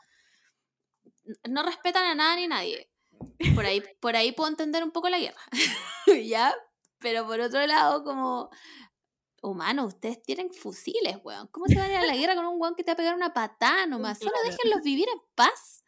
[1.50, 2.90] no respetan a nada ni nadie.
[3.56, 5.42] Por ahí, por ahí puedo entender un poco la guerra.
[6.26, 6.54] ¿Ya?
[7.00, 8.50] Pero por otro lado, como
[9.46, 11.48] humano, ustedes tienen fusiles, weón.
[11.48, 12.98] ¿Cómo se van a ir a la guerra con un weón que te va a
[12.98, 14.20] pegar una patada nomás?
[14.20, 15.84] Solo déjenlos vivir en paz.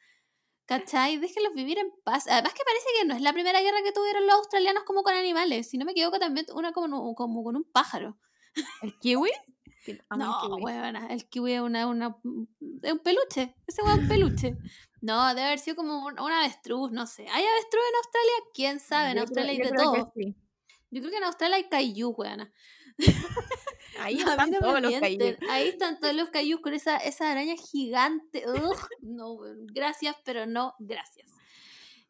[0.66, 1.18] ¿Cachai?
[1.18, 2.28] Déjenlos vivir en paz.
[2.28, 5.14] Además que parece que no es la primera guerra que tuvieron los australianos como con
[5.14, 5.70] animales.
[5.70, 8.18] Si no me equivoco, también una como, como con un pájaro.
[8.82, 9.32] ¿El kiwi?
[9.86, 10.62] El No, kiwi.
[10.64, 12.18] huevona, el kiwi es una, una,
[12.84, 13.56] es un peluche.
[13.66, 14.58] Ese weón es un peluche.
[15.00, 17.22] No, debe haber sido como un, un avestruz, no sé.
[17.30, 18.34] ¿Hay avestruz en Australia?
[18.54, 19.12] ¿Quién sabe?
[19.12, 20.12] En Australia hay de todo.
[20.90, 22.52] Yo creo que en Australia hay kaiju, weona.
[24.00, 25.36] Ahí están no todos los cayús.
[25.50, 26.30] Ahí están todos los
[26.62, 28.44] con esa, esa araña gigante.
[28.48, 29.38] Ugh, no,
[29.74, 31.32] gracias, pero no gracias.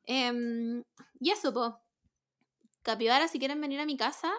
[0.04, 0.84] Em,
[1.20, 1.80] y eso, po.
[2.82, 4.32] Capibara, si quieren venir a mi casa,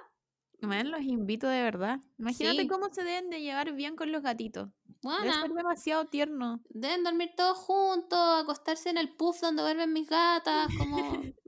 [0.61, 2.01] Man, los invito de verdad.
[2.19, 2.69] Imagínate Sí.
[2.69, 4.69] cómo se deben de llevar bien con los gatitos.
[4.87, 6.61] Debe bueno, ser demasiado tierno.
[6.71, 10.99] deben dormir todos juntos, acostarse en el puff donde duermen mis gatas, como...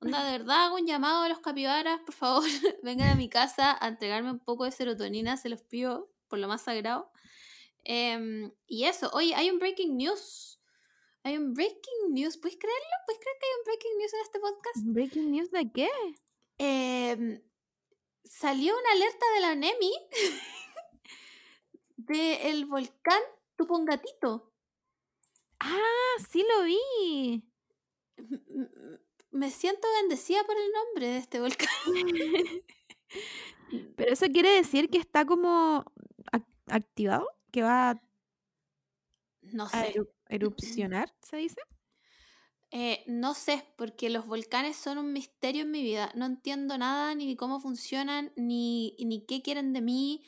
[0.00, 2.44] Onda, de verdad, hago un llamado a los capibaras, por favor,
[2.82, 6.46] vengan a mi casa a entregarme un poco de serotonina, se los pido por lo
[6.46, 7.10] más sagrado.
[7.84, 10.60] Em, y eso, oye, hay un breaking news.
[11.24, 12.96] Hay un breaking news, ¿puedes creerlo?
[13.06, 14.86] ¿Puedes creer que hay un breaking news en este podcast?
[14.86, 15.88] ¿Breaking news de qué?
[16.58, 17.42] Em,
[18.24, 19.92] salió una alerta de la NEMI
[21.96, 23.22] del volcán
[23.56, 24.52] Tupongatito.
[25.58, 27.42] Ah, sí lo vi.
[29.38, 31.68] Me siento bendecida por el nombre de este volcán.
[33.96, 35.84] Pero eso quiere decir que está como
[36.32, 38.02] ac- activado, que va a
[39.52, 39.92] No sé.
[39.94, 41.60] eru- erupcionar, ¿se dice?
[42.70, 46.12] Eh, no sé, porque los volcanes son un misterio en mi vida.
[46.14, 50.22] No entiendo nada, ni cómo funcionan, ni, ni qué quieren de mí.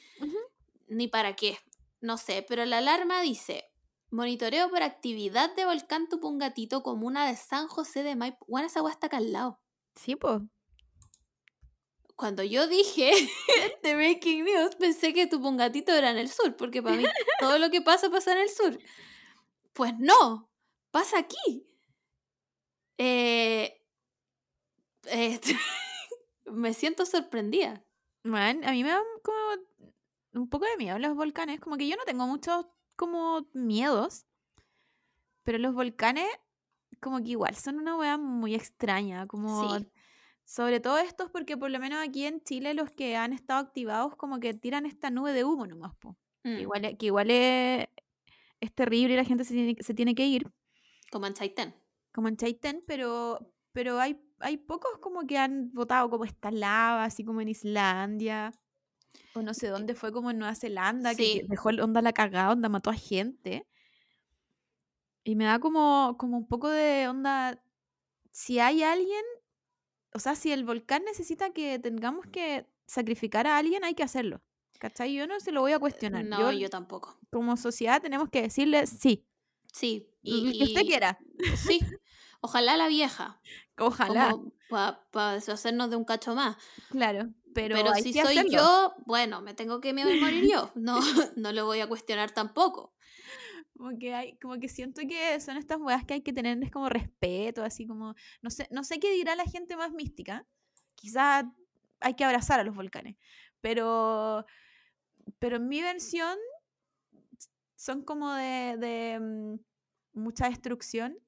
[0.88, 1.58] ni para qué,
[2.00, 3.69] no sé, pero la alarma dice,
[4.10, 8.44] monitoreo por actividad de volcán Tupungatito, comuna de San José de Maipo.
[8.48, 9.60] Bueno, esa agua está acá al lado.
[9.94, 10.42] Sí, pues.
[12.16, 13.12] Cuando yo dije
[13.82, 17.04] de Breaking News, pensé que Tupungatito era en el sur, porque para mí
[17.40, 18.78] todo lo que pasa pasa en el sur.
[19.72, 20.50] Pues no,
[20.90, 21.66] pasa aquí.
[22.98, 23.80] Eh,
[25.06, 25.40] eh,
[26.44, 27.82] me siento sorprendida.
[28.22, 29.38] Man, a mí me dan como
[30.34, 31.60] un poco de miedo los volcanes.
[31.60, 32.66] Como que yo no tengo muchos
[33.00, 34.26] como miedos.
[35.42, 36.26] Pero los volcanes,
[37.00, 39.26] como que igual son una wea muy extraña.
[39.26, 39.78] Como.
[39.78, 39.88] Sí.
[40.44, 44.16] Sobre todo estos, porque por lo menos aquí en Chile los que han estado activados,
[44.16, 46.16] como que tiran esta nube de humo nomás, po.
[46.42, 47.86] Que Mm, igual, es- que igual es,
[48.60, 50.50] es terrible y la gente se tiene, se tiene que ir,
[51.12, 51.74] Como en Chaitén.
[52.12, 53.38] como en Chaitén, pero,
[53.72, 58.52] pero hay, hay pocos como que han votado como esta lava, así como en Islandia,
[59.34, 62.52] o no sé dónde fue, como en Nueva Zelanda, que- dejó el- onda la cagada,
[62.52, 63.66] onda mató a gente.
[65.24, 67.62] Y me da como, como un poco de onda,
[68.32, 69.22] si hay alguien,
[70.14, 74.42] o sea, si el volcán necesita que tengamos que sacrificar a alguien, hay que hacerlo.
[74.78, 75.12] ¿Cachai?
[75.14, 76.24] Yo no se lo voy a cuestionar.
[76.24, 77.18] No, yo, yo tampoco.
[77.30, 79.26] como sociedad tenemos que decirle sí,
[79.72, 80.08] Sí.
[80.22, 81.18] Y, que usted y- quiera.
[81.56, 81.80] Sí.
[82.40, 83.40] Ojalá la vieja.
[83.78, 84.34] Ojalá,
[85.12, 86.56] Para deshacernos de un cacho más.
[86.90, 87.28] claro.
[87.54, 88.50] Pero, si soy hacerlo.
[88.50, 90.70] yo, bueno, me tengo que me- morir yo.
[90.76, 91.00] No,
[91.36, 92.94] no lo voy a cuestionar tampoco.
[93.76, 96.88] Como que hay, como que siento que son estas weas que hay que tenerles como
[96.88, 100.46] respeto, así como, no sé, no sé qué dirá la gente más mística.
[100.94, 101.44] Quizás
[102.00, 103.16] hay que abrazar a los volcanes.
[103.60, 104.44] Pero,
[105.38, 106.36] pero en mi versión
[107.74, 109.60] son como de, de, mm,
[110.12, 111.18] mucha destrucción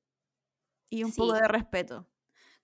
[0.91, 2.07] y un poco de respeto.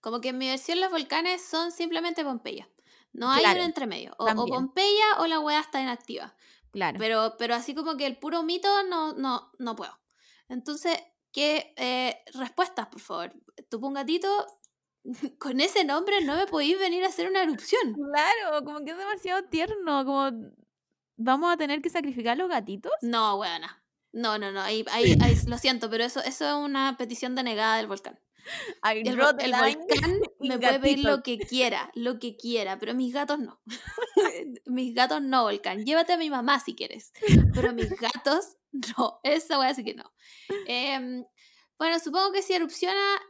[0.00, 2.68] Como que en mi versión los volcanes son simplemente Pompeya.
[3.12, 4.14] No hay Claro, un entremedio.
[4.18, 4.46] O, o.
[4.46, 6.34] Pompeya o la weá está inactiva.
[6.70, 6.98] Claro.
[6.98, 9.98] Pero, pero así como que el puro mito no, no, no puedo.
[10.48, 10.98] Entonces,
[11.32, 13.32] ¿qué eh, respuestas, por favor?
[13.70, 14.28] Tu pungatito,
[15.38, 17.94] con ese nombre no me podéis venir a hacer una erupción.
[17.94, 20.30] Claro, como que es demasiado tierno, como
[21.16, 22.92] vamos a tener que sacrificar a los gatitos.
[23.02, 23.82] No, weona.
[24.12, 24.60] No, no, no.
[24.62, 28.18] Ahí, ahí, ahí- lo siento, pero eso, eso es una petición denegada del volcán.
[28.84, 33.38] I El, volcán me puede pedir lo que quiera, lo que quiera, pero mis gatos
[33.38, 33.60] no.
[34.66, 35.84] mis gatos no, volcán.
[35.84, 37.12] Llévate a mi mamá si quieres,
[37.54, 39.20] pero mis gatos no.
[39.22, 40.12] Esa voy a decir que no.
[40.66, 41.24] Em,
[41.78, 43.20] bueno, supongo que si erupciona,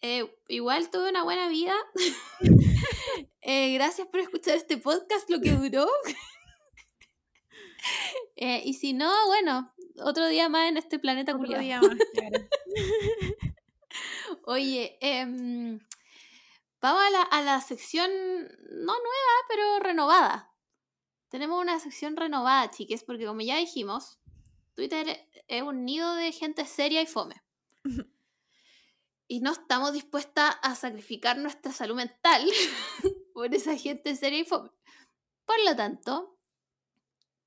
[0.00, 1.74] eh, igual tuve una buena vida.
[3.42, 5.88] Eh, gracias por escuchar este podcast, lo que duró.
[8.36, 9.72] Eh, y si no, bueno,
[10.02, 11.60] otro día más en este planeta Otro culiao.
[11.60, 12.48] día más, claro.
[14.50, 15.78] Oye, em,
[16.80, 20.52] vamos a la, a la sección, no nueva, pero renovada.
[21.28, 24.18] Tenemos una sección renovada, chiques, porque como ya dijimos,
[24.74, 27.40] Twitter es un nido de gente seria y fome.
[29.28, 32.44] Y no estamos dispuestas a sacrificar nuestra salud mental
[33.32, 34.72] por esa gente seria y fome.
[35.44, 36.39] Por lo tanto,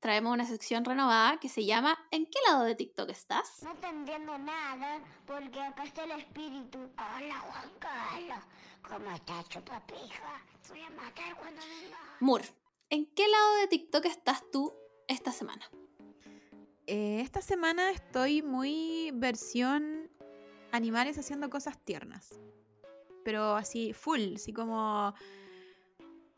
[0.03, 3.63] traemos una sección renovada que se llama ¿En qué lado de TikTok estás?
[3.63, 6.77] No te entiendo nada porque acá está el espíritu.
[6.77, 8.43] Hola Juan Carlos,
[8.81, 10.43] ¿cómo estás chupapija?
[10.67, 11.97] Voy a matar cuando venga.
[12.19, 12.41] Mur,
[12.89, 14.73] ¿en qué lado de TikTok estás tú
[15.07, 15.65] esta semana?
[16.85, 20.11] Eh, esta semana estoy muy versión
[20.73, 22.41] animales haciendo cosas tiernas.
[23.23, 25.13] Pero así, full, así como...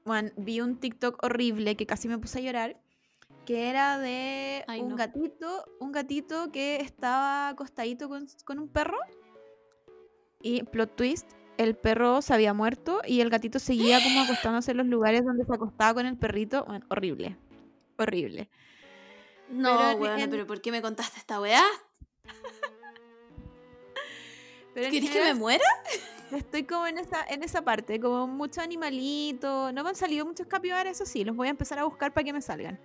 [0.03, 2.85] Bueno, vi un TikTok horrible que casi me puse a llorar,
[3.45, 4.95] que era de Ay, un no.
[4.95, 8.97] gatito, un gatito que estaba acostadito con, con un perro
[10.41, 14.77] y plot twist, el perro se había muerto y el gatito seguía como acostándose en
[14.77, 16.65] los lugares donde se acostaba con el perrito.
[16.65, 17.38] Bueno, horrible,
[17.97, 18.49] horrible.
[19.49, 21.63] No, Pero en- pero ¿por qué me contaste esta weá?
[24.73, 25.63] ¿Querés que me muera?
[26.31, 29.72] Estoy como en esa, en esa parte, como mucho animalito.
[29.72, 32.26] No me han salido muchos capibaras, eso sí, los voy a empezar a buscar para
[32.26, 32.80] que me salgan.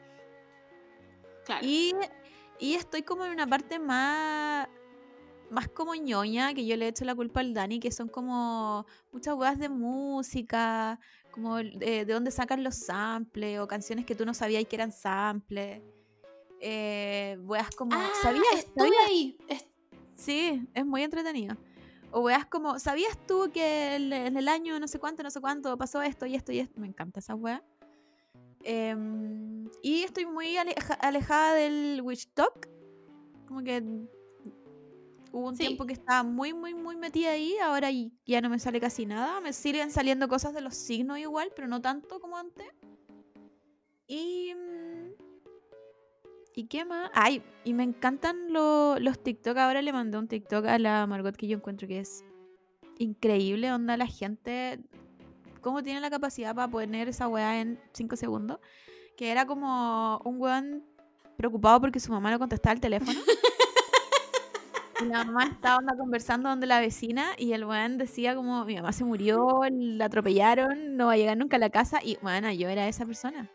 [1.44, 1.66] Claro.
[1.66, 1.94] Y,
[2.58, 4.68] y estoy como en una parte más,
[5.50, 8.86] más como ñoña, que yo le he hecho la culpa al Dani, que son como
[9.12, 11.00] muchas weas de música,
[11.32, 14.92] como de, de dónde sacan los samples, o canciones que tú no sabías que eran
[14.92, 15.82] samples.
[16.60, 18.66] Eh, weas como, ah, ¿sabías?
[19.06, 19.36] ahí.
[20.14, 21.56] Sí, es muy entretenido.
[22.12, 25.78] O weas como, ¿sabías tú que en el año no sé cuánto, no sé cuánto
[25.78, 26.80] pasó esto y esto y esto?
[26.80, 27.62] Me encanta esa wea.
[28.62, 32.68] Em, y estoy muy aleja- alejada del Witch Talk.
[33.46, 33.82] Como que
[35.32, 35.66] hubo un Sí.
[35.66, 37.56] tiempo que estaba muy, muy, muy metida ahí.
[37.62, 37.88] Ahora
[38.26, 39.40] ya no me sale casi nada.
[39.40, 42.66] Me siguen saliendo cosas de los signos igual, pero no tanto como antes.
[44.06, 44.52] Y.
[44.54, 45.10] mm,
[46.52, 47.10] ¿Y qué más?
[47.14, 49.56] Ay, y me encantan lo- los TikTok.
[49.56, 52.24] Ahora le mandé un TikTok a la Margot que yo encuentro que es
[52.98, 53.72] increíble.
[53.72, 54.80] Onda la gente.
[55.60, 58.58] ¿Cómo tiene la capacidad para poner esa weá en 5 segundos?
[59.16, 60.84] Que era como un weón
[61.36, 63.18] preocupado porque su mamá no contestaba el teléfono.
[65.00, 68.76] Y la mamá estaba onda conversando donde la vecina y el weón decía como mi
[68.76, 72.52] mamá se murió, la atropellaron, no va a llegar nunca a la casa y bueno,
[72.52, 73.50] yo era esa persona.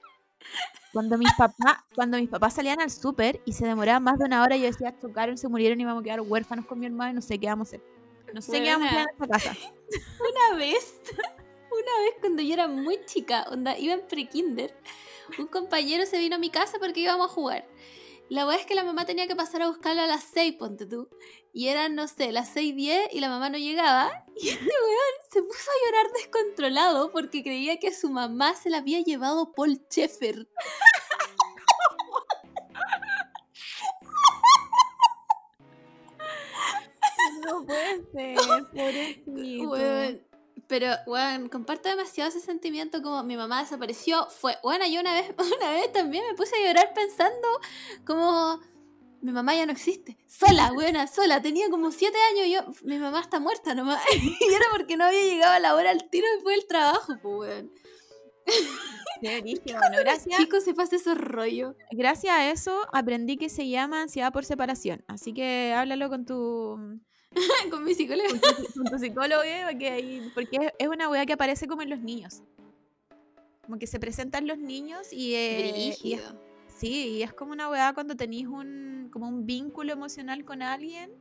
[0.91, 4.41] Cuando mis papás, cuando mis papás salían al súper y se demoraban más de una
[4.41, 7.13] hora, yo decía, chocaron, se murieron y vamos a quedar huérfanos con mi hermano y
[7.15, 7.81] no sé qué vamos a hacer.
[8.33, 9.51] No sé qué vamos a hacer en esta casa.
[10.49, 10.95] Una vez,
[11.75, 14.75] una vez cuando yo era muy chica, onda, iba en pre-kinder,
[15.37, 17.67] un compañero se vino a mi casa porque íbamos a jugar.
[18.27, 20.87] La verdad es que la mamá tenía que pasar a buscarlo a las 6, ponte
[20.87, 21.09] tú.
[21.53, 24.23] Y eran, no sé, las 6.10 y la mamá no llegaba.
[24.37, 28.79] Y este weón se puso a llorar descontrolado porque creía que su mamá se la
[28.79, 30.47] había llevado Paul Sheffer.
[37.45, 39.23] No puede ser.
[39.27, 40.21] Weón,
[40.67, 44.27] Pero, weón, comparto demasiado ese sentimiento como mi mamá desapareció.
[44.29, 47.47] Fue, bueno, yo una vez, una vez también me puse a llorar pensando
[48.05, 48.59] como
[49.21, 50.17] mi mamá ya no existe.
[50.27, 51.41] Sola, buena, sola.
[51.41, 54.01] Tenía como siete años y yo, mi mamá está muerta nomás.
[54.15, 57.35] y era porque no había llegado a la hora al tiro después del trabajo, pues,
[57.35, 57.71] weón.
[57.75, 57.85] Qué.
[59.65, 61.75] Bueno, gracias, Chicos, se pasa esos rollos.
[61.91, 65.03] gracias a eso aprendí que se llama ansiedad por separación.
[65.07, 66.99] Así que háblalo con tu,
[67.71, 68.29] Con mi psicóloga.
[68.29, 71.89] con tu, con tu psicólogo, porque, ahí- porque es- una weá que aparece como en
[71.89, 72.41] los niños.
[73.65, 76.21] Como que se presentan los niños y, eh, y es.
[76.77, 81.11] Sí, y es como una weá cuando tenéis un, como un vínculo emocional con alguien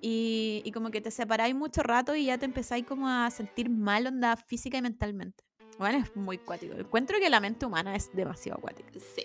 [0.00, 3.68] y, y como que te separáis mucho rato y ya te empezáis como a sentir
[3.70, 5.44] mal onda física y mentalmente.
[5.78, 6.74] Bueno, es muy cuático.
[6.74, 8.90] Encuentro que la mente humana es demasiado cuática.
[8.94, 9.22] Sí,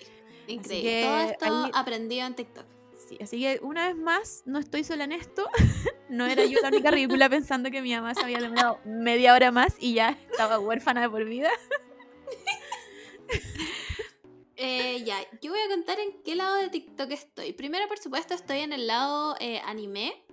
[0.47, 1.01] increíble.
[1.03, 2.65] Todo esto ahí- aprendido en TikTok.
[3.07, 5.47] Sí, así que una vez más, no estoy sola en esto.
[6.09, 9.51] no era yo la única ridícula pensando que mi mamá se había demorado media hora
[9.51, 11.49] más y ya estaba huérfana de por vida.
[14.57, 17.51] Eh, ya, yo voy a contar en qué lado de TikTok estoy.
[17.51, 20.23] Primero, por supuesto, estoy en el lado eh, anime.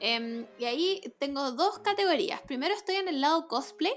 [0.00, 2.42] Em, y ahí tengo dos categorías.
[2.42, 3.94] Primero estoy en el lado cosplay.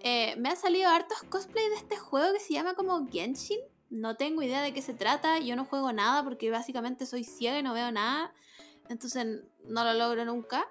[0.00, 3.60] Eh, me han salido hartos cosplay de este juego que se llama como Genshin.
[3.90, 5.40] No tengo idea de qué se trata.
[5.40, 8.32] Yo no juego nada porque básicamente soy ciega y no veo nada.
[8.88, 9.26] Entonces
[9.64, 10.66] no lo logro nunca.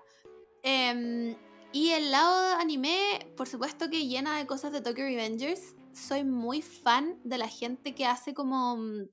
[0.63, 1.35] Em,
[1.71, 5.75] y el lado anime, por supuesto que llena de cosas de Tokyo Revengers.
[5.93, 8.77] Soy muy fan de la gente que hace como...
[8.77, 9.09] mm,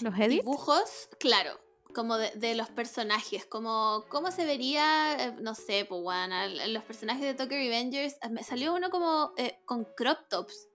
[0.00, 0.44] ¿Los edits?
[0.44, 1.60] Dibujos, claro.
[1.94, 6.34] Como de, de los personajes, como cómo se vería, eh, no sé, pues bueno,
[6.68, 8.16] los personajes de Tokyo Revengers.
[8.30, 10.68] Me salió uno como eh, con crop tops.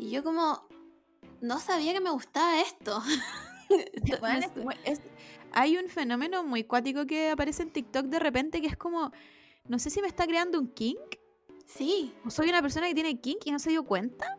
[0.00, 0.66] Y yo como,
[1.42, 3.02] no sabía que me gustaba esto.
[3.68, 5.00] Esto- Bueno, me es su- muy- es-
[5.52, 9.12] hay un fenómeno muy cuático que aparece en TikTok de repente que es como,
[9.68, 10.98] no sé si me está creando un kink
[11.76, 14.36] sí, o soy una persona que tiene kink y no se dio cuenta.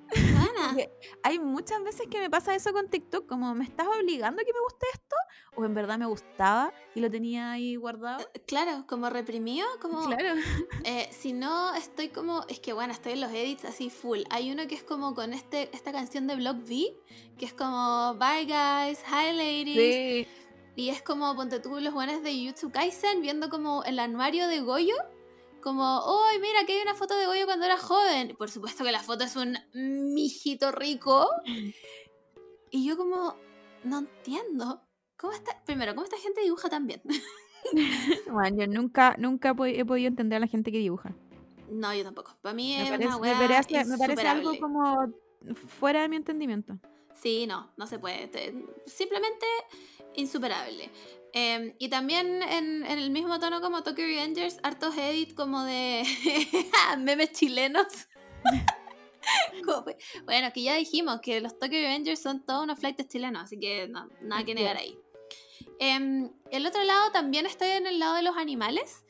[1.23, 4.53] hay muchas veces que me pasa eso con TikTok, como me estás obligando a que
[4.53, 5.15] me guste esto
[5.55, 8.25] o en verdad me gustaba y lo tenía ahí guardado.
[8.45, 10.05] Claro, como reprimido, como...
[10.05, 10.35] Claro.
[10.83, 12.43] Eh, si no, estoy como.
[12.49, 14.21] Es que bueno, estoy en los edits así full.
[14.31, 16.97] Hay uno que es como con este, esta canción de Block V,
[17.37, 19.75] que es como Bye guys, hi ladies.
[19.75, 20.27] Sí.
[20.75, 24.61] Y es como, ponte tú los buenos de Jutsu Kaisen viendo como el anuario de
[24.61, 24.95] Goyo.
[25.61, 25.83] Como,
[26.27, 28.35] ¡ay, mira, que hay una foto de Goyo cuando era joven!
[28.37, 31.29] Por supuesto que la foto es un mijito rico.
[32.71, 33.35] Y yo como,
[33.83, 34.81] no entiendo.
[35.17, 35.61] ¿Cómo está?
[35.65, 37.01] Primero, ¿cómo esta gente dibuja tan bien?
[38.31, 41.13] Bueno, yo nunca, nunca he podi- he podido entender a la gente que dibuja.
[41.69, 42.35] No, yo tampoco.
[42.41, 45.13] Para mí Me es parece, una me wea parece- me parece algo como
[45.79, 46.79] fuera de mi entendimiento.
[47.13, 48.27] Sí, no, no se puede.
[48.29, 49.45] Te- simplemente
[50.15, 50.89] insuperable.
[51.33, 56.03] Eh, y también en, en el mismo tono como Tokyo Revengers, hartos edit como de
[56.99, 57.87] memes chilenos.
[59.65, 59.85] Como-
[60.25, 63.87] bueno, que ya dijimos que los Tokyo Revengers son todos unos flights chilenos, así que
[63.87, 64.97] no, nada que negar ahí.
[65.79, 69.05] Em, el otro lado también estoy en el lado de los animales.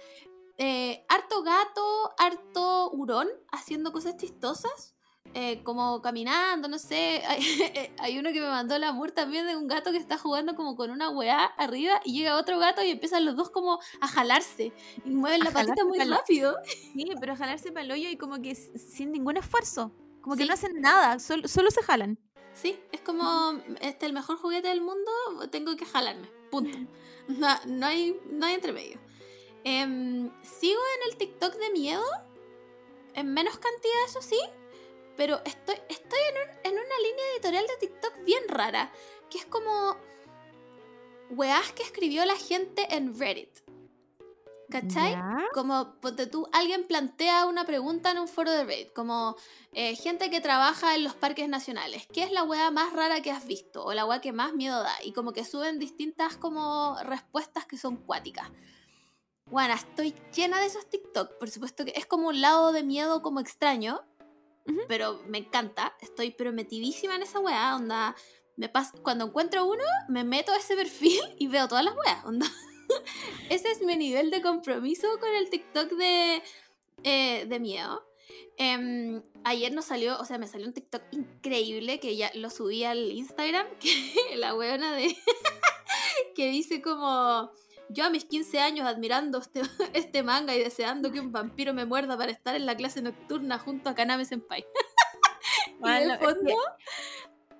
[0.58, 4.96] Eh, harto gato, harto hurón haciendo cosas chistosas.
[5.34, 7.22] Eh, como caminando, no sé.
[7.28, 10.56] Hay, hay uno que me mandó el amor también de un gato que está jugando
[10.56, 14.08] como con una weá arriba y llega otro gato y empiezan los dos como a
[14.08, 14.74] jalarse
[15.06, 16.58] y mueven A la patita muy rápido.
[16.66, 19.92] Sí, pero jalarse para el hoyo y como que sin ningún esfuerzo.
[20.22, 22.20] Como que no hacen nada, sol- solo se jalan.
[22.54, 25.10] Sí, es como este el mejor juguete del mundo,
[25.50, 26.30] tengo que jalarme.
[26.52, 26.78] Punto.
[27.28, 29.00] No, no hay, no hay entre medio.
[29.64, 32.04] Em, sigo en el TikTok de miedo,
[33.14, 34.40] en menos cantidad, eso sí,
[35.22, 38.92] pero estoy, estoy en, un- en una línea editorial de TikTok bien rara,
[39.30, 39.96] que es como
[41.30, 43.60] weás que escribió la gente en Reddit.
[44.72, 45.12] ¿Cachai?
[45.12, 45.38] ¿Ya?
[45.54, 49.36] Como, ponte tú, alguien plantea una pregunta en un foro de Reddit, como
[49.74, 53.30] eh, gente que trabaja en los parques nacionales, ¿qué es la weá más rara que
[53.30, 53.86] has visto?
[53.86, 54.96] O la weá que más miedo da.
[55.04, 58.50] Y como que suben distintas como respuestas que son cuáticas.
[59.46, 61.38] Bueno, estoy llena de esos TikTok.
[61.38, 64.02] Por supuesto que es como un lado de miedo como extraño,
[64.88, 65.96] Pero me encanta.
[66.02, 68.16] Estoy pero metidísima en esa weá, onda.
[68.58, 72.26] Me pas- Cuando encuentro uno, me meto a ese perfil y veo todas las weas,
[72.26, 72.46] onda.
[73.50, 76.44] Ese es mi nivel de compromiso con el TikTok de,
[77.04, 78.06] eh, de miedo.
[78.58, 82.84] Em, ayer nos salió, o sea, me salió un TikTok increíble que ya lo subí
[82.84, 85.16] al Instagram, que la weona de...
[86.36, 87.52] que dice como...
[87.94, 89.62] Yo a mis 15 años admirando este,
[89.94, 93.58] este manga y deseando que un vampiro me muerda para estar en la clase nocturna
[93.60, 94.62] junto a Kaname Senpai.
[95.68, 96.56] y Bueno, es que- fondo,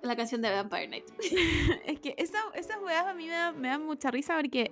[0.02, 1.04] la canción de Vampire Night.
[1.86, 4.70] Es que esa- esas weas a mí me, da- me dan mucha risa porque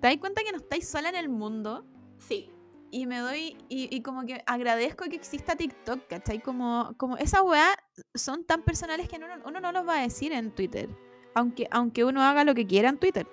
[0.00, 1.84] te das cuenta que no estáis sola en el mundo
[2.18, 2.50] Sí,
[2.92, 6.40] y me doy, y, y como que agradezco que exista TikTok, ¿cachai?
[6.40, 7.74] Como, como esas weas
[8.14, 10.88] son tan personales que uno, uno no los va a decir en Twitter,
[11.34, 13.26] aunque, aunque uno haga lo que quiera en Twitter.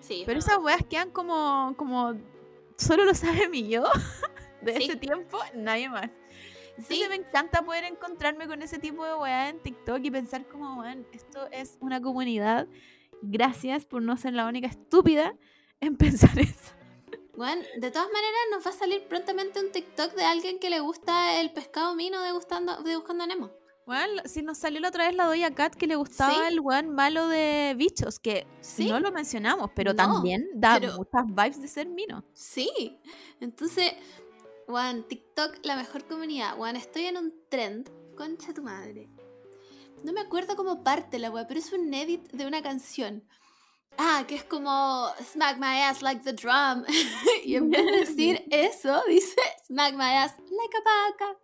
[0.00, 0.22] Sí.
[0.26, 2.14] Pero esas weas quedan como, como,
[2.76, 3.84] solo lo sabe mi yo
[4.62, 4.84] de Sí.
[4.84, 6.10] ese tiempo, nadie más.
[6.70, 7.04] Entonces Sí.
[7.08, 11.06] me encanta poder encontrarme con ese tipo de weas en TikTok y pensar como, weón,
[11.12, 12.66] esto es una comunidad.
[13.22, 15.34] Gracias por no ser la única estúpida
[15.80, 16.72] en pensar eso.
[17.36, 20.80] Bueno, de todas maneras nos va a salir prontamente un TikTok de alguien que le
[20.80, 23.50] gusta el pescado mino de, gustando, de Buscando a Nemo.
[23.90, 26.38] Bueno, si nos salió la otra vez la Doya Cat que le gustaba Sí.
[26.46, 30.96] el weón malo de bichos, que Sí, no lo mencionamos, pero No, también da pero-
[30.96, 32.22] muchas vibes de ser mino.
[32.32, 32.70] sí.
[33.40, 33.92] Entonces,
[34.68, 36.54] Juan, TikTok, la mejor comunidad.
[36.56, 37.90] Juan, estoy en un trend.
[38.16, 39.08] Concha tu madre.
[40.04, 43.24] No me acuerdo cómo parte la weá, pero es un edit de una canción.
[43.98, 46.84] Ah, que es como Smack my ass like the drum.
[47.44, 49.34] y en vez de decir eso, dice
[49.66, 51.38] Smack my ass like a vaca.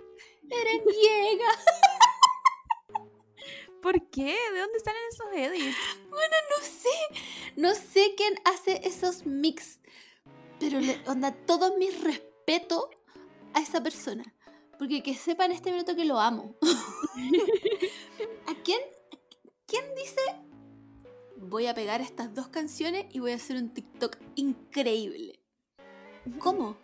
[0.49, 1.49] Eren llega.
[3.87, 4.37] ¿Por qué?
[4.53, 5.77] ¿De dónde salen esos edits?
[6.11, 7.23] No sé,
[7.55, 9.79] no sé quién hace esos mix,
[10.59, 12.91] pero le, onda todo mi respeto
[13.55, 14.25] a esa persona,
[14.77, 16.57] porque que sepa en este minuto que lo amo.
[18.49, 18.81] ¿A quién,
[19.67, 20.21] quién dice
[21.37, 25.39] voy a pegar estas dos canciones y voy a hacer un TikTok increíble?
[26.41, 26.77] ¿Cómo?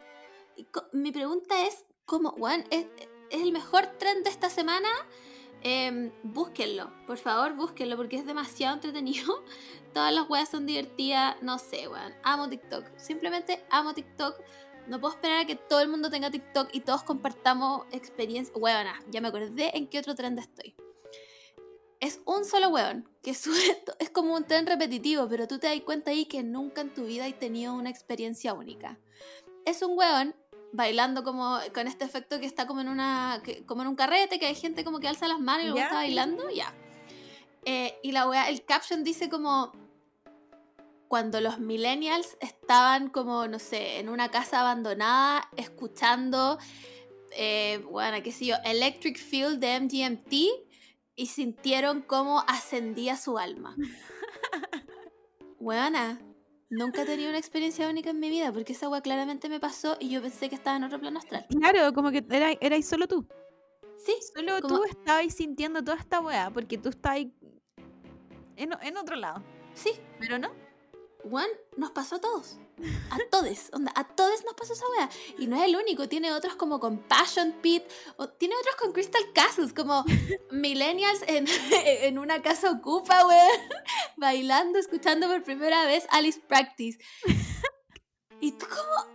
[0.92, 2.30] Mi pregunta es, ¿cómo?
[2.30, 2.86] Juan, ¿es,
[3.30, 4.88] es el mejor trend de esta semana?
[5.64, 9.44] Em, búsquenlo, por favor, búsquenlo porque es demasiado entretenido.
[9.94, 12.12] Todas las weas son divertidas, no sé, weón.
[12.24, 12.84] Amo TikTok.
[12.96, 14.40] Simplemente amo TikTok.
[14.88, 18.52] No puedo esperar a que todo el mundo tenga TikTok y todos compartamos experiencia.
[18.56, 20.74] Weona, ya me acordé en qué otro trend estoy.
[22.00, 23.84] Es un solo weón que sube.
[24.00, 27.04] Es como un tren repetitivo, pero tú te das cuenta ahí que nunca en tu
[27.04, 28.98] vida has tenido una experiencia única.
[29.64, 30.34] Es un weón
[30.72, 34.38] bailando como con este efecto que está como en una que- como en un carrete
[34.38, 36.72] que hay gente como que alza las manos y luego Ya, está bailando ya.
[37.64, 39.72] Eh, y la wea, el caption dice como
[41.08, 46.58] cuando los millennials estaban como no sé en una casa abandonada escuchando
[47.32, 50.32] eh, bueno qué sé yo Electric Field de MGMT
[51.14, 53.76] y sintieron cómo ascendía su alma.
[55.60, 56.18] Weona,
[56.72, 59.96] nunca he tenido una experiencia única en mi vida porque esa wea claramente me pasó
[60.00, 61.46] y yo pensé que estaba en otro plano astral.
[61.48, 63.26] Claro, como que era, erais solo tú.
[63.98, 67.20] Sí, Solo Como- tú estabas sintiendo toda esta weá, porque tú estabas
[68.56, 69.42] en, en otro lado.
[69.74, 70.50] sí, Pero no.
[71.30, 71.46] Juan,
[71.76, 72.58] nos pasó a todos.
[73.10, 75.10] A todos, onda, a todos nos pasó esa wea.
[75.38, 77.82] Y no es el único, tiene otros como con Passion Pit,
[78.16, 80.04] o tiene otros con Crystal Castles, como
[80.50, 83.60] Millennials en, en una casa ocupa, weón,
[84.16, 86.98] bailando, escuchando por primera vez Alice Practice.
[88.40, 89.06] Y tú como,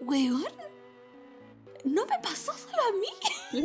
[0.00, 0.44] weón,
[1.84, 3.62] no me pasó solo a mí.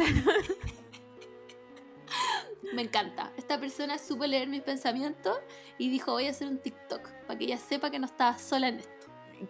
[2.73, 3.31] Me encanta.
[3.37, 5.37] Esta persona supo leer mis pensamientos
[5.77, 8.69] y dijo, voy a hacer un TikTok para que ella sepa que no estaba sola
[8.69, 9.00] en esto.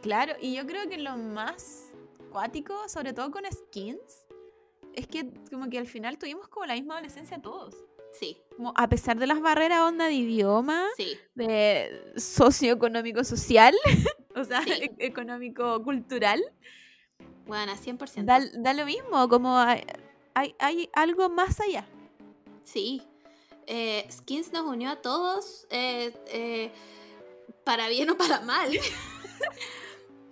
[0.01, 1.91] Claro, y yo creo que lo más
[2.31, 4.25] cuático, sobre todo con skins,
[4.93, 7.75] es que como que al final tuvimos como la misma adolescencia todos.
[8.13, 13.73] Sí, Como a pesar de las barreras onda de idioma, sí, de socioeconómico social,
[14.35, 14.71] o sea, Sí.
[14.73, 16.41] e- económico cultural,
[17.47, 18.25] bueno, 100%.
[18.25, 19.83] da, da lo mismo, como hay,
[20.33, 21.85] hay, hay algo más allá.
[22.65, 23.01] Sí.
[23.65, 26.71] Eh, Skins nos unió a todos, eh, eh,
[27.63, 28.69] para bien o para mal.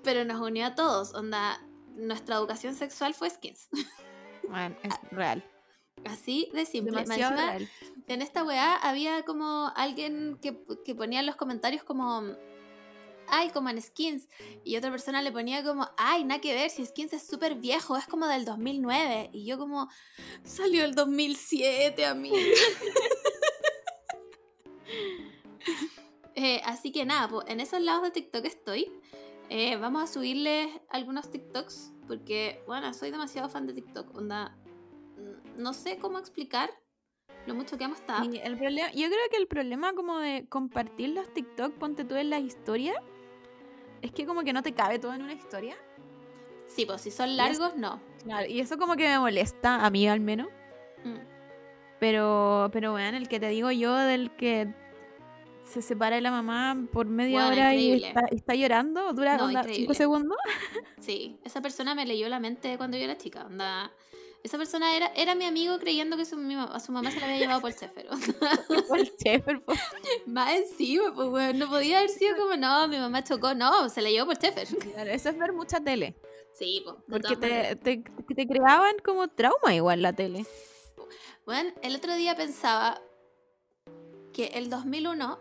[0.10, 1.14] Pero nos unió a todos.
[1.14, 1.64] Onda,
[1.96, 3.70] nuestra educación sexual fue Skins.
[4.50, 5.46] Bueno, es real.
[6.06, 7.02] Así de simple.
[7.02, 7.58] Encima,
[8.08, 12.24] en esta weá había como alguien que, que ponía en los comentarios como,
[13.28, 14.28] ay, como en Skins.
[14.64, 17.96] Y otra persona le ponía como, ay, nada que ver, si Skins es súper viejo,
[17.96, 19.30] es como del 2009.
[19.32, 19.88] Y yo como,
[20.44, 22.32] salió el 2007 a mí.
[26.34, 28.90] Eh, así que nada, pues, en esos lados de TikTok estoy.
[29.50, 34.16] Eh, vamos a subirles algunos TikToks porque, bueno, soy demasiado fan de TikTok.
[34.16, 34.56] Onda,
[35.58, 36.70] no sé cómo explicar
[37.48, 38.32] lo mucho que amo esta app.
[38.32, 42.30] El problema, yo creo que el problema como de compartir los TikTok, ponte tú en
[42.30, 42.98] las historias,
[44.02, 45.76] es que como que no te cabe todo en una historia.
[46.68, 48.00] Sí, pues si son largos, no.
[48.24, 50.48] Claro, y eso como que me molesta, a mí al menos.
[51.04, 51.18] Mm.
[52.00, 54.74] Pero, pero bueno, el que te digo yo del que
[55.72, 58.08] se separa de la mamá por media Bueno, hora y increíble.
[58.08, 59.96] está, está llorando, dura No, onda, cinco increíble.
[59.96, 60.38] segundos.
[61.00, 63.46] Sí, esa persona me leyó la mente cuando yo era chica.
[63.46, 63.92] Onda,
[64.44, 67.26] esa persona era, era mi amigo creyendo que su, mi a su mamá se la
[67.26, 68.10] había llevado por céfero.
[68.88, 69.74] Por el Sheffer, po.
[70.28, 74.02] Más encima, pues bueno, no podía haber sido como, no, mi mamá chocó, no, se
[74.02, 74.68] la llevó por Steffer.
[74.78, 76.16] Claro, eso es ver mucha tele.
[76.54, 76.96] Sí, pues.
[77.10, 78.04] Porque te, te,
[78.36, 80.46] te creaban como trauma igual la tele.
[81.46, 83.02] Bueno, el otro día pensaba
[84.34, 85.40] que el 2001,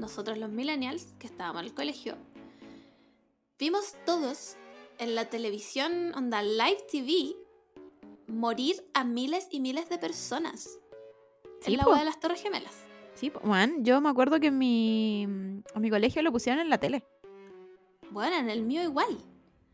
[0.00, 2.16] nosotros los millennials, que estábamos en el colegio,
[3.58, 4.56] vimos todos
[4.98, 7.36] en la televisión, onda live TV,
[8.26, 10.78] morir a miles y miles de personas.
[11.60, 11.90] Sí, en la po.
[11.90, 12.74] agua de las Torres Gemelas.
[13.14, 16.78] Sí, man, yo me acuerdo que en mi, en mi colegio lo pusieron en la
[16.78, 17.04] tele.
[18.10, 19.18] Bueno, en el mío igual.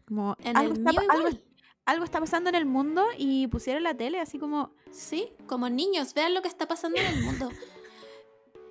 [0.06, 1.44] Como En algo, el está, mío algo, igual.
[1.84, 4.72] algo está pasando en el mundo y pusieron la tele así como...
[4.90, 7.50] Sí, como niños, vean lo que está pasando en el mundo.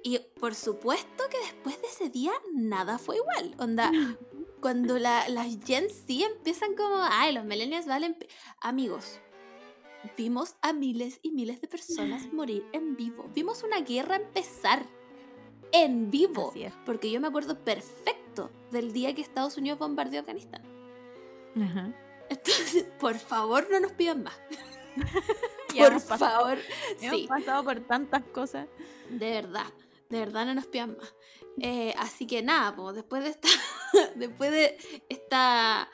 [0.08, 3.56] Y por supuesto que después de ese día nada fue igual.
[3.58, 3.92] Onda,
[4.62, 8.14] cuando la- las Gen Z empiezan como, ay, los millennials valen...
[8.14, 8.28] pi-".
[8.62, 9.20] Amigos,
[10.16, 13.28] vimos a miles y miles de personas morir en vivo.
[13.34, 14.86] Vimos una guerra empezar
[15.72, 16.54] en vivo.
[16.86, 20.62] Porque yo me acuerdo perfecto del día que Estados Unidos bombardeó Afganistán.
[21.60, 21.92] Ajá.
[22.30, 24.38] Entonces, por favor, no nos pidan más.
[25.76, 26.60] Por hemos pasado- favor.
[27.02, 27.26] Hemos Sí.
[27.28, 28.68] pasado por tantas cosas.
[29.10, 29.66] De verdad,
[30.10, 31.14] de verdad no nos pidan más.
[31.62, 33.48] Eh, así que nada, pues después de esta,
[34.16, 34.78] después de
[35.10, 35.90] esta,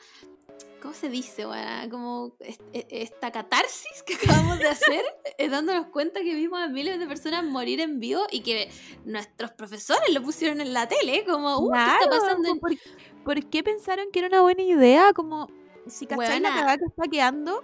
[0.80, 1.46] ¿cómo se dice?
[1.46, 5.04] Bueno, como e- esta catarsis que acabamos de hacer,
[5.38, 8.70] eh, dándonos cuenta que vimos a miles de personas morir en vivo y que
[9.04, 12.48] nuestros profesores lo pusieron en la tele, como, uh, ¿qué está pasando?
[12.50, 12.72] en-?" ¿por,
[13.24, 15.12] por qué pensaron que era una buena idea?
[15.12, 15.48] Como,
[15.86, 17.62] si cachai la cagada que está quedando,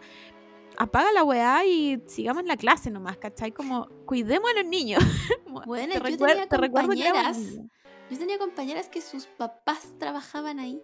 [0.79, 3.53] apaga la weá y sigamos la clase nomás, ¿cachai?
[3.53, 5.03] Como, cuidemos a los niños.
[5.67, 7.39] Bueno, te yo recuer- tenía te compañeras.
[8.11, 10.81] Yo tenía compañeras que sus papás trabajaban ahí.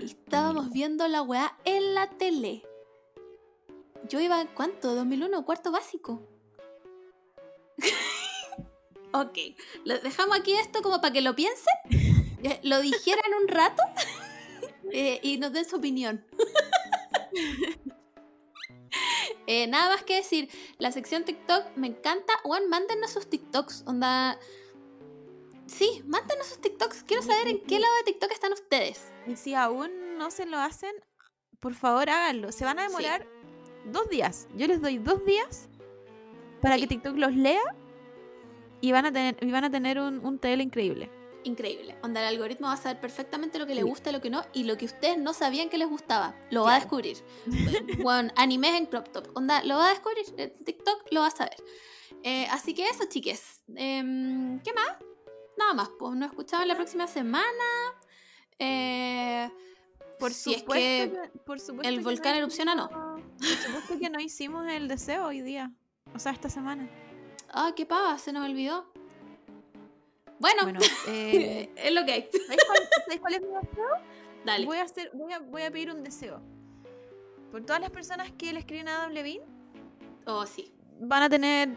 [0.00, 2.64] Y estábamos viendo la weá en la tele.
[4.08, 4.96] Yo iba, ¿cuánto?
[4.96, 5.44] ¿2001?
[5.44, 6.26] ¿Cuarto básico?
[9.12, 9.38] ok,
[9.84, 11.74] lo dejamos aquí esto como para que lo piensen,
[12.42, 13.82] eh, lo dijeran un rato
[14.90, 16.26] eh, y nos den su opinión.
[19.50, 22.34] Eh, nada más que decir, la sección TikTok me encanta.
[22.42, 23.84] Juan, mándenos sus TikToks.
[23.86, 24.38] Onda.
[25.66, 27.02] Sí, mándenos sus TikToks.
[27.04, 29.10] Quiero saber en qué lado de TikTok están ustedes.
[29.26, 30.92] Y si aún no se lo hacen,
[31.60, 32.52] por favor háganlo.
[32.52, 32.96] Se van a Sí.
[32.96, 33.26] demorar
[33.86, 34.48] dos días.
[34.54, 35.68] Yo les doy dos días
[36.60, 36.82] para Sí.
[36.82, 37.62] que TikTok los lea
[38.82, 41.10] y van a tener, y van a tener un, un TL increíble.
[41.48, 41.96] Increíble.
[42.02, 44.44] Onda, el algoritmo va a saber perfectamente lo que le gusta y lo que no.
[44.52, 46.34] Y lo que ustedes no sabían que les gustaba.
[46.50, 47.16] Lo va a descubrir.
[48.02, 49.28] Bueno, animes en crop top.
[49.34, 50.26] Onda, lo va a descubrir.
[50.36, 51.56] En TikTok lo va a saber.
[52.22, 53.62] Eh, así que eso, chiques.
[53.76, 54.88] Em, ¿Qué más?
[55.56, 55.88] Nada más.
[55.98, 57.64] Pues nos escuchamos la próxima semana.
[58.58, 59.50] Eh,
[60.18, 62.90] Por si es supuesto que por supuesto el que volcán no erupciona, no.
[62.90, 65.72] Por supuesto que no hicimos el deseo hoy día.
[66.14, 66.90] O sea, esta semana.
[67.50, 68.92] Ah, qué pava, se nos olvidó.
[70.38, 72.28] Bueno, Bueno, eh, es lo que hay.
[72.30, 73.88] ¿sabéis cuál, cuál es mi deseo?
[74.44, 74.66] Dale.
[74.66, 76.40] Voy a, hacer, voy, a, voy a pedir un deseo.
[77.50, 79.44] Por todas las personas que le escriben a Adam Levine,
[80.26, 80.72] Oh, sí.
[81.00, 81.70] van a tener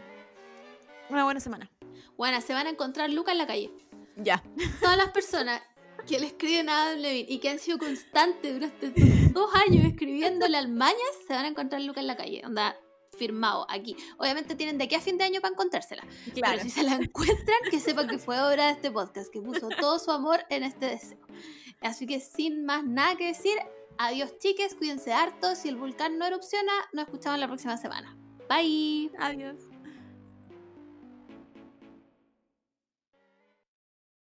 [1.08, 1.70] una buena semana.
[2.16, 3.70] Bueno, se van a encontrar Lucas en la calle.
[4.16, 4.42] Ya.
[4.80, 5.62] Todas las personas
[6.06, 8.90] que le escriben a Adam Levine y que han sido constantes durante
[9.32, 12.42] dos años escribiéndole al Mañas, se van a encontrar Lucas en la calle.
[12.44, 12.76] Onda,
[13.22, 13.96] firmado aquí.
[14.18, 16.02] Obviamente tienen de aquí a fin de año para encontrársela.
[16.34, 16.54] Claro.
[16.54, 19.68] Pero si se la encuentran, que sepan que fue obra de este podcast, que puso
[19.68, 21.18] todo su amor en este deseo.
[21.80, 23.56] Así que sin más nada que decir,
[23.96, 25.54] adiós chiques, cuídense harto.
[25.54, 28.16] Si el volcán no erupciona, nos escuchamos la próxima semana.
[28.48, 29.12] Bye.
[29.18, 29.71] Adiós.